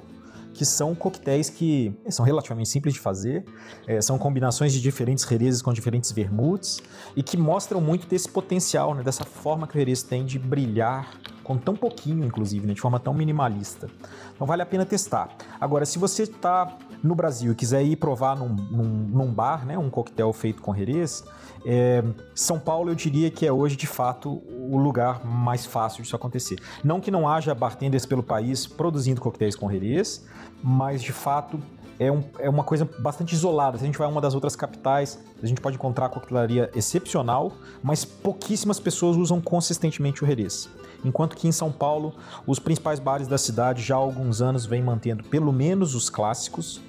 que 0.54 0.64
são 0.64 0.94
coquetéis 0.94 1.50
que 1.50 1.92
são 2.08 2.24
relativamente 2.24 2.68
simples 2.68 2.94
de 2.94 3.00
fazer, 3.00 3.44
é, 3.86 4.00
são 4.00 4.16
combinações 4.16 4.72
de 4.72 4.80
diferentes 4.80 5.28
herezes 5.30 5.60
com 5.60 5.72
diferentes 5.72 6.12
vermutes 6.12 6.80
e 7.16 7.22
que 7.22 7.36
mostram 7.36 7.80
muito 7.80 8.06
desse 8.06 8.28
potencial, 8.28 8.94
né, 8.94 9.02
dessa 9.02 9.24
forma 9.24 9.66
que 9.66 9.76
o 9.76 9.80
herês 9.80 10.02
tem 10.02 10.24
de 10.24 10.38
brilhar 10.38 11.10
com 11.42 11.58
tão 11.58 11.76
pouquinho, 11.76 12.24
inclusive, 12.24 12.66
né, 12.66 12.72
de 12.72 12.80
forma 12.80 12.98
tão 12.98 13.12
minimalista. 13.12 13.90
Então 14.34 14.46
vale 14.46 14.62
a 14.62 14.66
pena 14.66 14.86
testar. 14.86 15.28
Agora, 15.60 15.84
se 15.84 15.98
você 15.98 16.22
está 16.22 16.78
no 17.02 17.14
Brasil 17.14 17.52
e 17.52 17.54
quiser 17.54 17.82
ir 17.82 17.96
provar 17.96 18.36
num, 18.36 18.48
num, 18.48 18.84
num 18.84 19.32
bar, 19.32 19.66
né, 19.66 19.76
um 19.76 19.90
coquetel 19.90 20.32
feito 20.32 20.62
com 20.62 20.74
herês, 20.74 21.22
é, 21.66 22.02
São 22.34 22.58
Paulo 22.58 22.90
eu 22.90 22.94
diria 22.94 23.30
que 23.30 23.46
é 23.46 23.52
hoje 23.52 23.76
de 23.76 23.86
fato 23.86 24.42
o 24.48 24.76
lugar 24.76 25.24
mais 25.24 25.64
fácil 25.64 26.02
disso 26.02 26.16
acontecer. 26.16 26.58
Não 26.82 27.00
que 27.00 27.10
não 27.10 27.28
haja 27.28 27.54
bartenders 27.54 28.06
pelo 28.06 28.22
país 28.22 28.66
produzindo 28.66 29.20
coquetéis 29.20 29.54
com 29.54 29.70
herês, 29.70 30.26
mas 30.66 31.02
de 31.02 31.12
fato 31.12 31.60
é, 31.98 32.10
um, 32.10 32.24
é, 32.38 32.48
uma 32.48 32.64
coisa 32.64 32.88
bastante 32.98 33.34
isolada. 33.34 33.76
Se 33.76 33.84
a 33.84 33.86
gente 33.86 33.98
vai 33.98 34.06
a 34.06 34.10
uma 34.10 34.20
das 34.20 34.34
outras 34.34 34.56
capitais, 34.56 35.22
a 35.42 35.46
gente 35.46 35.60
pode 35.60 35.76
encontrar 35.76 36.08
coquetelaria 36.08 36.70
excepcional, 36.74 37.52
mas 37.82 38.02
pouquíssimas 38.02 38.80
pessoas 38.80 39.14
usam 39.18 39.42
consistentemente 39.42 40.24
o 40.24 40.26
Jerez. 40.26 40.70
Enquanto 41.04 41.36
que 41.36 41.46
em 41.46 41.52
São 41.52 41.70
Paulo, 41.70 42.14
os 42.46 42.58
principais 42.58 42.98
bares 42.98 43.28
da 43.28 43.36
cidade 43.36 43.82
já 43.82 43.94
há 43.94 43.98
alguns 43.98 44.40
anos 44.40 44.64
vêm 44.64 44.82
mantendo 44.82 45.22
pelo 45.24 45.52
menos 45.52 45.94
os 45.94 46.08
clássicos, 46.08 46.80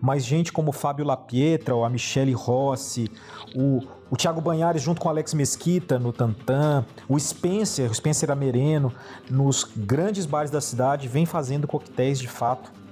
mas 0.00 0.24
gente 0.24 0.52
como 0.52 0.70
Fábio 0.70 1.04
Lapietra, 1.04 1.74
ou 1.74 1.84
a 1.84 1.90
Michele 1.90 2.32
Rossi, 2.32 3.10
o, 3.56 3.80
o 4.10 4.16
Thiago 4.16 4.40
Banhares 4.40 4.80
junto 4.80 5.00
com 5.00 5.08
o 5.08 5.10
Alex 5.10 5.34
Mesquita 5.34 5.98
no 5.98 6.12
Tantan, 6.12 6.84
o 7.08 7.18
Spencer, 7.18 7.90
o 7.90 7.94
Spencer 7.94 8.30
Amereno, 8.30 8.92
nos 9.28 9.64
grandes 9.76 10.24
bares 10.24 10.52
da 10.52 10.60
cidade, 10.60 11.08
vem 11.08 11.26
fazendo 11.26 11.66
coquetéis 11.66 12.20
de 12.20 12.28
fato 12.28 12.83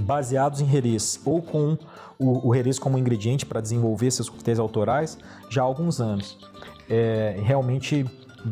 baseados 0.00 0.60
em 0.60 0.68
Jerez 0.68 1.20
ou 1.24 1.40
com 1.40 1.76
o, 2.18 2.50
o 2.50 2.80
como 2.80 2.98
ingrediente 2.98 3.46
para 3.46 3.60
desenvolver 3.60 4.10
seus 4.10 4.28
coquetéis 4.28 4.58
autorais 4.58 5.18
já 5.48 5.62
há 5.62 5.64
alguns 5.64 6.00
anos. 6.00 6.38
É, 6.88 7.40
realmente 7.42 8.04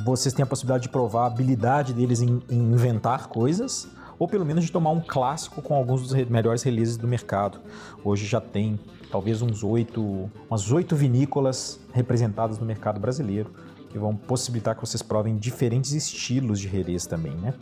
vocês 0.04 0.34
têm 0.34 0.42
a 0.42 0.46
possibilidade 0.46 0.84
de 0.84 0.88
provar 0.88 1.24
a 1.24 1.26
habilidade 1.26 1.92
deles 1.92 2.20
em, 2.20 2.42
em 2.48 2.58
inventar 2.58 3.28
coisas, 3.28 3.88
ou 4.18 4.28
pelo 4.28 4.44
menos 4.44 4.64
de 4.64 4.72
tomar 4.72 4.90
um 4.90 5.00
clássico 5.00 5.62
com 5.62 5.74
alguns 5.74 6.02
dos 6.02 6.12
re- 6.12 6.26
melhores 6.26 6.62
releases 6.62 6.96
do 6.96 7.08
mercado. 7.08 7.58
Hoje 8.04 8.26
já 8.26 8.40
tem 8.40 8.78
talvez 9.10 9.40
uns 9.42 9.62
oito, 9.64 10.30
umas 10.50 10.70
oito 10.72 10.94
vinícolas 10.94 11.80
representadas 11.92 12.58
no 12.58 12.66
mercado 12.66 13.00
brasileiro 13.00 13.50
que 13.90 13.98
vão 13.98 14.14
possibilitar 14.14 14.74
que 14.74 14.82
vocês 14.82 15.02
provem 15.02 15.36
diferentes 15.36 15.92
estilos 15.92 16.60
de 16.60 16.68
Jerez 16.68 17.06
também, 17.06 17.32
né? 17.32 17.54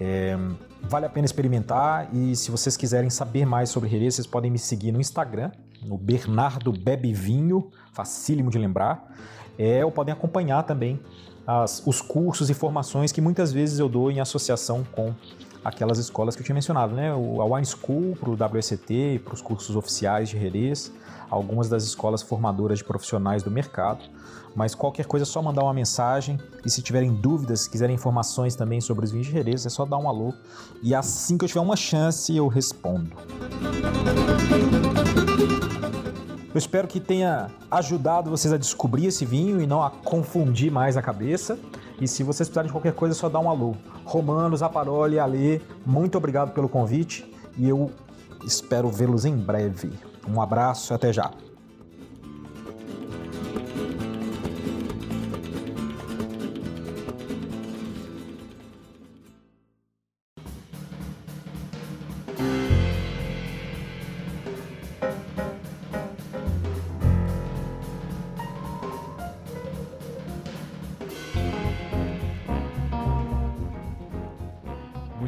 É, 0.00 0.36
vale 0.82 1.06
a 1.06 1.08
pena 1.08 1.24
experimentar 1.24 2.08
e 2.14 2.34
se 2.36 2.50
vocês 2.50 2.76
quiserem 2.76 3.10
saber 3.10 3.46
mais 3.46 3.70
sobre 3.70 3.88
Jerez, 3.88 4.14
vocês 4.16 4.26
podem 4.26 4.50
me 4.50 4.58
seguir 4.58 4.92
no 4.92 5.00
Instagram, 5.00 5.50
no 5.82 5.96
Bernardo 5.96 6.72
Bebe 6.72 7.12
Vinho, 7.12 7.70
facílimo 7.92 8.50
de 8.50 8.58
lembrar. 8.58 9.12
É, 9.58 9.84
ou 9.84 9.90
podem 9.92 10.12
acompanhar 10.12 10.62
também 10.64 11.00
as- 11.46 11.82
os 11.86 12.00
cursos 12.00 12.50
e 12.50 12.54
formações 12.54 13.12
que 13.12 13.20
muitas 13.20 13.52
vezes 13.52 13.78
eu 13.78 13.88
dou 13.88 14.10
em 14.10 14.18
associação 14.20 14.82
com 14.92 15.14
aquelas 15.64 15.98
escolas 15.98 16.34
que 16.34 16.42
eu 16.42 16.44
tinha 16.44 16.54
mencionado, 16.54 16.94
né? 16.94 17.14
O, 17.14 17.40
a 17.40 17.44
Wine 17.44 17.64
School 17.66 18.16
para 18.18 18.30
o 18.30 18.34
WSET, 18.58 19.20
para 19.24 19.32
os 19.34 19.40
cursos 19.40 19.76
oficiais 19.76 20.28
de 20.28 20.38
Jerez, 20.38 20.92
algumas 21.30 21.68
das 21.68 21.84
escolas 21.84 22.22
formadoras 22.22 22.78
de 22.78 22.84
profissionais 22.84 23.42
do 23.42 23.50
mercado. 23.50 24.04
Mas 24.54 24.74
qualquer 24.74 25.06
coisa 25.06 25.24
é 25.24 25.26
só 25.26 25.42
mandar 25.42 25.62
uma 25.64 25.74
mensagem 25.74 26.38
e 26.64 26.70
se 26.70 26.80
tiverem 26.80 27.12
dúvidas, 27.12 27.66
quiserem 27.66 27.94
informações 27.94 28.54
também 28.54 28.80
sobre 28.80 29.04
os 29.04 29.10
vinhos 29.10 29.26
de 29.26 29.32
Jerez, 29.32 29.66
é 29.66 29.68
só 29.68 29.84
dar 29.84 29.98
um 29.98 30.08
alô 30.08 30.32
e 30.82 30.94
assim 30.94 31.36
que 31.36 31.44
eu 31.44 31.48
tiver 31.48 31.60
uma 31.60 31.76
chance 31.76 32.34
eu 32.34 32.46
respondo. 32.46 33.10
Eu 36.54 36.58
espero 36.58 36.86
que 36.86 37.00
tenha 37.00 37.50
ajudado 37.68 38.30
vocês 38.30 38.54
a 38.54 38.56
descobrir 38.56 39.06
esse 39.06 39.24
vinho 39.24 39.60
e 39.60 39.66
não 39.66 39.82
a 39.82 39.90
confundir 39.90 40.70
mais 40.70 40.96
a 40.96 41.02
cabeça. 41.02 41.58
E 42.00 42.06
se 42.06 42.22
vocês 42.22 42.48
precisarem 42.48 42.68
de 42.68 42.72
qualquer 42.72 42.92
coisa, 42.92 43.12
é 43.12 43.18
só 43.18 43.28
dar 43.28 43.40
um 43.40 43.50
alô. 43.50 43.74
Romano, 44.04 44.56
Zaparoli, 44.56 45.18
Alê, 45.18 45.60
muito 45.84 46.16
obrigado 46.16 46.52
pelo 46.52 46.68
convite 46.68 47.28
e 47.56 47.68
eu 47.68 47.90
espero 48.44 48.88
vê-los 48.88 49.24
em 49.24 49.36
breve. 49.36 49.90
Um 50.28 50.40
abraço 50.40 50.92
e 50.92 50.94
até 50.94 51.12
já. 51.12 51.30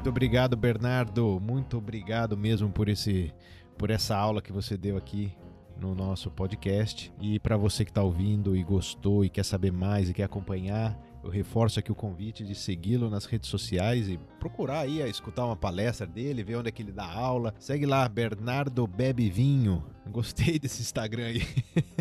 Muito 0.06 0.10
obrigado, 0.10 0.56
Bernardo. 0.56 1.40
Muito 1.40 1.78
obrigado 1.78 2.36
mesmo 2.36 2.70
por 2.70 2.88
esse 2.88 3.34
por 3.76 3.90
essa 3.90 4.16
aula 4.16 4.42
que 4.42 4.52
você 4.52 4.76
deu 4.76 4.96
aqui 4.96 5.32
no 5.80 5.94
nosso 5.94 6.30
podcast. 6.30 7.12
E 7.20 7.38
para 7.38 7.56
você 7.56 7.84
que 7.84 7.90
está 7.90 8.02
ouvindo 8.02 8.56
e 8.56 8.62
gostou 8.62 9.24
e 9.24 9.30
quer 9.30 9.44
saber 9.44 9.72
mais 9.72 10.08
e 10.08 10.14
quer 10.14 10.24
acompanhar, 10.24 10.98
eu 11.22 11.30
reforço 11.30 11.78
aqui 11.78 11.90
o 11.90 11.94
convite 11.94 12.44
de 12.44 12.54
segui-lo 12.54 13.10
nas 13.10 13.24
redes 13.24 13.48
sociais 13.48 14.08
e 14.08 14.18
procurar 14.38 14.80
aí 14.80 15.02
a 15.02 15.08
escutar 15.08 15.44
uma 15.44 15.56
palestra 15.56 16.06
dele, 16.06 16.44
ver 16.44 16.56
onde 16.56 16.68
é 16.68 16.72
que 16.72 16.82
ele 16.82 16.92
dá 16.92 17.04
aula. 17.04 17.54
Segue 17.58 17.84
lá, 17.84 18.08
Bernardo 18.08 18.86
Bebe 18.86 19.28
Vinho. 19.28 19.84
Gostei 20.10 20.56
desse 20.60 20.80
Instagram 20.80 21.26
aí. 21.26 21.42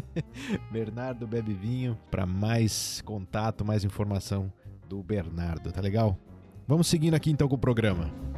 Bernardo 0.71 1.27
Bebe 1.27 1.53
Vinho 1.53 1.97
para 2.09 2.25
mais 2.25 3.01
contato, 3.01 3.65
mais 3.65 3.83
informação 3.83 4.51
do 4.87 5.01
Bernardo, 5.01 5.71
tá 5.71 5.81
legal? 5.81 6.17
Vamos 6.67 6.87
seguindo 6.87 7.15
aqui 7.15 7.31
então 7.31 7.47
com 7.47 7.55
o 7.55 7.59
programa. 7.59 8.34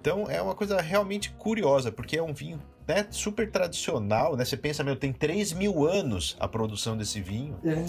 Então 0.00 0.30
é 0.30 0.40
uma 0.40 0.54
coisa 0.54 0.80
realmente 0.80 1.30
curiosa, 1.32 1.92
porque 1.92 2.16
é 2.16 2.22
um 2.22 2.32
vinho 2.32 2.60
né, 2.88 3.06
super 3.10 3.50
tradicional, 3.50 4.34
né? 4.34 4.44
Você 4.44 4.56
pensa, 4.56 4.82
meu, 4.82 4.96
tem 4.96 5.12
3 5.12 5.52
mil 5.52 5.86
anos 5.86 6.36
a 6.40 6.48
produção 6.48 6.96
desse 6.96 7.20
vinho. 7.20 7.56
É. 7.64 7.84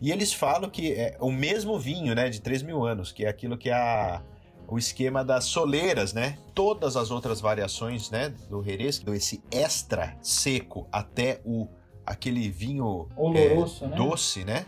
E 0.00 0.10
eles 0.10 0.32
falam 0.32 0.70
que 0.70 0.92
é 0.92 1.16
o 1.20 1.30
mesmo 1.30 1.78
vinho, 1.78 2.14
né, 2.14 2.30
de 2.30 2.40
3 2.40 2.62
mil 2.62 2.84
anos, 2.84 3.12
que 3.12 3.24
é 3.24 3.28
aquilo 3.28 3.58
que 3.58 3.68
é 3.68 3.74
a, 3.74 4.22
o 4.68 4.78
esquema 4.78 5.24
das 5.24 5.44
soleiras, 5.44 6.12
né? 6.12 6.38
Todas 6.54 6.96
as 6.96 7.10
outras 7.10 7.40
variações, 7.40 8.10
né, 8.10 8.32
do 8.48 8.62
Jerez, 8.62 9.02
esse 9.08 9.42
extra 9.50 10.16
seco 10.22 10.88
até 10.90 11.40
o 11.44 11.68
aquele 12.06 12.48
vinho 12.48 13.08
Oloroso, 13.16 13.84
é, 13.84 13.88
né? 13.88 13.96
doce, 13.96 14.44
né? 14.44 14.66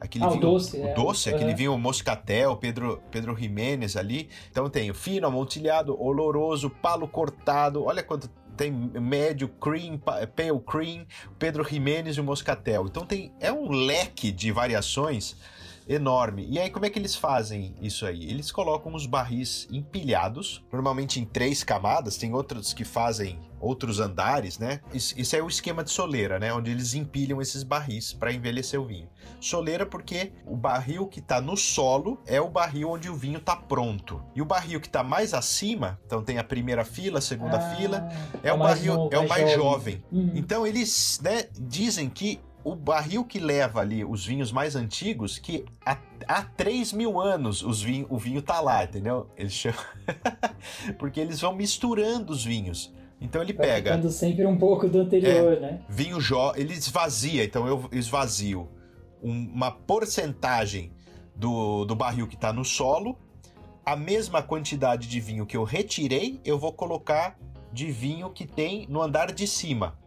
Aquele 0.00 0.24
Ah, 0.24 0.28
o 0.28 0.30
vinho, 0.30 0.40
doce, 0.42 0.76
o 0.78 0.86
é. 0.86 0.94
doce, 0.94 1.28
aquele 1.28 1.54
vinho 1.54 1.76
moscatel, 1.78 2.56
Pedro, 2.56 3.02
Pedro 3.10 3.36
Jiménez 3.36 3.96
ali. 3.96 4.30
Então 4.50 4.68
tem 4.70 4.90
o 4.90 4.94
fino, 4.94 5.26
amontilhado, 5.26 6.00
oloroso, 6.02 6.70
palo 6.70 7.06
cortado. 7.06 7.84
Olha 7.84 8.02
quanto 8.02 8.28
tem 8.56 8.70
médio, 8.70 9.48
cream, 9.48 9.98
pa- 9.98 10.26
pale 10.26 10.58
cream, 10.60 11.06
Pedro 11.38 11.62
Jiménez 11.68 12.16
e 12.16 12.20
o 12.20 12.24
moscatel. 12.24 12.86
Então 12.86 13.04
tem 13.04 13.32
é 13.40 13.52
um 13.52 13.70
leque 13.70 14.32
de 14.32 14.50
variações 14.50 15.36
enorme. 15.88 16.46
E 16.48 16.58
aí 16.58 16.70
como 16.70 16.86
é 16.86 16.90
que 16.90 16.98
eles 16.98 17.14
fazem 17.14 17.74
isso 17.80 18.06
aí? 18.06 18.30
Eles 18.30 18.50
colocam 18.50 18.94
os 18.94 19.06
barris 19.06 19.66
empilhados, 19.70 20.62
normalmente 20.72 21.20
em 21.20 21.24
três 21.24 21.64
camadas. 21.64 22.16
Tem 22.16 22.32
outros 22.34 22.72
que 22.72 22.84
fazem 22.84 23.38
outros 23.60 24.00
andares, 24.00 24.58
né? 24.58 24.80
Isso, 24.92 25.36
é 25.36 25.42
o 25.42 25.48
esquema 25.48 25.84
de 25.84 25.90
soleira, 25.90 26.38
né? 26.38 26.52
Onde 26.52 26.70
eles 26.70 26.94
empilham 26.94 27.40
esses 27.40 27.62
barris 27.62 28.12
para 28.12 28.32
envelhecer 28.32 28.80
o 28.80 28.86
vinho. 28.86 29.08
Soleira 29.38 29.84
porque 29.84 30.32
o 30.46 30.56
barril 30.56 31.06
que 31.06 31.20
está 31.20 31.40
no 31.40 31.56
solo 31.56 32.18
é 32.26 32.40
o 32.40 32.48
barril 32.48 32.90
onde 32.90 33.08
o 33.10 33.14
vinho 33.14 33.38
está 33.38 33.54
pronto. 33.54 34.22
E 34.34 34.40
o 34.40 34.44
barril 34.44 34.80
que 34.80 34.86
está 34.86 35.02
mais 35.02 35.34
acima, 35.34 36.00
então 36.06 36.22
tem 36.22 36.38
a 36.38 36.44
primeira 36.44 36.84
fila, 36.84 37.18
a 37.18 37.22
segunda 37.22 37.58
Ah, 37.58 37.76
fila, 37.76 38.08
é 38.42 38.52
o 38.52 38.58
mais 38.58 38.78
barril, 38.78 38.94
novo, 38.94 39.14
é 39.14 39.18
o 39.18 39.28
mais 39.28 39.52
jovem. 39.52 40.02
Uhum. 40.10 40.32
Então 40.34 40.66
eles 40.66 41.20
né, 41.22 41.44
dizem 41.58 42.08
que 42.08 42.40
o 42.62 42.74
barril 42.74 43.24
que 43.24 43.38
leva 43.38 43.80
ali 43.80 44.04
os 44.04 44.24
vinhos 44.26 44.52
mais 44.52 44.76
antigos, 44.76 45.38
que 45.38 45.64
há, 45.84 45.96
há 46.28 46.42
3 46.42 46.92
mil 46.92 47.20
anos 47.20 47.62
os 47.62 47.80
vinho, 47.82 48.06
o 48.10 48.18
vinho 48.18 48.42
tá 48.42 48.60
lá, 48.60 48.84
entendeu? 48.84 49.28
Eles 49.36 49.52
chamam... 49.52 49.78
Porque 50.98 51.20
eles 51.20 51.40
vão 51.40 51.54
misturando 51.54 52.32
os 52.32 52.44
vinhos. 52.44 52.92
Então 53.20 53.42
ele 53.42 53.52
Vai 53.52 53.66
pega 53.66 53.90
ficando 53.92 54.10
sempre 54.10 54.46
um 54.46 54.56
pouco 54.56 54.88
do 54.88 55.00
anterior, 55.00 55.60
né? 55.60 55.80
vinho 55.88 56.20
jó, 56.20 56.54
ele 56.56 56.72
esvazia, 56.72 57.44
então 57.44 57.66
eu 57.66 57.86
esvazio 57.92 58.68
um- 59.22 59.50
uma 59.52 59.70
porcentagem 59.70 60.92
do, 61.36 61.84
do 61.84 61.94
barril 61.94 62.26
que 62.26 62.34
está 62.34 62.52
no 62.52 62.64
solo, 62.64 63.18
a 63.84 63.94
mesma 63.96 64.42
quantidade 64.42 65.06
de 65.08 65.20
vinho 65.20 65.44
que 65.46 65.56
eu 65.56 65.64
retirei, 65.64 66.40
eu 66.44 66.58
vou 66.58 66.72
colocar 66.72 67.38
de 67.72 67.90
vinho 67.90 68.30
que 68.30 68.46
tem 68.46 68.86
no 68.88 69.00
andar 69.02 69.32
de 69.32 69.46
cima. 69.46 69.98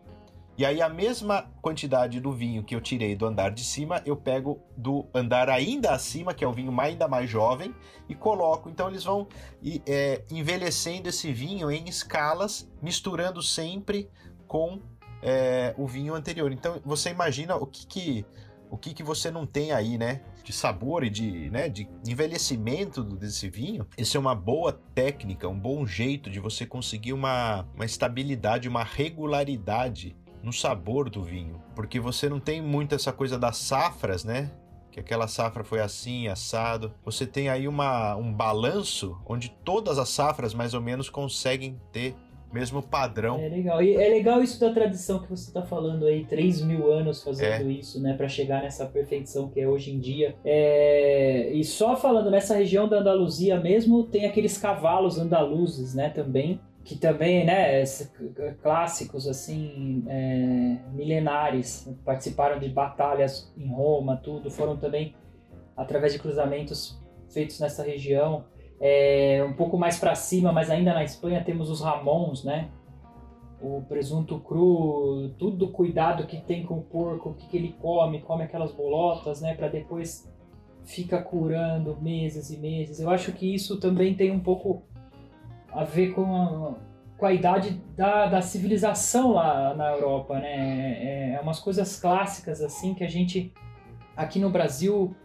E 0.56 0.66
aí 0.66 0.82
a 0.82 0.89
mesma 0.89 1.51
quantidade 1.62 2.20
do 2.20 2.32
vinho 2.32 2.64
que 2.64 2.76
eu 2.76 2.82
tirei 2.82 3.16
do 3.16 3.26
andar 3.26 3.49
de 3.49 3.64
cima, 3.64 4.04
eu 4.06 4.16
pego 4.16 4.62
do 4.78 5.08
andar 5.14 5.49
ainda 5.49 5.91
acima, 5.91 6.34
que 6.34 6.43
é 6.43 6.47
o 6.47 6.54
vinho 6.54 6.80
ainda 6.80 7.08
mais 7.08 7.28
jovem, 7.28 7.74
e 8.08 8.14
coloco. 8.14 8.70
Então 8.70 8.88
eles 8.88 9.04
vão 9.04 9.28
é, 9.88 10.24
envelhecendo 10.30 11.10
esse 11.10 11.34
vinho 11.34 11.72
em 11.72 11.89
escalas, 11.89 12.70
misturando 12.82 13.41
sempre 13.41 14.10
com 14.47 14.80
é, 15.24 15.74
o 15.76 15.88
vinho 15.88 16.14
anterior. 16.14 16.51
Então 16.51 16.80
você 16.86 17.10
imagina 17.10 17.56
o 17.56 17.66
que 17.66 17.88
que, 17.88 18.26
o 18.70 18.78
que, 18.78 18.93
que 18.93 19.01
você 19.01 19.32
não 19.32 19.47
tem 19.47 19.72
aí, 19.72 19.97
né? 19.97 20.22
De 20.43 20.54
sabor 20.54 21.04
e 21.04 21.10
de, 21.10 21.49
né, 21.49 21.70
de 21.70 21.89
envelhecimento 22.08 23.01
desse 23.01 23.49
vinho. 23.49 23.88
Isso 23.97 24.18
é 24.18 24.20
uma 24.20 24.36
boa 24.36 24.74
técnica, 24.93 25.47
um 25.47 25.58
bom 25.58 25.84
jeito 25.86 26.30
de 26.30 26.39
você 26.39 26.64
conseguir 26.66 27.14
uma, 27.14 27.66
uma 27.74 27.86
estabilidade, 27.86 28.68
uma 28.68 28.84
regularidade 28.84 30.16
no 30.44 30.52
sabor 30.54 31.10
do 31.10 31.24
vinho. 31.24 31.62
Porque 31.76 32.00
você 32.00 32.28
não 32.30 32.39
tem 32.39 32.62
muito 32.62 32.94
essa 32.94 33.12
coisa 33.12 33.39
das 33.39 33.58
safras, 33.58 34.24
né? 34.24 34.52
Que 34.91 35.00
aquela 35.00 35.28
safra 35.28 35.64
foi 35.64 35.80
assim, 35.80 36.28
assado. 36.28 36.94
Você 37.04 37.26
tem 37.26 37.50
aí 37.50 37.68
uma, 37.68 38.16
um 38.16 38.32
balanço 38.32 39.18
onde 39.26 39.50
todas 39.64 39.98
as 39.98 40.10
safras 40.10 40.54
mais 40.54 40.74
ou 40.76 40.82
menos 40.82 41.10
conseguem 41.10 41.80
ter 41.91 42.14
mesmo 42.52 42.84
padrão. 42.84 43.39
É 43.39 43.50
legal. 43.50 43.82
E 43.82 43.96
é 43.96 44.10
legal 44.10 44.44
isso 44.44 44.60
da 44.60 44.72
tradição 44.72 45.18
que 45.18 45.28
você 45.28 45.48
está 45.50 45.64
falando 45.64 46.06
aí, 46.06 46.24
3 46.26 46.62
mil 46.62 46.91
anos 46.91 47.24
fazendo 47.24 47.68
É. 47.68 47.74
isso, 47.74 48.00
né? 48.00 48.14
Para 48.14 48.28
chegar 48.30 48.62
nessa 48.62 48.86
perfeição 48.86 49.48
que 49.50 49.60
é 49.60 49.68
hoje 49.68 49.89
em 49.91 49.98
dia. 50.00 50.36
É, 50.46 51.50
E 51.52 51.64
só 51.64 51.96
falando 51.96 52.30
nessa 52.30 52.56
região 52.56 52.88
da 52.88 53.00
Andaluzia 53.00 53.60
mesmo, 53.60 54.04
tem 54.04 54.26
aqueles 54.28 54.56
cavalos 54.60 55.18
andaluzes, 55.18 55.96
né? 55.96 56.10
Também. 56.10 56.60
Que 56.84 56.98
também, 56.98 57.46
né, 57.46 57.84
clássicos, 58.62 59.28
assim, 59.28 60.04
é, 60.08 60.78
milenares, 60.92 61.90
participaram 62.04 62.60
de 62.60 62.68
batalhas 62.68 63.54
em 63.58 63.68
Roma, 63.68 64.18
tudo, 64.18 64.52
foram 64.52 64.76
também 64.76 65.16
através 65.78 66.14
de 66.14 66.20
cruzamentos 66.20 67.02
feitos 67.30 67.60
nessa 67.60 67.84
região. 67.84 68.46
É, 68.80 69.44
um 69.48 69.54
pouco 69.54 69.78
mais 69.78 69.98
para 69.98 70.14
cima, 70.14 70.52
mas 70.52 70.70
ainda 70.70 70.94
na 70.94 71.04
Espanha 71.04 71.44
temos 71.44 71.70
os 71.70 71.82
Ramons, 71.82 72.44
né? 72.44 72.70
O 73.62 73.82
presunto 73.84 74.40
cru, 74.40 75.30
tudo 75.40 75.66
o 75.66 75.72
cuidado 75.72 76.28
que 76.28 76.42
tem 76.42 76.66
com 76.66 76.80
o 76.80 76.82
porco, 76.82 77.30
o 77.30 77.34
que, 77.34 77.48
que 77.48 77.56
ele 77.56 77.78
come, 77.82 78.22
come 78.22 78.44
aquelas 78.44 78.74
bolotas, 78.74 79.40
né? 79.42 79.54
Para 79.54 79.70
depois 79.70 80.30
fica 80.84 81.22
curando 81.22 81.98
meses 82.02 82.50
e 82.52 82.58
meses. 82.58 83.00
Eu 83.00 83.10
acho 83.10 83.32
que 83.32 83.54
isso 83.54 83.80
também 83.80 84.16
tem 84.16 84.32
um 84.32 84.40
pouco 84.40 84.84
a 85.74 85.84
ver 85.84 86.13
com 86.13 86.36
a, 86.36 86.76
com 87.17 87.26
a 87.26 87.34
idade 87.34 87.82
da, 87.95 88.28
da 88.28 88.41
civilização 88.41 89.34
lá 89.34 89.74
na 89.74 89.91
Europa, 89.91 90.39
né? 90.39 90.97
É, 91.01 91.34
é 91.36 91.39
umas 91.41 91.59
coisas 91.59 91.99
clássicas 91.99 92.61
assim 92.61 92.93
que 92.93 93.03
a 93.03 93.09
gente 93.09 93.53
aqui 94.15 94.39
no 94.39 94.49
Brasil 94.49 95.15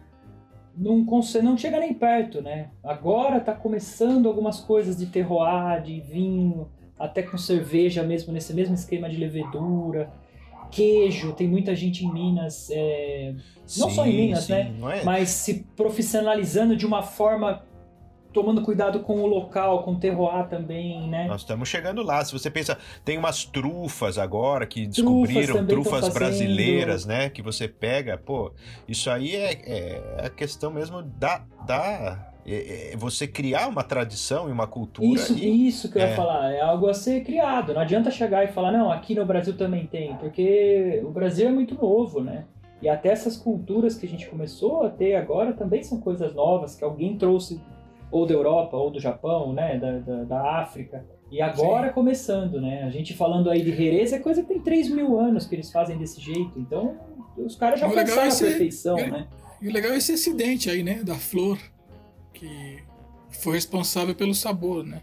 não, 0.77 1.05
consegue, 1.05 1.45
não 1.45 1.57
chega 1.57 1.79
nem 1.81 1.93
perto, 1.93 2.41
né? 2.41 2.71
Agora 2.83 3.41
tá 3.41 3.53
começando 3.53 4.29
algumas 4.29 4.61
coisas 4.61 4.97
de 4.97 5.07
terroir, 5.07 5.83
de 5.83 6.01
vinho, 6.01 6.69
até 6.99 7.23
com 7.23 7.37
cerveja 7.37 8.03
mesmo, 8.03 8.33
nesse 8.33 8.55
mesmo 8.55 8.75
esquema 8.75 9.09
de 9.09 9.17
levedura. 9.17 10.11
Queijo, 10.71 11.33
tem 11.33 11.49
muita 11.49 11.75
gente 11.75 12.05
em 12.05 12.13
Minas, 12.13 12.69
é, 12.71 13.35
não 13.79 13.89
Sim, 13.89 13.95
só 13.95 14.07
em 14.07 14.15
Minas, 14.15 14.45
sim, 14.45 14.53
né? 14.53 14.73
é? 15.01 15.05
Mas 15.05 15.31
se 15.31 15.67
profissionalizando 15.75 16.77
de 16.77 16.85
uma 16.85 17.03
forma, 17.03 17.63
tomando 18.39 18.63
cuidado 18.63 19.01
com 19.01 19.21
o 19.21 19.27
local, 19.27 19.83
com 19.83 19.93
o 19.93 19.99
terroir 19.99 20.47
também, 20.49 21.09
né? 21.09 21.27
Nós 21.27 21.41
estamos 21.41 21.69
chegando 21.69 22.05
lá. 22.05 22.25
Se 22.25 22.33
você 22.33 22.49
pensa, 22.49 22.79
tem 23.05 23.19
umas 23.19 23.45
trufas 23.45 24.17
agora 24.17 24.65
que 24.65 24.87
descobriram, 24.87 25.67
trufas 25.67 26.01
fazendo. 26.01 26.15
brasileiras, 26.15 27.05
né? 27.05 27.29
Que 27.29 27.43
você 27.43 27.67
pega, 27.67 28.17
pô, 28.17 28.53
isso 28.87 29.11
aí 29.11 29.35
é, 29.35 29.51
é 29.67 30.27
a 30.27 30.31
questão 30.31 30.71
mesmo 30.71 31.03
da. 31.03 31.45
da 31.67 32.33
é- 32.47 32.93
é 32.93 32.97
você 32.97 33.27
criar 33.27 33.67
uma 33.67 33.83
tradição 33.83 34.49
e 34.49 34.53
uma 34.53 34.67
cultura. 34.67 35.21
Isso, 35.21 35.37
e, 35.37 35.67
isso 35.67 35.91
que 35.91 35.99
eu 35.99 36.03
ia 36.03 36.09
é. 36.09 36.15
falar, 36.15 36.53
é 36.53 36.61
algo 36.61 36.89
a 36.89 36.95
ser 36.95 37.23
criado. 37.25 37.75
Não 37.75 37.81
adianta 37.81 38.11
chegar 38.11 38.45
e 38.45 38.49
falar, 38.49 38.73
não, 38.73 38.91
aqui 38.91 39.15
no 39.15 39.27
Brasil 39.27 39.55
também 39.57 39.87
tem, 39.87 40.17
porque 40.17 41.03
o 41.05 41.11
Brasil 41.11 41.49
é 41.49 41.51
muito 41.51 41.75
novo, 41.75 42.23
né? 42.23 42.45
E 42.81 42.89
até 42.89 43.09
essas 43.09 43.37
culturas 43.37 43.99
que 43.99 44.07
a 44.07 44.09
gente 44.09 44.29
começou 44.29 44.85
a 44.85 44.89
ter 44.89 45.17
agora 45.17 45.53
também 45.53 45.83
são 45.83 46.01
coisas 46.01 46.33
novas 46.33 46.77
que 46.77 46.85
alguém 46.85 47.19
trouxe 47.19 47.61
ou 48.11 48.27
da 48.27 48.35
Europa 48.35 48.77
ou 48.77 48.91
do 48.91 48.99
Japão, 49.01 49.53
né? 49.53 49.79
Da, 49.79 49.99
da, 49.99 50.25
da 50.25 50.61
África. 50.61 51.05
E 51.31 51.43
agora 51.43 51.91
começando, 51.93 52.61
né? 52.61 52.85
A 52.85 52.91
gente 52.91 53.15
falando 53.15 53.51
aí 53.51 53.63
de 53.63 53.75
Jerez 53.77 54.13
é 54.13 54.19
coisa 54.19 54.43
que 54.43 54.49
tem 54.49 54.61
3 54.61 54.89
mil 54.91 55.19
anos 55.19 55.47
que 55.47 55.55
eles 55.55 55.71
fazem 55.71 55.99
desse 55.99 56.21
jeito. 56.21 56.59
Então, 56.59 56.97
os 57.37 57.55
caras 57.55 57.79
já 57.81 57.87
O 57.87 57.91
legal 57.91 58.05
pensaram 58.07 58.25
é 58.25 58.29
a 58.29 58.31
ser- 58.31 58.47
perfeição, 58.49 58.99
é- 58.99 59.11
né? 59.11 59.29
E 59.61 59.69
o 59.69 59.73
legal 59.73 59.93
é 59.93 59.97
esse 59.99 60.13
acidente 60.13 60.71
aí, 60.71 60.83
né? 60.83 61.03
Da 61.05 61.15
flor, 61.17 61.59
que 62.33 62.79
foi 63.31 63.55
responsável 63.55 64.15
pelo 64.15 64.35
sabor, 64.35 64.85
né? 64.85 65.03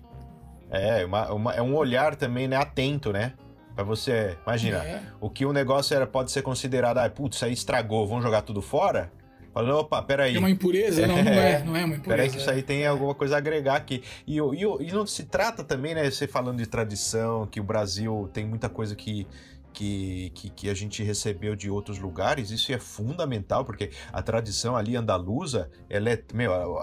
É, 0.72 1.06
uma, 1.06 1.32
uma- 1.32 1.54
é 1.54 1.62
um 1.62 1.76
olhar 1.76 2.16
também, 2.16 2.48
né? 2.48 2.56
Atento, 2.56 3.12
né? 3.14 3.34
Pra 3.76 3.84
você. 3.84 4.36
Imagina, 4.48 4.78
É. 4.78 5.02
o 5.22 5.30
que 5.30 5.46
o 5.46 5.52
negócio 5.54 5.94
era, 5.96 6.08
pode 6.08 6.32
ser 6.32 6.42
considerado, 6.42 6.98
ah, 6.98 7.10
putz, 7.10 7.36
isso 7.36 7.46
aí 7.46 7.54
estragou, 7.54 8.08
vamos 8.08 8.24
jogar 8.24 8.42
tudo 8.42 8.62
fora? 8.62 9.12
Fala, 9.56 9.74
opa, 9.74 10.02
peraí. 10.04 10.36
É 10.36 10.40
uma 10.40 10.50
impureza? 10.50 11.08
Não, 11.08 11.24
não 11.24 11.32
é. 11.32 11.64
Não 11.64 11.78
é 11.78 11.86
uma 11.86 11.96
impureza. 11.96 12.04
Peraí 12.12 12.30
que 12.30 12.38
isso 12.40 12.50
aí 12.50 12.62
tem 12.62 12.86
alguma 12.86 13.16
coisa 13.16 13.36
a 13.36 13.38
agregar 13.38 13.78
aqui. 13.78 14.04
E, 14.28 14.38
e, 14.38 14.64
e 14.82 14.92
não 14.92 15.08
se 15.08 15.24
trata 15.24 15.64
também, 15.64 15.96
né, 15.96 16.12
você 16.12 16.28
falando 16.28 16.58
de 16.58 16.66
tradição, 16.66 17.48
que 17.48 17.62
o 17.62 17.64
Brasil 17.64 18.30
tem 18.34 18.46
muita 18.46 18.68
coisa 18.68 18.98
que, 18.98 19.26
que, 19.72 20.30
que, 20.36 20.50
que 20.50 20.70
a 20.70 20.74
gente 20.74 21.02
recebeu 21.04 21.56
de 21.56 21.70
outros 21.70 22.00
lugares, 22.00 22.52
isso 22.52 22.74
é 22.74 22.78
fundamental, 22.78 23.64
porque 23.64 23.92
a 24.12 24.22
tradição 24.22 24.76
ali 24.76 24.98
andaluza, 24.98 25.72
ela 25.90 26.10
é, 26.10 26.22
meu, 26.34 26.78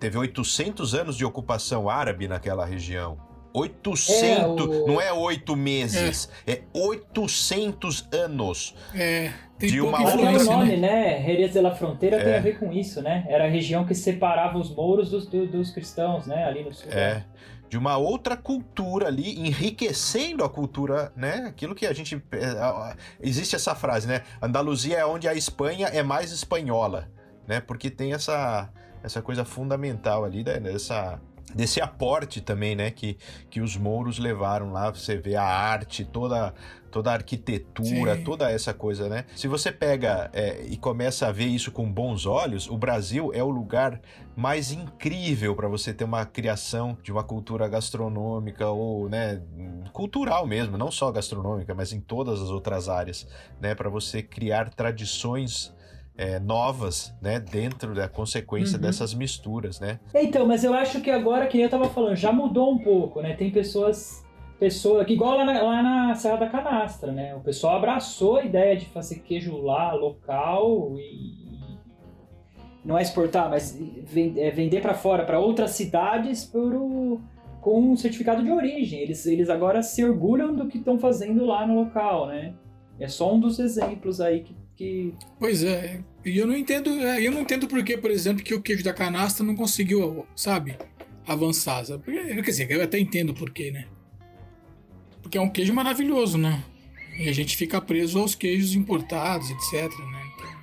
teve 0.00 0.16
800 0.16 0.94
anos 0.94 1.18
de 1.18 1.24
ocupação 1.26 1.90
árabe 1.90 2.26
naquela 2.26 2.64
região. 2.64 3.25
800, 3.60 4.22
É, 4.22 4.46
o- 4.46 4.86
não 4.86 5.00
é 5.00 5.12
oito 5.12 5.56
meses, 5.56 6.28
é 6.46 6.62
800 6.72 8.06
anos. 8.12 8.74
É, 8.94 9.32
tem 9.58 9.70
De 9.70 9.80
uma 9.80 9.98
Até 9.98 10.12
o 10.16 10.44
nome, 10.44 10.76
né? 10.76 11.16
né? 11.16 11.22
Jerez 11.24 11.52
de 11.52 11.60
la 11.60 11.74
Fronteira 11.74 12.18
tem 12.22 12.32
É. 12.34 12.38
a 12.38 12.40
ver 12.40 12.58
com 12.58 12.72
isso, 12.72 13.00
né? 13.00 13.24
Era 13.28 13.44
a 13.44 13.48
região 13.48 13.84
que 13.86 13.94
separava 13.94 14.58
os 14.58 14.74
mouros 14.74 15.10
dos, 15.10 15.26
do- 15.26 15.46
dos 15.46 15.70
cristãos, 15.70 16.26
né? 16.26 16.44
Ali 16.44 16.62
no 16.64 16.72
sul. 16.74 16.90
É. 16.92 17.24
De 17.68 17.76
uma 17.76 17.96
outra 17.96 18.36
cultura 18.36 19.08
ali, 19.08 19.40
enriquecendo 19.40 20.44
a 20.44 20.48
cultura, 20.48 21.12
né? 21.16 21.46
Aquilo 21.48 21.74
que 21.74 21.84
a 21.86 21.92
gente. 21.92 22.22
é, 22.32 22.96
Existe 23.20 23.56
essa 23.56 23.74
frase, 23.74 24.06
né? 24.06 24.22
Andaluzia 24.40 24.98
é 24.98 25.06
onde 25.06 25.26
a 25.26 25.34
Espanha 25.34 25.88
é 25.88 26.02
mais 26.02 26.30
espanhola, 26.30 27.08
né? 27.46 27.60
Porque 27.60 27.90
tem 27.90 28.12
essa, 28.12 28.70
essa 29.02 29.20
coisa 29.20 29.44
fundamental 29.44 30.24
ali, 30.24 30.44
né? 30.44 30.60
dessa, 30.60 31.20
desse 31.54 31.80
aporte 31.80 32.40
também, 32.40 32.74
né? 32.74 32.90
Que, 32.90 33.16
que 33.50 33.60
os 33.60 33.76
mouros 33.76 34.18
levaram 34.18 34.72
lá. 34.72 34.90
Você 34.90 35.16
vê 35.16 35.36
a 35.36 35.44
arte, 35.44 36.04
toda, 36.04 36.52
toda 36.90 37.10
a 37.10 37.14
arquitetura, 37.14 38.16
Sim. 38.16 38.24
toda 38.24 38.50
essa 38.50 38.72
coisa, 38.72 39.08
né? 39.08 39.24
Se 39.34 39.48
você 39.48 39.70
pega 39.70 40.30
é, 40.32 40.64
e 40.68 40.76
começa 40.76 41.26
a 41.26 41.32
ver 41.32 41.46
isso 41.46 41.70
com 41.70 41.90
bons 41.90 42.26
olhos, 42.26 42.68
o 42.68 42.76
Brasil 42.76 43.32
é 43.34 43.42
o 43.42 43.50
lugar 43.50 44.00
mais 44.34 44.70
incrível 44.70 45.54
para 45.54 45.68
você 45.68 45.94
ter 45.94 46.04
uma 46.04 46.26
criação 46.26 46.96
de 47.02 47.10
uma 47.10 47.24
cultura 47.24 47.66
gastronômica 47.68 48.68
ou, 48.68 49.08
né, 49.08 49.40
cultural 49.92 50.46
mesmo, 50.46 50.76
não 50.76 50.90
só 50.90 51.10
gastronômica, 51.10 51.74
mas 51.74 51.92
em 51.92 52.00
todas 52.00 52.42
as 52.42 52.50
outras 52.50 52.88
áreas, 52.88 53.26
né, 53.60 53.74
para 53.74 53.88
você 53.88 54.22
criar 54.22 54.68
tradições 54.68 55.74
é, 56.18 56.38
novas, 56.40 57.14
né, 57.20 57.38
dentro 57.38 57.94
da 57.94 58.08
consequência 58.08 58.76
Uhum. 58.76 58.82
dessas 58.82 59.12
misturas, 59.14 59.78
né? 59.80 60.00
Então, 60.14 60.46
mas 60.46 60.64
eu 60.64 60.72
acho 60.74 61.00
que 61.00 61.10
agora, 61.10 61.46
que 61.46 61.60
eu 61.60 61.68
tava 61.68 61.88
falando, 61.88 62.16
já 62.16 62.32
mudou 62.32 62.72
um 62.72 62.78
pouco, 62.78 63.20
né? 63.20 63.34
Tem 63.34 63.50
pessoas. 63.50 64.24
Pessoa, 64.58 65.04
que 65.04 65.12
igual 65.12 65.36
lá 65.36 65.44
na, 65.44 65.60
lá 65.62 65.82
na 65.82 66.14
Serra 66.14 66.36
da 66.38 66.46
Canastra, 66.48 67.12
né? 67.12 67.34
O 67.34 67.40
pessoal 67.40 67.76
abraçou 67.76 68.36
a 68.36 68.44
ideia 68.46 68.74
de 68.74 68.86
fazer 68.86 69.16
queijo 69.20 69.58
lá, 69.58 69.92
local, 69.92 70.96
e. 70.98 71.44
Não 72.82 72.96
é 72.96 73.02
exportar, 73.02 73.50
mas 73.50 73.76
é 74.38 74.50
vender 74.50 74.80
para 74.80 74.94
fora, 74.94 75.24
para 75.24 75.38
outras 75.40 75.72
cidades, 75.72 76.44
por 76.44 76.72
o- 76.74 77.20
com 77.60 77.80
um 77.80 77.96
certificado 77.96 78.42
de 78.44 78.50
origem. 78.50 79.00
Eles, 79.00 79.26
eles 79.26 79.50
agora 79.50 79.82
se 79.82 80.04
orgulham 80.04 80.54
do 80.54 80.68
que 80.68 80.78
estão 80.78 80.96
fazendo 80.98 81.44
lá 81.44 81.66
no 81.66 81.74
local, 81.74 82.28
né? 82.28 82.54
É 82.98 83.08
só 83.08 83.34
um 83.34 83.40
dos 83.40 83.58
exemplos 83.58 84.20
aí 84.20 84.40
que. 84.40 84.56
Que... 84.76 85.14
Pois 85.38 85.64
é, 85.64 86.00
e 86.24 86.36
eu 86.36 86.46
não 86.46 86.56
entendo, 86.56 86.90
é, 87.00 87.26
eu 87.26 87.32
não 87.32 87.40
entendo 87.40 87.66
por 87.66 87.82
que, 87.82 87.96
por 87.96 88.10
exemplo, 88.10 88.42
que 88.44 88.54
o 88.54 88.60
queijo 88.60 88.84
da 88.84 88.92
canastra 88.92 89.44
não 89.44 89.56
conseguiu, 89.56 90.26
sabe, 90.36 90.76
avançar. 91.26 91.84
Sabe? 91.84 92.04
Quer 92.04 92.40
dizer, 92.42 92.70
eu 92.70 92.82
até 92.82 92.98
entendo 92.98 93.34
por 93.34 93.50
quê, 93.50 93.70
né? 93.70 93.86
Porque 95.22 95.38
é 95.38 95.40
um 95.40 95.50
queijo 95.50 95.72
maravilhoso, 95.74 96.38
né? 96.38 96.62
E 97.18 97.28
a 97.28 97.32
gente 97.32 97.56
fica 97.56 97.80
preso 97.80 98.18
aos 98.18 98.34
queijos 98.34 98.74
importados, 98.74 99.50
etc, 99.50 99.90
né? 99.98 100.22
Então, 100.34 100.56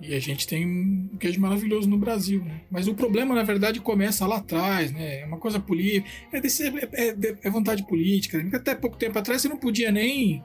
e 0.00 0.14
a 0.14 0.18
gente 0.18 0.46
tem 0.46 0.66
um 0.66 1.16
queijo 1.18 1.38
maravilhoso 1.38 1.88
no 1.88 1.98
Brasil, 1.98 2.42
né? 2.42 2.62
Mas 2.70 2.88
o 2.88 2.94
problema, 2.94 3.34
na 3.34 3.42
verdade, 3.42 3.80
começa 3.80 4.26
lá 4.26 4.38
atrás, 4.38 4.90
né? 4.90 5.20
É 5.20 5.26
uma 5.26 5.36
coisa 5.36 5.60
política, 5.60 6.08
é, 6.32 6.38
é- 6.38 7.08
é- 7.10 7.36
é 7.42 7.50
vontade 7.50 7.86
política. 7.86 8.42
né? 8.42 8.50
Até 8.54 8.74
pouco 8.74 8.96
tempo 8.96 9.18
atrás 9.18 9.42
você 9.42 9.48
não 9.48 9.58
podia 9.58 9.92
nem 9.92 10.42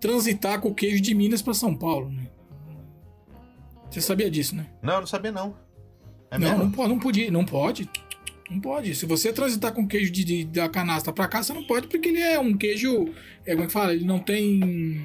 transitar 0.00 0.60
com 0.60 0.68
o 0.68 0.74
queijo 0.74 1.00
de 1.02 1.14
Minas 1.14 1.42
para 1.42 1.54
São 1.54 1.74
Paulo, 1.74 2.10
né? 2.10 2.28
Você 3.90 4.00
sabia 4.00 4.30
disso, 4.30 4.54
né? 4.54 4.66
Não, 4.82 5.00
não 5.00 5.06
sabia 5.06 5.32
não. 5.32 5.56
É 6.30 6.38
não, 6.38 6.58
não 6.58 6.70
pode, 6.70 6.88
não 6.90 6.98
podia, 6.98 7.30
não 7.30 7.44
pode. 7.44 7.88
Não 8.50 8.60
pode. 8.60 8.94
Se 8.94 9.06
você 9.06 9.32
transitar 9.32 9.72
com 9.72 9.86
queijo 9.86 10.10
de, 10.10 10.24
de- 10.24 10.44
da 10.44 10.68
canastra 10.68 11.12
pra 11.12 11.26
cá, 11.28 11.42
você 11.42 11.52
não 11.52 11.64
pode, 11.66 11.86
porque 11.86 12.08
ele 12.08 12.20
é 12.20 12.38
um 12.38 12.56
queijo. 12.56 13.12
É, 13.46 13.52
como 13.52 13.64
é 13.64 13.66
que 13.66 13.72
fala? 13.72 13.92
Ele 13.94 14.04
não 14.04 14.18
tem. 14.18 15.02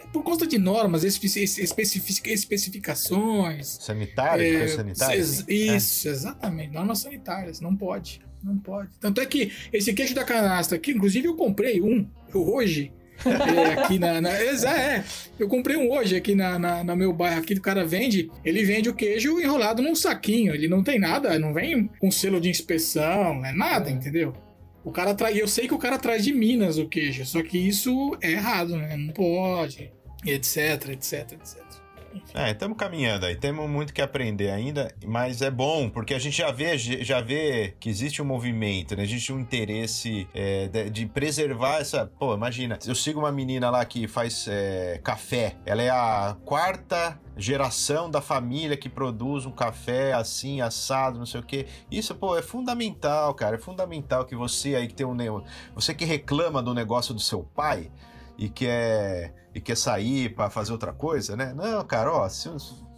é 0.00 0.06
Por 0.08 0.22
conta 0.22 0.46
de 0.46 0.58
normas, 0.58 1.02
espe- 1.04 1.26
especific- 1.26 2.26
especificações. 2.28 3.78
Sanitário, 3.80 4.44
de 4.44 4.50
É, 4.54 4.58
coisa 4.58 4.76
sanitária? 4.76 5.16
ex- 5.16 5.40
assim? 5.40 5.44
Isso, 5.76 6.08
exatamente. 6.08 6.72
Normas 6.72 6.98
sanitárias. 7.00 7.60
Não 7.60 7.74
pode. 7.74 8.20
Não 8.42 8.58
pode. 8.58 8.90
Tanto 9.00 9.20
é 9.20 9.26
que 9.26 9.52
esse 9.72 9.92
queijo 9.92 10.14
da 10.14 10.22
canastra 10.24 10.76
aqui, 10.76 10.90
inclusive 10.92 11.26
eu 11.26 11.34
comprei 11.36 11.80
um 11.80 12.06
hoje. 12.32 12.92
É, 13.24 13.80
aqui 13.80 13.98
na. 13.98 14.20
na 14.20 14.30
é, 14.30 15.04
eu 15.38 15.48
comprei 15.48 15.76
um 15.76 15.90
hoje 15.90 16.16
aqui 16.16 16.34
na, 16.34 16.58
na, 16.58 16.96
meu 16.96 17.12
bairro. 17.12 17.40
Aqui 17.40 17.54
o 17.54 17.60
cara 17.60 17.84
vende. 17.84 18.30
Ele 18.44 18.64
vende 18.64 18.88
o 18.88 18.94
queijo 18.94 19.40
enrolado 19.40 19.82
num 19.82 19.94
saquinho. 19.94 20.54
Ele 20.54 20.68
não 20.68 20.82
tem 20.82 20.98
nada, 20.98 21.38
não 21.38 21.52
vem 21.52 21.88
com 21.98 22.10
selo 22.10 22.40
de 22.40 22.48
inspeção, 22.48 23.44
é 23.44 23.52
nada, 23.52 23.90
entendeu? 23.90 24.34
O 24.84 24.90
cara. 24.90 25.16
Eu 25.34 25.48
sei 25.48 25.66
que 25.66 25.74
o 25.74 25.78
cara 25.78 25.98
traz 25.98 26.24
de 26.24 26.32
Minas 26.32 26.78
o 26.78 26.88
queijo, 26.88 27.24
só 27.24 27.42
que 27.42 27.58
isso 27.58 28.16
é 28.20 28.32
errado, 28.32 28.76
né? 28.76 28.96
Não 28.96 29.12
pode, 29.12 29.90
etc, 30.26 30.90
etc, 30.90 31.32
etc. 31.32 31.63
É, 32.34 32.50
estamos 32.50 32.76
caminhando 32.76 33.26
aí, 33.26 33.36
temos 33.36 33.68
muito 33.68 33.92
que 33.92 34.02
aprender 34.02 34.50
ainda, 34.50 34.94
mas 35.04 35.42
é 35.42 35.50
bom, 35.50 35.88
porque 35.88 36.14
a 36.14 36.18
gente 36.18 36.36
já 36.36 36.50
vê, 36.50 36.76
já 36.78 37.20
vê 37.20 37.74
que 37.78 37.88
existe 37.88 38.20
um 38.20 38.24
movimento, 38.24 38.96
né? 38.96 39.02
Existe 39.02 39.32
um 39.32 39.40
interesse 39.40 40.28
é, 40.34 40.68
de, 40.68 40.90
de 40.90 41.06
preservar 41.06 41.80
essa. 41.80 42.06
Pô, 42.18 42.34
imagina, 42.34 42.78
eu 42.86 42.94
sigo 42.94 43.20
uma 43.20 43.32
menina 43.32 43.70
lá 43.70 43.84
que 43.84 44.06
faz 44.08 44.46
é, 44.48 45.00
café, 45.02 45.56
ela 45.64 45.82
é 45.82 45.90
a 45.90 46.36
quarta 46.44 47.18
geração 47.36 48.10
da 48.10 48.20
família 48.20 48.76
que 48.76 48.88
produz 48.88 49.44
um 49.46 49.50
café 49.50 50.12
assim, 50.12 50.60
assado, 50.60 51.18
não 51.18 51.26
sei 51.26 51.40
o 51.40 51.42
quê. 51.42 51.66
Isso, 51.90 52.14
pô, 52.14 52.36
é 52.36 52.42
fundamental, 52.42 53.34
cara. 53.34 53.56
É 53.56 53.58
fundamental 53.58 54.24
que 54.24 54.36
você 54.36 54.74
aí 54.74 54.86
que 54.86 54.94
tem 54.94 55.06
um. 55.06 55.16
Você 55.74 55.94
que 55.94 56.04
reclama 56.04 56.62
do 56.62 56.74
negócio 56.74 57.14
do 57.14 57.20
seu 57.20 57.42
pai 57.42 57.90
e 58.38 58.48
quer, 58.48 59.32
e 59.54 59.60
quer 59.60 59.76
sair 59.76 60.34
para 60.34 60.50
fazer 60.50 60.72
outra 60.72 60.92
coisa, 60.92 61.36
né? 61.36 61.52
Não, 61.54 61.84
cara, 61.84 62.12
ó, 62.12 62.28
se- 62.28 62.50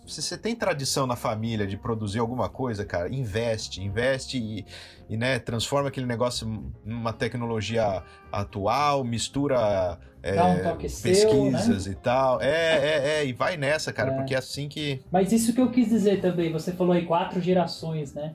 se 0.07 0.23
você 0.23 0.39
tem 0.39 0.55
tradição 0.55 1.05
na 1.07 1.17
família 1.17 1.67
de 1.67 1.77
produzir 1.77 2.21
alguma 2.21 2.49
coisa, 2.49 2.85
cara, 2.85 3.13
investe, 3.13 3.83
investe 3.83 4.39
e, 4.39 4.65
e 5.09 5.17
né, 5.17 5.39
transforma 5.41 5.89
aquele 5.89 6.07
negócio 6.07 6.73
numa 6.85 7.13
tecnologia 7.13 8.03
atual, 8.31 9.03
mistura 9.03 9.99
é, 10.23 10.41
um 10.43 10.63
toque 10.63 10.89
seu, 10.89 11.11
pesquisas 11.11 11.87
e 11.89 11.95
tal. 11.97 12.41
É, 12.41 12.47
é, 12.49 13.09
é, 13.19 13.27
e 13.27 13.33
vai 13.33 13.57
nessa, 13.57 13.93
cara, 13.93 14.13
É. 14.13 14.17
porque 14.17 14.35
é 14.35 14.39
assim 14.39 14.69
que. 14.69 15.03
Mas 15.11 15.33
isso 15.33 15.53
que 15.53 15.61
eu 15.61 15.71
quis 15.71 15.89
dizer 15.89 16.21
também, 16.21 16.53
você 16.53 16.73
falou 16.73 16.93
aí 16.93 17.05
quatro 17.05 17.41
gerações, 17.41 18.15
né? 18.15 18.35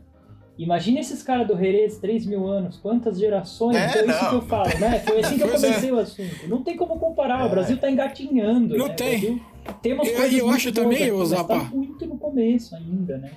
Imagina 0.57 0.99
esses 0.99 1.23
caras 1.23 1.47
do 1.47 1.57
Jerez, 1.57 1.97
3 1.97 2.25
mil 2.25 2.45
anos, 2.45 2.77
quantas 2.77 3.17
gerações? 3.17 3.75
É, 3.77 3.89
então 3.89 4.01
é 4.01 4.05
isso 4.15 4.29
que 4.29 4.35
eu 4.35 4.41
falo, 4.43 4.79
né? 4.79 4.99
Foi 4.99 5.19
assim 5.19 5.37
que 5.37 5.43
eu 5.43 5.47
é. 5.49 5.51
comecei 5.55 5.91
o 5.91 5.97
assunto. 5.97 6.47
Não 6.47 6.61
tem 6.61 6.77
como 6.77 6.99
comparar, 6.99 7.41
É. 7.41 7.45
o 7.45 7.49
Brasil 7.49 7.77
tá 7.77 7.89
engatinhando. 7.89 8.77
Não 8.77 8.87
né? 8.87 8.93
tem. 8.93 9.15
O 9.15 9.19
Brasil 9.21 9.41
temos 9.81 10.07
Eu- 10.07 10.15
coisas 10.15 10.33
eu 10.37 10.45
muito 10.45 10.55
acho 10.57 10.71
boas 10.71 10.75
também, 10.85 11.11
mas 11.11 11.27
Zapa. 11.29 11.59
tá 11.59 11.63
muito 11.73 12.05
no 12.05 12.17
começo 12.17 12.75
ainda, 12.75 13.17
né? 13.17 13.31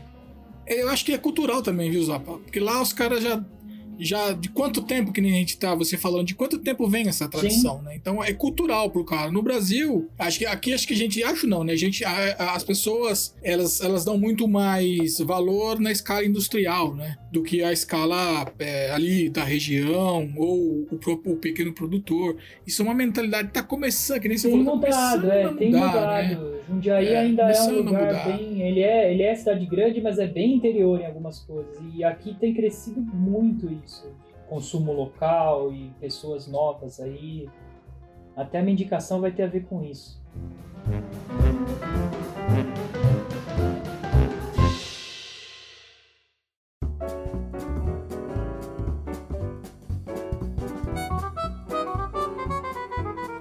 Eu 0.67 0.89
acho 0.91 1.05
que 1.05 1.12
é 1.12 1.19
cultural 1.19 1.62
também, 1.62 1.91
viu, 1.91 2.03
Zapa? 2.03 2.33
Porque 2.39 2.59
lá 2.61 2.81
os 2.83 2.93
caras 2.93 3.23
já. 3.23 3.43
Já 3.99 4.32
de 4.32 4.49
quanto 4.49 4.82
tempo 4.82 5.12
que 5.12 5.20
nem 5.20 5.32
a 5.32 5.36
gente 5.36 5.57
tá, 5.59 5.74
você 5.74 5.97
falando, 5.97 6.26
de 6.26 6.34
quanto 6.34 6.59
tempo 6.59 6.86
vem 6.88 7.09
essa 7.09 7.28
tradição, 7.28 7.80
né? 7.82 7.95
Então 7.95 8.22
é 8.22 8.32
cultural 8.32 8.90
pro 8.90 9.05
cara. 9.05 9.30
No 9.30 9.42
Brasil, 9.42 10.09
acho 10.18 10.38
que 10.38 10.47
aqui 10.47 10.72
acho 10.72 10.86
que 10.86 10.95
a 10.95 10.97
gente. 10.97 11.22
Acho 11.22 11.47
não, 11.47 11.62
né? 11.64 11.72
A 11.72 11.76
gente, 11.76 12.05
a- 12.05 12.34
a- 12.38 12.55
as 12.55 12.64
pessoas 12.64 13.34
elas, 13.42 13.80
elas 13.80 14.05
dão 14.05 14.18
muito 14.18 14.47
mais 14.49 15.18
valor 15.18 15.78
na 15.80 15.90
escala 15.92 16.24
industrial, 16.24 16.95
né? 16.95 17.16
Do 17.32 17.42
que 17.42 17.62
a 17.62 17.72
escala 17.72 18.47
é, 18.59 18.90
ali 18.90 19.28
da 19.28 19.42
região 19.45 20.32
ou 20.36 20.86
o 20.90 20.99
próprio 20.99 21.36
pequeno 21.36 21.72
produtor. 21.72 22.36
Isso 22.66 22.82
é 22.82 22.84
uma 22.84 22.95
mentalidade 22.95 23.49
que 23.49 23.55
tá 23.55 23.62
começando, 23.62 24.20
que 24.20 24.28
nem 24.28 24.38
você 24.38 24.49
Tem 24.49 24.64
falou, 24.64 24.80
tá 24.80 24.86
mudado, 24.86 25.20
começando 25.20 25.30
é, 25.32 25.45
a 25.45 25.53
tem 25.53 25.70
mudar, 25.72 25.86
mudado. 25.88 26.45
né? 26.51 26.55
Jundiaí 26.68 27.07
É, 27.09 27.18
ainda 27.18 27.42
é 27.42 27.62
um 27.62 27.70
lugar 27.82 28.07
mudar. 28.07 28.36
bem. 28.38 28.62
Ele 28.62 28.80
é, 28.80 29.12
ele 29.12 29.22
é 29.22 29.34
cidade 29.34 29.66
grande, 29.66 30.01
mas 30.01 30.18
é 30.18 30.26
bem 30.26 30.55
interior 30.55 30.99
em 31.01 31.07
algumas 31.07 31.40
coisas. 31.40 31.76
E 31.95 32.03
aqui 32.03 32.34
tem 32.40 32.55
crescido 32.55 33.01
muito 33.01 33.66
isso. 33.84 33.84
Consumo 34.49 34.93
local 34.93 35.72
e 35.72 35.91
pessoas 36.01 36.47
novas 36.47 37.01
aí. 37.01 37.49
Até 38.37 38.59
a 38.59 38.62
minha 38.62 38.72
indicação 38.72 39.20
vai 39.20 39.30
ter 39.30 39.45
a 39.45 39.47
ver 39.47 39.64
com 39.66 39.82
isso. 39.82 40.22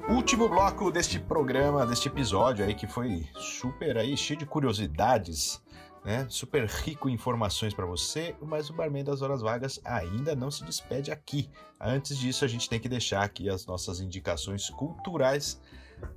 Último 0.10 0.50
bloco 0.50 0.92
deste 0.92 1.20
programa, 1.20 1.86
deste 1.86 2.08
episódio 2.08 2.66
aí, 2.66 2.74
que 2.74 2.88
foi 2.88 3.26
super 3.36 3.98
aí, 3.98 4.18
cheio 4.18 4.40
de 4.40 4.46
curiosidades, 4.46 5.63
né? 6.04 6.26
Super 6.30 6.66
rico 6.66 7.10
em 7.10 7.14
informações 7.14 7.74
pra 7.74 7.86
você, 7.86 8.36
mas 8.42 8.70
o 8.70 8.74
Barman 8.74 9.04
das 9.04 9.22
Horas 9.22 9.42
Vagas 9.42 9.80
ainda 9.86 10.36
não 10.36 10.52
se 10.52 10.64
despede 10.64 11.12
aqui. 11.12 11.50
Antes 11.80 12.18
disso, 12.18 12.44
a 12.44 12.48
gente 12.48 12.70
tem 12.70 12.80
que 12.80 12.90
deixar 12.90 13.24
aqui 13.24 13.50
as 13.50 13.66
nossas 13.66 14.00
indicações 14.00 14.70
culturais 14.70 15.62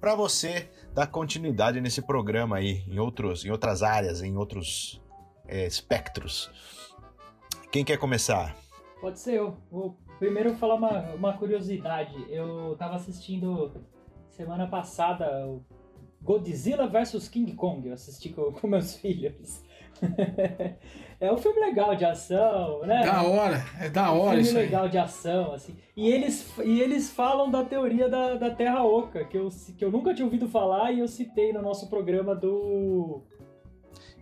pra 0.01 0.15
você 0.15 0.69
dar 0.93 1.07
continuidade 1.07 1.81
nesse 1.81 2.03
programa 2.03 2.57
aí, 2.57 2.85
em, 2.89 2.99
outros, 2.99 3.45
em 3.45 3.51
outras 3.51 3.83
áreas, 3.83 4.23
em 4.23 4.37
outros 4.37 5.01
é, 5.47 5.67
espectros. 5.67 6.51
Quem 7.71 7.85
quer 7.85 7.99
começar? 7.99 8.57
Pode 9.01 9.19
ser 9.19 9.35
eu. 9.35 9.57
Vou 9.71 9.97
primeiro 10.19 10.55
falar 10.57 10.75
uma, 10.77 11.01
uma 11.15 11.33
curiosidade. 11.37 12.15
Eu 12.29 12.75
tava 12.79 12.97
assistindo 12.97 13.73
semana 14.31 14.67
passada 14.67 15.47
o 15.47 15.65
Godzilla 16.23 16.89
vs 16.89 17.29
King 17.29 17.53
Kong. 17.55 17.87
Eu 17.87 17.95
assisti 17.95 18.31
com, 18.31 18.53
com 18.53 18.67
meus 18.67 18.95
filhos. 18.99 19.63
é 21.21 21.33
um 21.33 21.37
filme 21.39 21.61
legal 21.61 21.95
de 21.95 22.05
ação, 22.05 22.81
né? 22.83 23.03
Da 23.05 23.23
hora, 23.23 23.65
é 23.81 23.89
da 23.89 24.07
É 24.07 24.11
um 24.11 24.21
hora 24.21 24.31
filme 24.31 24.43
isso 24.43 24.57
aí. 24.59 24.65
legal 24.65 24.89
de 24.89 24.99
ação, 24.99 25.53
assim. 25.53 25.77
E 25.97 26.09
eles, 26.09 26.53
e 26.65 26.81
eles 26.81 27.11
falam 27.11 27.51
da 27.51 27.65
teoria 27.65 28.09
da, 28.09 28.35
da 28.35 28.51
Terra 28.51 28.85
Oca, 28.85 29.25
que 29.25 29.37
eu, 29.37 29.49
que 29.77 29.85
eu 29.85 29.91
nunca 29.91 30.15
tinha 30.15 30.25
ouvido 30.27 30.49
falar 30.49 30.93
e 30.93 31.01
eu 31.01 31.09
citei 31.09 31.53
no 31.53 31.63
nosso 31.63 31.89
programa 31.89 32.35
do. 32.35 33.23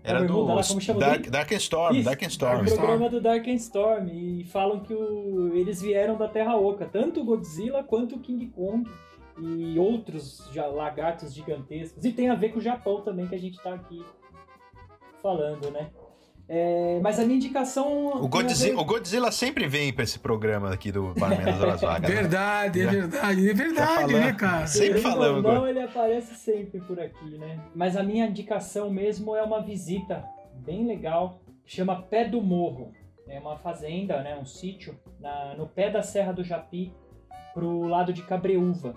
Era 0.03 0.21
do 0.21 0.27
bermuda 0.27 0.55
lá, 0.55 0.63
como 0.65 0.81
chama 0.83 1.01
Dark? 1.01 1.27
Dark 1.31 1.51
and 1.53 1.57
Storm, 1.57 1.95
Isso, 1.97 2.05
Dark 2.05 2.23
and 2.23 2.27
Storm. 2.27 2.61
o 2.67 2.77
programa 2.77 3.09
do 3.09 3.21
Dark 3.23 3.49
and 3.49 3.55
Storm. 3.55 4.09
E 4.09 4.45
falam 4.45 4.81
que 4.81 4.93
o, 4.93 5.57
eles 5.57 5.81
vieram 5.81 6.17
da 6.17 6.29
Terra 6.29 6.57
Oca, 6.57 6.85
tanto 6.87 7.23
o 7.23 7.25
Godzilla 7.25 7.83
quanto 7.83 8.17
o 8.17 8.19
King 8.19 8.47
Kong 8.49 8.89
e 9.39 9.79
outros 9.79 10.47
já, 10.53 10.67
lagartos 10.67 11.35
gigantescos. 11.35 12.05
E 12.05 12.13
tem 12.13 12.29
a 12.29 12.35
ver 12.35 12.51
com 12.51 12.59
o 12.59 12.63
Japão 12.63 13.01
também, 13.01 13.27
que 13.27 13.35
a 13.35 13.39
gente 13.41 13.61
tá 13.63 13.73
aqui 13.75 14.05
falando, 15.29 15.71
né? 15.71 15.89
É, 16.47 17.01
mas 17.03 17.19
a 17.19 17.25
minha 17.25 17.37
indicação. 17.37 18.23
O 18.23 18.29
Godzilla, 18.29 18.79
o 18.79 18.85
Godzilla 18.85 19.33
sempre 19.33 19.67
vem 19.67 19.91
pra 19.95 20.05
esse 20.05 20.19
programa 20.19 20.71
aqui 20.75 20.93
do 20.93 21.15
Barman 21.15 21.43
das 21.59 21.81
Vagas. 21.81 22.03
né? 22.11 22.17
Verdade, 22.17 22.81
é 22.81 22.85
Já- 22.85 22.91
verdade, 22.91 23.51
é 23.51 23.55
verdade, 23.55 23.95
falando. 23.95 24.13
né, 24.13 24.33
cara? 24.35 24.67
Sempre 24.67 25.07
ou 25.07 25.17
não, 25.17 25.37
agora. 25.39 25.71
ele 25.71 25.81
aparece 25.81 26.35
sempre 26.35 26.81
por 26.83 27.01
aqui, 27.01 27.39
né? 27.39 27.59
Mas 27.75 27.97
a 27.97 28.03
minha 28.03 28.27
indicação 28.27 28.91
mesmo 28.91 29.35
é 29.35 29.43
uma 29.43 29.63
visita 29.63 30.23
bem 30.57 30.87
legal, 30.87 31.41
que 31.65 31.75
chama 31.75 32.03
Pé 32.03 32.27
do 32.27 32.43
Morro. 32.43 32.93
É 33.27 33.41
uma 33.41 33.57
fazenda, 33.57 34.23
né, 34.23 34.37
um 34.39 34.45
sítio 34.45 34.95
na- 35.19 35.55
no 35.57 35.67
pé 35.67 35.89
da 35.89 36.03
Serra 36.03 36.33
do 36.33 36.45
Japi, 36.45 36.93
pro 37.55 37.85
lado 37.85 38.13
de 38.13 38.23
Cabreúva. 38.23 38.95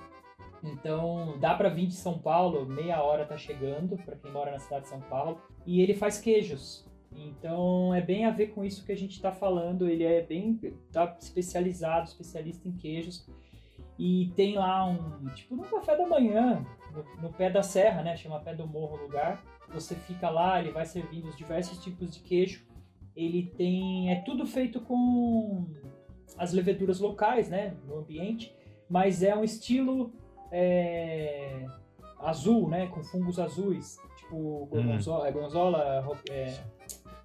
Então, 0.63 1.37
dá 1.39 1.53
pra 1.53 1.69
vir 1.69 1.87
de 1.87 1.93
São 1.93 2.17
Paulo, 2.17 2.65
meia 2.65 3.01
hora 3.01 3.25
tá 3.25 3.37
chegando, 3.37 3.97
pra 3.97 4.15
quem 4.15 4.31
mora 4.31 4.51
na 4.51 4.59
cidade 4.59 4.83
de 4.83 4.89
São 4.89 5.01
Paulo. 5.01 5.39
E 5.65 5.81
ele 5.81 5.93
faz 5.93 6.19
queijos. 6.19 6.87
Então, 7.11 7.93
é 7.93 8.01
bem 8.01 8.25
a 8.25 8.31
ver 8.31 8.47
com 8.47 8.63
isso 8.63 8.85
que 8.85 8.91
a 8.91 8.97
gente 8.97 9.21
tá 9.21 9.31
falando. 9.31 9.87
Ele 9.89 10.03
é 10.03 10.21
bem 10.21 10.59
tá 10.91 11.15
especializado, 11.19 12.07
especialista 12.07 12.67
em 12.67 12.73
queijos. 12.73 13.27
E 13.97 14.31
tem 14.35 14.55
lá 14.55 14.85
um, 14.85 15.27
tipo, 15.29 15.55
no 15.55 15.63
café 15.63 15.97
da 15.97 16.07
manhã, 16.07 16.65
no, 16.93 17.21
no 17.21 17.33
pé 17.33 17.49
da 17.49 17.63
serra, 17.63 18.03
né? 18.03 18.15
Chama 18.15 18.39
Pé 18.39 18.53
do 18.53 18.67
Morro 18.67 18.97
o 18.97 19.01
lugar. 19.03 19.43
Você 19.73 19.95
fica 19.95 20.29
lá, 20.29 20.59
ele 20.59 20.71
vai 20.71 20.85
servindo 20.85 21.27
os 21.27 21.35
diversos 21.35 21.83
tipos 21.83 22.13
de 22.13 22.19
queijo. 22.19 22.65
Ele 23.15 23.51
tem. 23.57 24.11
É 24.11 24.21
tudo 24.21 24.45
feito 24.45 24.79
com 24.81 25.65
as 26.37 26.53
leveduras 26.53 26.99
locais, 26.99 27.49
né? 27.49 27.75
No 27.85 27.97
ambiente. 27.97 28.55
Mas 28.87 29.23
é 29.23 29.35
um 29.35 29.43
estilo 29.43 30.13
é, 30.51 31.65
azul, 32.19 32.67
né? 32.69 32.87
Com 32.87 33.03
fungos 33.03 33.39
azuis. 33.39 33.97
Tipo, 34.17 34.65
gorgonzola, 34.71 35.27
é, 35.27 35.31
gorgonzola, 35.31 36.01
ro- 36.01 36.17
é, 36.29 36.59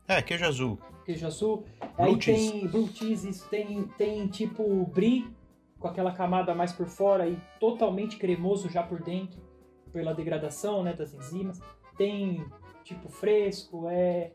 É, 0.09 0.23
queijo 0.23 0.45
azul. 0.47 0.79
queijo 1.05 1.27
azul. 1.27 1.64
Blue 1.97 2.14
Aí 2.14 2.20
cheese. 2.23 2.51
tem 2.53 2.66
blue 2.68 2.89
cheese, 2.89 3.29
isso 3.29 3.49
tem, 3.49 3.85
tem 3.99 4.27
tipo 4.29 4.87
brie, 4.87 5.33
com 5.79 5.89
aquela 5.89 6.12
camada 6.12 6.55
mais 6.55 6.73
por 6.73 6.87
fora 6.87 7.29
e 7.29 7.37
totalmente 7.59 8.16
cremoso 8.16 8.68
já 8.68 8.83
por 8.85 9.03
dentro, 9.03 9.41
pela 9.93 10.12
degradação 10.14 10.83
né, 10.83 10.93
das 10.93 11.12
enzimas. 11.12 11.61
Tem 11.97 12.45
tipo 12.85 13.09
fresco, 13.09 13.89
é, 13.89 14.33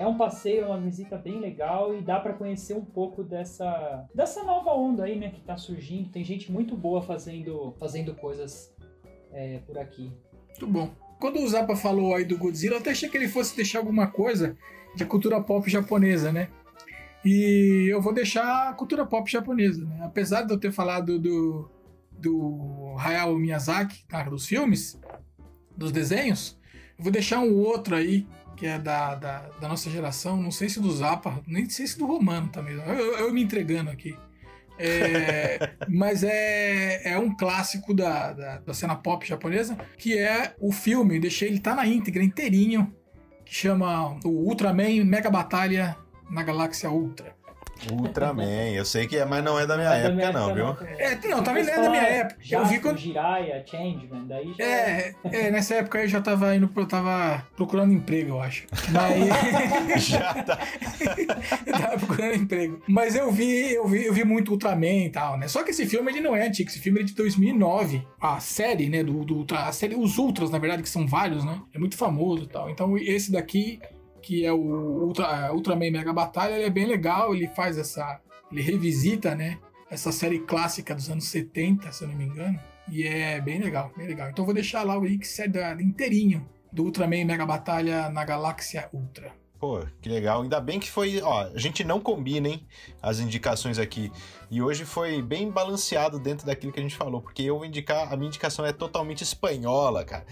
é 0.00 0.06
um 0.06 0.16
passeio, 0.16 0.62
é 0.62 0.66
uma 0.66 0.80
visita 0.80 1.18
bem 1.18 1.38
legal 1.38 1.94
e 1.94 2.00
dá 2.00 2.18
para 2.18 2.32
conhecer 2.32 2.72
um 2.72 2.84
pouco 2.84 3.22
dessa, 3.22 4.08
dessa 4.14 4.42
nova 4.42 4.72
onda 4.72 5.04
aí, 5.04 5.18
né, 5.18 5.28
que 5.28 5.42
tá 5.42 5.58
surgindo. 5.58 6.08
Tem 6.08 6.24
gente 6.24 6.50
muito 6.50 6.74
boa 6.74 7.02
fazendo, 7.02 7.74
fazendo 7.78 8.14
coisas 8.14 8.74
é, 9.30 9.58
por 9.58 9.76
aqui. 9.76 10.10
Muito 10.48 10.66
bom. 10.66 10.90
Quando 11.20 11.38
o 11.38 11.46
Zappa 11.46 11.76
falou 11.76 12.14
aí 12.14 12.24
do 12.24 12.38
Godzilla, 12.38 12.76
eu 12.76 12.80
até 12.80 12.92
achei 12.92 13.10
que 13.10 13.16
ele 13.18 13.28
fosse 13.28 13.54
deixar 13.54 13.80
alguma 13.80 14.06
coisa 14.06 14.56
de 14.96 15.04
cultura 15.04 15.38
pop 15.38 15.68
japonesa, 15.70 16.32
né? 16.32 16.48
E 17.22 17.86
eu 17.92 18.00
vou 18.00 18.14
deixar 18.14 18.70
a 18.70 18.72
cultura 18.72 19.04
pop 19.04 19.30
japonesa, 19.30 19.84
né? 19.84 19.98
Apesar 20.02 20.42
de 20.42 20.52
eu 20.54 20.58
ter 20.58 20.72
falado 20.72 21.18
do, 21.18 21.70
do 22.10 22.94
Hayao 22.98 23.36
Miyazaki, 23.38 24.06
cara, 24.08 24.30
dos 24.30 24.46
filmes, 24.46 24.98
dos 25.76 25.92
desenhos, 25.92 26.58
eu 26.98 27.04
vou 27.04 27.12
deixar 27.12 27.40
um 27.40 27.54
outro 27.54 27.94
aí, 27.94 28.26
que 28.60 28.66
é 28.66 28.78
da, 28.78 29.14
da, 29.14 29.38
da 29.58 29.68
nossa 29.68 29.88
geração, 29.88 30.36
não 30.36 30.50
sei 30.50 30.68
se 30.68 30.78
do 30.80 30.92
Zappa, 30.92 31.40
nem 31.46 31.66
sei 31.66 31.86
se 31.86 31.96
do 31.98 32.04
Romano 32.04 32.48
também, 32.48 32.74
eu, 32.74 32.82
eu- 32.82 33.18
eu 33.20 33.32
me 33.32 33.42
entregando 33.42 33.88
aqui. 33.90 34.14
É, 34.78 35.70
mas 35.88 36.22
é, 36.22 37.12
é 37.12 37.18
um 37.18 37.34
clássico 37.34 37.94
da, 37.94 38.32
da, 38.34 38.58
da 38.58 38.74
cena 38.74 38.94
pop 38.96 39.26
japonesa, 39.26 39.78
que 39.96 40.16
é 40.18 40.54
o 40.60 40.70
filme, 40.72 41.18
deixei 41.18 41.48
ele 41.48 41.58
tá 41.58 41.74
na 41.74 41.86
íntegra, 41.86 42.22
inteirinho, 42.22 42.94
que 43.46 43.54
chama 43.54 44.18
o 44.24 44.28
Ultraman 44.28 45.04
Mega 45.06 45.30
Batalha 45.30 45.96
na 46.30 46.42
Galáxia 46.42 46.90
Ultra. 46.90 47.34
Ultraman, 47.90 48.70
eu 48.72 48.84
sei 48.84 49.06
que 49.06 49.16
é, 49.16 49.24
mas 49.24 49.42
não 49.42 49.58
é 49.58 49.66
da 49.66 49.76
minha 49.76 49.88
Não 49.88 49.94
é 49.96 50.02
da 50.02 50.08
época, 50.08 50.14
minha 50.16 50.32
não, 50.32 50.50
época, 50.50 50.54
viu? 50.54 50.74
também. 50.74 51.06
É, 51.06 51.28
não, 51.28 51.42
também 51.42 51.64
não 51.64 51.72
é 51.72 51.80
da 51.82 51.90
minha 51.90 52.02
época. 52.02 52.40
Eu 52.40 52.46
Jasper, 52.46 52.68
vi 52.68 52.80
quando. 52.80 52.98
Jiraiya, 52.98 53.64
Changeman, 53.66 54.26
daí 54.26 54.54
já 54.56 54.64
É, 54.64 55.14
é, 55.24 55.50
nessa 55.50 55.74
época 55.76 55.98
eu 56.02 56.08
já 56.08 56.20
tava 56.20 56.54
indo, 56.54 56.70
eu 56.74 56.86
tava 56.86 57.42
procurando 57.56 57.92
emprego, 57.92 58.30
eu 58.30 58.40
acho. 58.42 58.66
Mas. 58.90 60.00
Já 60.10 60.34
tá. 60.42 60.58
eu 61.66 61.72
tava 61.72 61.98
procurando 61.98 62.34
emprego. 62.34 62.82
Mas 62.86 63.14
eu 63.14 63.30
vi, 63.32 63.72
eu 63.72 63.86
vi, 63.86 64.04
eu 64.04 64.12
vi 64.12 64.24
muito 64.24 64.50
Ultraman 64.52 65.06
e 65.06 65.10
tal, 65.10 65.38
né? 65.38 65.48
Só 65.48 65.62
que 65.62 65.70
esse 65.70 65.86
filme 65.86 66.10
ele 66.10 66.20
não 66.20 66.36
é 66.36 66.46
antigo, 66.46 66.68
esse 66.68 66.78
filme 66.78 67.00
é 67.00 67.02
de 67.02 67.14
2009. 67.14 68.06
A 68.20 68.40
série, 68.40 68.88
né, 68.88 69.02
do, 69.02 69.24
do 69.24 69.36
Ultra, 69.36 69.66
a 69.66 69.72
série, 69.72 69.94
os 69.94 70.18
Ultras, 70.18 70.50
na 70.50 70.58
verdade, 70.58 70.82
que 70.82 70.88
são 70.88 71.06
vários, 71.06 71.44
né? 71.44 71.60
É 71.74 71.78
muito 71.78 71.96
famoso 71.96 72.44
e 72.44 72.48
tal. 72.48 72.68
Então 72.70 72.96
esse 72.98 73.32
daqui, 73.32 73.80
que 74.22 74.44
é 74.44 74.52
o 74.52 74.58
Ultra, 74.58 75.52
Ultraman 75.52 75.90
Mega 75.90 76.12
Batalha, 76.12 76.54
ele 76.54 76.64
é 76.64 76.70
bem 76.70 76.86
legal, 76.86 77.34
ele 77.34 77.48
faz 77.48 77.78
essa, 77.78 78.20
ele 78.50 78.62
revisita, 78.62 79.34
né, 79.34 79.58
essa 79.90 80.12
série 80.12 80.40
clássica 80.40 80.94
dos 80.94 81.08
anos 81.10 81.24
70, 81.28 81.90
se 81.92 82.04
eu 82.04 82.08
não 82.08 82.14
me 82.16 82.24
engano. 82.24 82.58
E 82.90 83.04
é 83.04 83.40
bem 83.40 83.60
legal, 83.60 83.92
bem 83.96 84.06
legal. 84.06 84.28
Então 84.30 84.44
vou 84.44 84.54
deixar 84.54 84.82
lá 84.82 84.98
o 84.98 85.04
link 85.04 85.24
da- 85.48 85.74
inteirinho 85.80 86.48
do 86.72 86.84
Ultraman 86.84 87.24
Mega 87.24 87.46
Batalha 87.46 88.08
na 88.10 88.24
Galáxia 88.24 88.88
Ultra. 88.92 89.32
Pô, 89.60 89.84
que 90.00 90.08
legal. 90.08 90.40
Ainda 90.42 90.58
bem 90.60 90.80
que 90.80 90.90
foi. 90.90 91.20
Ó, 91.20 91.42
a 91.54 91.58
gente 91.58 91.84
não 91.84 92.00
combina, 92.00 92.48
hein? 92.48 92.66
As 93.02 93.20
indicações 93.20 93.78
aqui. 93.78 94.10
E 94.50 94.60
hoje 94.60 94.84
foi 94.84 95.22
bem 95.22 95.48
balanceado 95.50 96.18
dentro 96.18 96.44
daquilo 96.46 96.72
que 96.72 96.80
a 96.80 96.82
gente 96.82 96.96
falou. 96.96 97.20
Porque 97.22 97.42
eu 97.42 97.56
vou 97.56 97.64
indicar. 97.64 98.12
A 98.12 98.16
minha 98.16 98.28
indicação 98.28 98.66
é 98.66 98.72
totalmente 98.72 99.22
espanhola, 99.22 100.04
cara. 100.04 100.26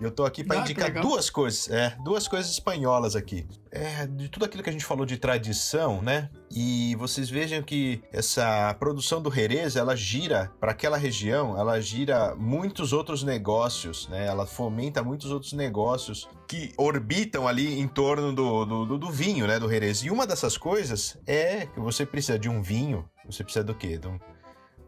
Eu 0.00 0.10
tô 0.12 0.24
aqui 0.24 0.44
pra 0.44 0.58
Ah, 0.58 0.60
indicar 0.60 0.92
duas 1.00 1.28
coisas. 1.28 1.68
É, 1.68 1.96
duas 2.04 2.28
coisas 2.28 2.50
espanholas 2.52 3.16
aqui. 3.16 3.46
É, 3.70 4.06
de 4.06 4.28
tudo 4.28 4.44
aquilo 4.44 4.62
que 4.62 4.70
a 4.70 4.72
gente 4.72 4.84
falou 4.84 5.04
de 5.04 5.16
tradição, 5.18 6.00
né? 6.00 6.30
E 6.50 6.94
vocês 6.96 7.28
vejam 7.28 7.62
que 7.62 8.00
essa 8.12 8.74
produção 8.78 9.20
do 9.20 9.30
Jerez, 9.30 9.76
ela 9.76 9.94
gira 9.96 10.50
para 10.60 10.70
aquela 10.72 10.96
região, 10.96 11.58
ela 11.58 11.78
gira 11.80 12.34
muitos 12.36 12.92
outros 12.92 13.22
negócios, 13.22 14.08
né? 14.08 14.26
Ela 14.26 14.46
fomenta 14.46 15.02
muitos 15.02 15.30
outros 15.30 15.52
negócios 15.52 16.28
que 16.46 16.72
orbitam 16.78 17.46
ali 17.46 17.78
em 17.78 17.86
torno 17.86 18.32
do, 18.32 18.64
do, 18.64 18.86
do- 18.86 18.98
do 18.98 19.10
vinho, 19.10 19.46
né? 19.46 19.58
Do 19.58 19.68
Jerez. 19.68 20.02
E 20.02 20.10
uma 20.10 20.26
dessas 20.26 20.56
coisas 20.56 21.18
é 21.26 21.66
que 21.66 21.80
você 21.80 22.06
precisa 22.06 22.38
de 22.38 22.48
um 22.48 22.62
vinho, 22.62 23.04
você 23.30 23.44
precisa 23.44 23.64
do 23.64 23.74
quê? 23.74 23.98
De, 23.98 24.08
um- 24.08 24.18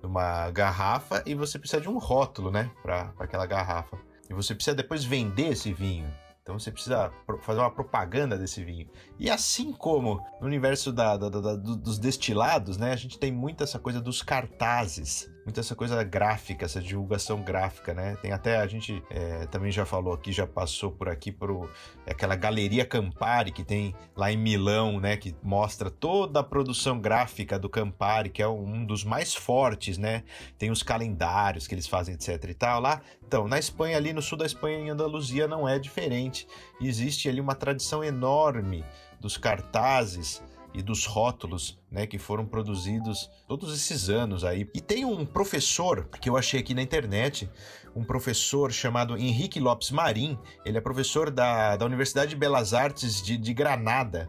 de 0.01 0.07
uma 0.07 0.51
garrafa 0.51 1.22
e 1.26 1.34
você 1.34 1.59
precisa 1.59 1.80
de 1.80 1.88
um 1.88 1.99
rótulo, 1.99 2.51
né? 2.51 2.70
Para 2.82 3.12
aquela 3.18 3.47
garrafa. 3.47 3.99
E 4.28 4.34
você 4.34 4.55
precisa 4.55 4.74
depois 4.76 5.05
vender 5.05 5.49
esse 5.49 5.72
vinho. 5.72 6.09
Então 6.43 6.59
você 6.59 6.72
precisa 6.72 7.12
fazer 7.43 7.61
uma 7.61 7.70
propaganda 7.70 8.36
desse 8.38 8.64
vinho. 8.64 8.88
E 9.18 9.30
assim 9.30 9.72
como 9.72 10.24
no 10.41 10.47
universo 10.47 10.93
da- 10.93 11.16
da- 11.16 11.28
da- 11.28 11.41
da- 11.41 11.57
do- 11.57 11.76
dos 11.76 11.99
destilados, 11.99 12.76
né? 12.76 12.93
A 12.93 12.97
gente 12.97 13.18
tem 13.18 13.30
muito 13.30 13.62
essa 13.62 13.78
coisa 13.78 14.01
dos 14.01 14.22
cartazes, 14.22 15.30
muita 15.45 15.61
essa 15.61 15.74
coisa 15.74 16.03
gráfica, 16.03 16.64
essa 16.64 16.80
divulgação 16.80 17.43
gráfica, 17.43 17.95
né? 17.95 18.16
Tem 18.22 18.32
até, 18.32 18.59
a 18.59 18.66
gente 18.66 19.03
é, 19.11 19.47
também 19.47 19.70
já 19.70 19.84
falou 19.84 20.12
aqui, 20.12 20.32
já 20.32 20.47
passou 20.47 20.91
por 20.91 21.09
aqui 21.09 21.32
por 21.32 21.70
aquela 22.07 22.36
Galeria 22.36 22.84
Campari 22.84 23.51
que 23.53 23.64
tem 23.64 23.95
lá 24.16 24.30
em 24.30 24.36
Milão, 24.36 25.01
né? 25.01 25.16
Que 25.16 25.34
mostra 25.43 25.91
toda 25.91 26.41
a 26.41 26.43
produção 26.43 27.01
gráfica 27.01 27.59
do 27.59 27.68
Campari, 27.68 28.30
que 28.30 28.43
é 28.43 28.49
um 28.49 28.84
dos 28.84 29.05
mais 29.05 29.34
fortes, 29.34 29.99
né? 29.99 30.22
Tem 30.59 30.70
os 30.70 30.82
calendários 30.82 31.66
que 31.66 31.74
eles 31.74 31.86
fazem, 31.86 32.14
etc 32.14 32.43
e 32.49 32.55
tal. 32.55 32.80
Lá, 32.80 33.01
então, 33.26 33.47
na 33.47 33.59
Espanha, 33.59 33.97
ali 33.97 34.12
no 34.12 34.22
sul 34.22 34.36
da 34.36 34.47
Espanha, 34.47 34.78
em 34.78 34.91
Andaluzia, 34.91 35.47
não 35.47 35.68
é 35.68 35.78
diferente. 35.78 36.47
Existe 36.80 37.28
ali 37.28 37.41
uma 37.41 37.55
tradição 37.55 38.03
enorme 38.03 38.84
dos 39.20 39.36
cartazes 39.36 40.43
e 40.72 40.82
dos 40.82 41.04
rótulos, 41.06 41.78
né, 41.90 42.06
que 42.06 42.18
foram 42.18 42.46
produzidos 42.46 43.30
todos 43.48 43.74
esses 43.74 44.08
anos 44.08 44.44
aí. 44.44 44.68
E 44.74 44.80
tem 44.80 45.04
um 45.04 45.26
professor 45.26 46.08
que 46.20 46.28
eu 46.28 46.36
achei 46.36 46.60
aqui 46.60 46.74
na 46.74 46.82
internet, 46.82 47.50
um 47.94 48.04
professor 48.04 48.72
chamado 48.72 49.16
Henrique 49.16 49.58
Lopes 49.58 49.90
Marim, 49.90 50.38
ele 50.64 50.78
é 50.78 50.80
professor 50.80 51.30
da, 51.30 51.76
da 51.76 51.84
Universidade 51.84 52.30
de 52.30 52.36
Belas 52.36 52.72
Artes 52.72 53.20
de, 53.22 53.36
de 53.36 53.52
Granada. 53.52 54.28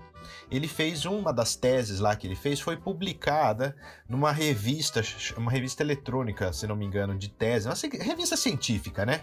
Ele 0.49 0.67
fez 0.67 1.05
uma 1.05 1.31
das 1.31 1.55
teses 1.55 1.99
lá 1.99 2.15
que 2.15 2.27
ele 2.27 2.35
fez, 2.35 2.59
foi 2.59 2.77
publicada 2.77 3.75
numa 4.07 4.31
revista, 4.31 5.01
uma 5.37 5.51
revista 5.51 5.83
eletrônica, 5.83 6.51
se 6.53 6.67
não 6.67 6.75
me 6.75 6.85
engano, 6.85 7.17
de 7.17 7.29
tese, 7.29 7.67
uma 7.67 7.75
revista 8.03 8.35
científica, 8.35 9.05
né? 9.05 9.21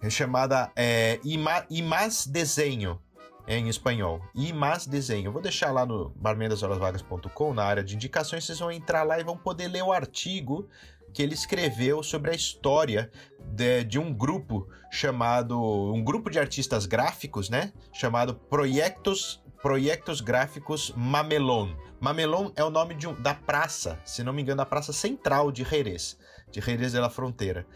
É 0.00 0.10
chamada 0.10 0.70
é, 0.74 1.20
Ima, 1.22 1.64
Imas 1.70 2.26
Desenho, 2.26 3.00
em 3.46 3.68
espanhol. 3.68 4.20
Imas 4.34 4.86
Desenho. 4.86 5.26
Eu 5.28 5.32
vou 5.32 5.42
deixar 5.42 5.70
lá 5.72 5.84
no 5.84 6.10
barmendashorasvagas.com, 6.16 7.54
na 7.54 7.64
área 7.64 7.82
de 7.84 7.94
indicações, 7.94 8.44
vocês 8.44 8.58
vão 8.58 8.70
entrar 8.70 9.02
lá 9.02 9.18
e 9.18 9.24
vão 9.24 9.36
poder 9.36 9.68
ler 9.68 9.82
o 9.82 9.92
artigo 9.92 10.68
que 11.12 11.22
ele 11.22 11.34
escreveu 11.34 12.02
sobre 12.02 12.30
a 12.30 12.34
história 12.34 13.10
de, 13.38 13.84
de 13.84 13.98
um 13.98 14.12
grupo 14.12 14.66
chamado. 14.90 15.60
um 15.92 16.02
grupo 16.02 16.30
de 16.30 16.38
artistas 16.38 16.86
gráficos, 16.86 17.50
né? 17.50 17.72
Chamado 17.92 18.34
Proyectos, 18.34 19.42
Proyectos 19.62 20.20
Gráficos 20.22 20.92
Mamelon. 20.96 21.74
Mamelon 22.00 22.50
é 22.56 22.64
o 22.64 22.70
nome 22.70 22.94
um- 23.06 23.14
da 23.20 23.34
praça, 23.34 24.00
se 24.04 24.24
não 24.24 24.32
me 24.32 24.40
engano, 24.42 24.56
da 24.58 24.66
praça 24.66 24.92
central 24.92 25.52
de 25.52 25.62
Jerez, 25.64 26.18
de 26.50 26.60
Jerez 26.60 26.92
de 26.92 26.98
la 26.98 27.10
Fronteira. 27.10 27.66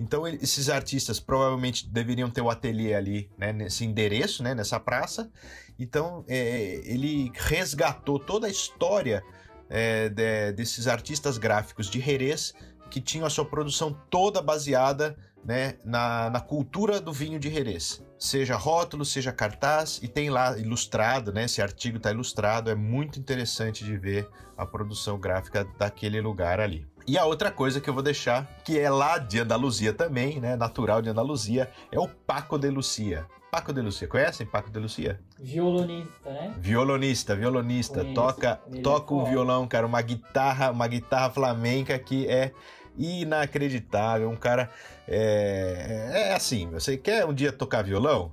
Então, 0.00 0.26
esses 0.26 0.70
artistas 0.70 1.20
provavelmente 1.20 1.86
deveriam 1.86 2.30
ter 2.30 2.40
o 2.40 2.48
ateliê 2.48 2.94
ali, 2.94 3.30
né, 3.36 3.52
nesse 3.52 3.84
endereço, 3.84 4.42
né, 4.42 4.54
nessa 4.54 4.80
praça. 4.80 5.30
Então, 5.78 6.24
é, 6.26 6.80
ele 6.84 7.30
resgatou 7.34 8.18
toda 8.18 8.46
a 8.46 8.50
história 8.50 9.22
é, 9.68 10.08
de- 10.08 10.52
desses 10.52 10.88
artistas 10.88 11.36
gráficos 11.36 11.88
de 11.90 12.00
Jerez 12.00 12.54
que 12.90 13.00
tinham 13.00 13.26
a 13.26 13.30
sua 13.30 13.44
produção 13.44 13.96
toda 14.08 14.42
baseada 14.42 15.16
né, 15.44 15.76
na, 15.84 16.30
na 16.30 16.40
cultura 16.40 17.00
do 17.00 17.12
vinho 17.12 17.38
de 17.38 17.50
Jerez. 17.50 18.02
Seja 18.18 18.56
rótulo, 18.56 19.04
seja 19.04 19.32
cartaz, 19.32 20.00
e 20.02 20.08
tem 20.08 20.28
lá 20.28 20.58
ilustrado, 20.58 21.32
né? 21.32 21.44
Esse 21.44 21.62
artigo 21.62 21.96
está 21.96 22.10
ilustrado, 22.10 22.68
é 22.68 22.74
muito 22.74 23.18
interessante 23.18 23.84
de 23.84 23.96
ver 23.96 24.28
a 24.56 24.66
produção 24.66 25.18
gráfica 25.18 25.64
daquele 25.78 26.20
lugar 26.20 26.60
ali. 26.60 26.86
E 27.06 27.18
a 27.18 27.24
outra 27.24 27.50
coisa 27.50 27.80
que 27.80 27.88
eu 27.90 27.94
vou 27.94 28.02
deixar, 28.02 28.46
que 28.64 28.78
é 28.78 28.88
lá 28.90 29.18
de 29.18 29.40
Andaluzia 29.40 29.92
também, 29.92 30.40
né? 30.40 30.56
Natural 30.56 31.02
de 31.02 31.08
Andaluzia, 31.10 31.70
é 31.90 31.98
o 31.98 32.06
Paco 32.06 32.58
de 32.58 32.68
Lucia. 32.70 33.26
Paco 33.50 33.72
de 33.72 33.80
Lucia, 33.80 34.06
conhecem 34.06 34.46
Paco 34.46 34.70
de 34.70 34.78
Lucia? 34.78 35.18
Violonista, 35.36 36.30
né? 36.30 36.54
Violonista, 36.58 37.34
violonista, 37.34 38.00
Conheço. 38.00 38.14
toca, 38.14 38.60
Ele 38.68 38.78
é 38.78 38.82
toca 38.82 39.12
um 39.12 39.24
violão, 39.24 39.66
cara, 39.66 39.86
uma 39.86 40.00
guitarra, 40.00 40.70
uma 40.70 40.86
guitarra 40.86 41.30
flamenca 41.30 41.98
que 41.98 42.28
é 42.28 42.52
inacreditável. 42.96 44.30
Um 44.30 44.36
cara 44.36 44.70
é, 45.08 46.28
é 46.28 46.34
assim, 46.34 46.70
você 46.70 46.96
quer 46.96 47.26
um 47.26 47.34
dia 47.34 47.50
tocar 47.52 47.82
violão? 47.82 48.32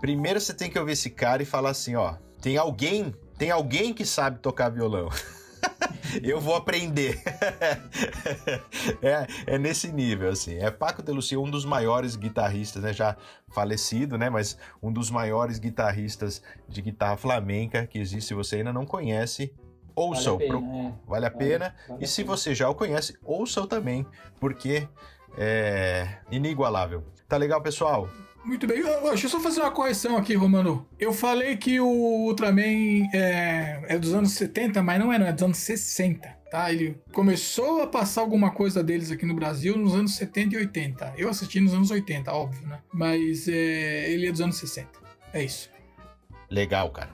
Primeiro 0.00 0.40
você 0.40 0.54
tem 0.54 0.70
que 0.70 0.78
ouvir 0.78 0.92
esse 0.92 1.10
cara 1.10 1.42
e 1.42 1.46
falar 1.46 1.70
assim, 1.70 1.94
ó, 1.94 2.14
tem 2.40 2.56
alguém, 2.56 3.14
tem 3.36 3.50
alguém 3.50 3.92
que 3.92 4.06
sabe 4.06 4.38
tocar 4.38 4.70
violão. 4.70 5.10
Eu 6.22 6.40
vou 6.40 6.54
aprender. 6.54 7.20
é, 9.02 9.26
é 9.54 9.58
nesse 9.58 9.90
nível, 9.92 10.30
assim. 10.30 10.56
É 10.58 10.70
Paco 10.70 11.02
de 11.02 11.10
Lucia, 11.12 11.38
um 11.40 11.50
dos 11.50 11.64
maiores 11.64 12.14
guitarristas, 12.16 12.82
né? 12.82 12.92
Já 12.92 13.16
falecido, 13.48 14.16
né? 14.16 14.30
Mas 14.30 14.56
um 14.82 14.92
dos 14.92 15.10
maiores 15.10 15.58
guitarristas 15.58 16.42
de 16.68 16.82
guitarra 16.82 17.16
flamenca 17.16 17.86
que 17.86 17.98
existe. 17.98 18.28
Se 18.28 18.34
você 18.34 18.56
ainda 18.56 18.72
não 18.72 18.86
conhece, 18.86 19.52
ouçam. 19.94 20.38
Vale 20.38 20.46
a 20.46 20.48
Pro- 20.50 20.60
pena, 20.60 20.88
é. 20.88 20.92
Vale 21.06 21.26
a 21.26 21.30
pena. 21.30 21.74
Vale 21.88 22.04
E 22.04 22.06
se 22.06 22.22
pena. 22.22 22.36
você 22.36 22.54
já 22.54 22.68
o 22.68 22.74
conhece, 22.74 23.18
ouçam 23.24 23.66
também, 23.66 24.06
porque 24.38 24.86
é 25.36 26.18
inigualável. 26.30 27.02
Tá 27.28 27.36
legal, 27.36 27.60
pessoal? 27.60 28.08
Muito 28.44 28.66
bem. 28.66 28.84
Ó, 28.84 29.08
Deixa 29.10 29.26
eu 29.26 29.30
só 29.30 29.40
fazer 29.40 29.60
uma 29.60 29.70
correção 29.70 30.16
aqui, 30.16 30.34
Romano. 30.34 30.86
Eu 30.98 31.12
falei 31.12 31.56
que 31.56 31.80
o 31.80 31.86
Ultraman 31.86 33.08
é, 33.12 33.82
é 33.88 33.98
dos 33.98 34.12
anos 34.12 34.32
70, 34.32 34.82
mas 34.82 35.00
não 35.00 35.12
é, 35.12 35.18
não. 35.18 35.26
É 35.26 35.32
dos 35.32 35.42
anos 35.42 35.56
60, 35.58 36.28
tá? 36.50 36.70
Ele 36.70 37.00
começou 37.12 37.82
a 37.82 37.86
passar 37.86 38.20
alguma 38.20 38.50
coisa 38.50 38.82
deles 38.82 39.10
aqui 39.10 39.24
no 39.24 39.34
Brasil 39.34 39.76
nos 39.76 39.94
anos 39.94 40.14
70 40.16 40.54
e 40.54 40.58
80. 40.58 41.14
Eu 41.16 41.30
assisti 41.30 41.58
nos 41.58 41.72
anos 41.72 41.90
80, 41.90 42.32
óbvio, 42.32 42.66
né? 42.66 42.80
Mas 42.92 43.48
é, 43.48 44.10
ele 44.10 44.28
é 44.28 44.30
dos 44.30 44.40
anos 44.42 44.56
60. 44.56 44.88
É 45.32 45.42
isso. 45.42 45.70
Legal, 46.50 46.90
cara. 46.90 47.10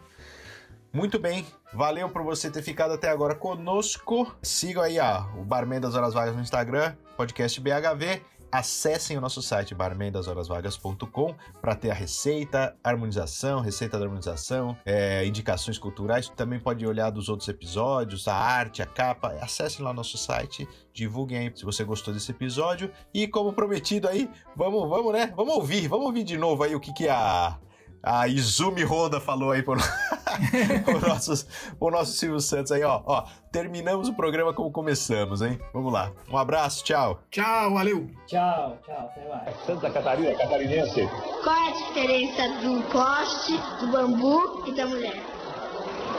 Muito 0.92 1.20
bem, 1.20 1.46
valeu 1.72 2.08
por 2.08 2.24
você 2.24 2.50
ter 2.50 2.62
ficado 2.62 2.94
até 2.94 3.08
agora 3.08 3.36
conosco. 3.36 4.34
Sigam 4.42 4.82
aí 4.82 4.98
ó, 4.98 5.24
o 5.38 5.44
Barman 5.44 5.80
das 5.80 5.94
Horas 5.94 6.12
Vagas 6.12 6.34
no 6.34 6.42
Instagram, 6.42 6.94
podcast 7.16 7.60
BHV. 7.60 8.20
Acessem 8.52 9.16
o 9.16 9.20
nosso 9.20 9.40
site 9.40 9.74
barmendashorasvagas.com 9.74 11.34
para 11.60 11.74
ter 11.74 11.90
a 11.90 11.94
receita, 11.94 12.76
harmonização, 12.82 13.60
receita 13.60 13.98
da 13.98 14.04
harmonização, 14.04 14.76
é, 14.84 15.24
indicações 15.24 15.78
culturais. 15.78 16.28
Também 16.30 16.58
pode 16.58 16.84
olhar 16.86 17.10
dos 17.10 17.28
outros 17.28 17.48
episódios, 17.48 18.26
a 18.26 18.34
arte, 18.34 18.82
a 18.82 18.86
capa. 18.86 19.28
Acessem 19.40 19.84
lá 19.84 19.92
nosso 19.92 20.18
site, 20.18 20.68
divulguem 20.92 21.38
aí 21.38 21.52
se 21.54 21.64
você 21.64 21.84
gostou 21.84 22.12
desse 22.12 22.32
episódio. 22.32 22.90
E 23.14 23.28
como 23.28 23.52
prometido 23.52 24.08
aí, 24.08 24.28
vamos, 24.56 24.88
vamos, 24.88 25.12
né? 25.12 25.32
Vamos 25.36 25.54
ouvir, 25.54 25.86
vamos 25.86 26.06
ouvir 26.06 26.24
de 26.24 26.36
novo 26.36 26.64
aí 26.64 26.74
o 26.74 26.80
que, 26.80 26.92
que 26.92 27.08
a, 27.08 27.56
a 28.02 28.26
Izumi 28.28 28.82
Honda 28.84 29.20
falou 29.20 29.50
aí 29.50 29.62
por 29.62 29.76
o, 29.78 31.00
nosso, 31.06 31.46
nosso 31.80 32.12
Silvio 32.12 32.40
Santos 32.40 32.72
aí, 32.72 32.82
ó, 32.82 33.02
ó. 33.04 33.24
Terminamos 33.52 34.08
o 34.08 34.14
programa 34.14 34.54
como 34.54 34.70
começamos, 34.70 35.42
hein? 35.42 35.58
Vamos 35.72 35.92
lá. 35.92 36.12
Um 36.30 36.38
abraço, 36.38 36.84
tchau. 36.84 37.20
Tchau, 37.30 37.74
valeu. 37.74 38.08
Tchau, 38.26 38.78
tchau, 38.86 39.10
até 39.10 39.28
mais. 39.28 39.56
Santa 39.66 39.90
Catarina, 39.90 40.34
catarinense. 40.36 41.08
Qual 41.42 41.56
é 41.56 41.68
a 41.68 41.72
diferença 41.72 42.48
do 42.60 42.82
poste, 42.90 43.60
do 43.80 43.92
bambu 43.92 44.64
e 44.66 44.74
da 44.74 44.86
mulher? 44.86 45.22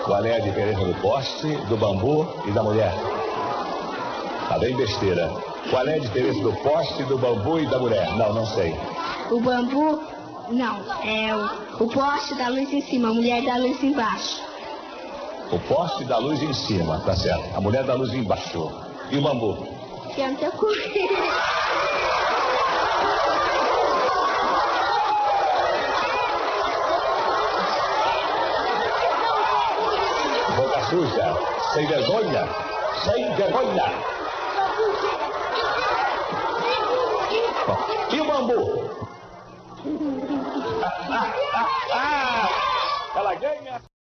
Qual 0.05 0.25
é 0.25 0.35
a 0.35 0.39
diferença 0.39 0.83
do 0.83 0.93
poste, 1.01 1.55
do 1.67 1.77
bambu 1.77 2.27
e 2.45 2.51
da 2.51 2.63
mulher? 2.63 2.93
Tá 4.49 4.59
bem 4.59 4.75
besteira. 4.75 5.29
Qual 5.69 5.87
é 5.87 5.95
a 5.95 5.99
diferença 5.99 6.41
do 6.41 6.53
poste, 6.57 7.03
do 7.03 7.17
bambu 7.17 7.59
e 7.59 7.67
da 7.67 7.79
mulher? 7.79 8.09
Não, 8.17 8.33
não 8.33 8.45
sei. 8.45 8.75
O 9.29 9.39
bambu, 9.39 10.01
não, 10.51 10.81
é 11.03 11.35
o, 11.35 11.83
o 11.83 11.87
poste 11.87 12.35
da 12.35 12.49
luz 12.49 12.71
em 12.73 12.81
cima, 12.81 13.09
a 13.09 13.13
mulher 13.13 13.43
da 13.43 13.57
luz 13.57 13.81
embaixo. 13.81 14.41
O 15.51 15.59
poste 15.59 16.03
da 16.05 16.17
luz 16.17 16.41
em 16.41 16.53
cima, 16.53 16.99
tá 17.05 17.15
certo. 17.15 17.55
A 17.55 17.61
mulher 17.61 17.83
da 17.83 17.93
luz 17.93 18.13
embaixo. 18.13 18.71
E 19.09 19.17
o 19.17 19.21
bambu? 19.21 19.67
Que 20.13 20.21
é 20.21 20.31
cu. 20.51 20.67
Boca 30.55 30.81
suja, 30.89 31.37
sem 31.73 31.87
vergonha, 31.87 32.47
sem 33.03 33.35
vergonha. 33.35 34.11
E 38.11 38.19
o 38.19 38.25
bambu? 38.25 38.91
Ela 43.15 43.35
ganha. 43.35 43.90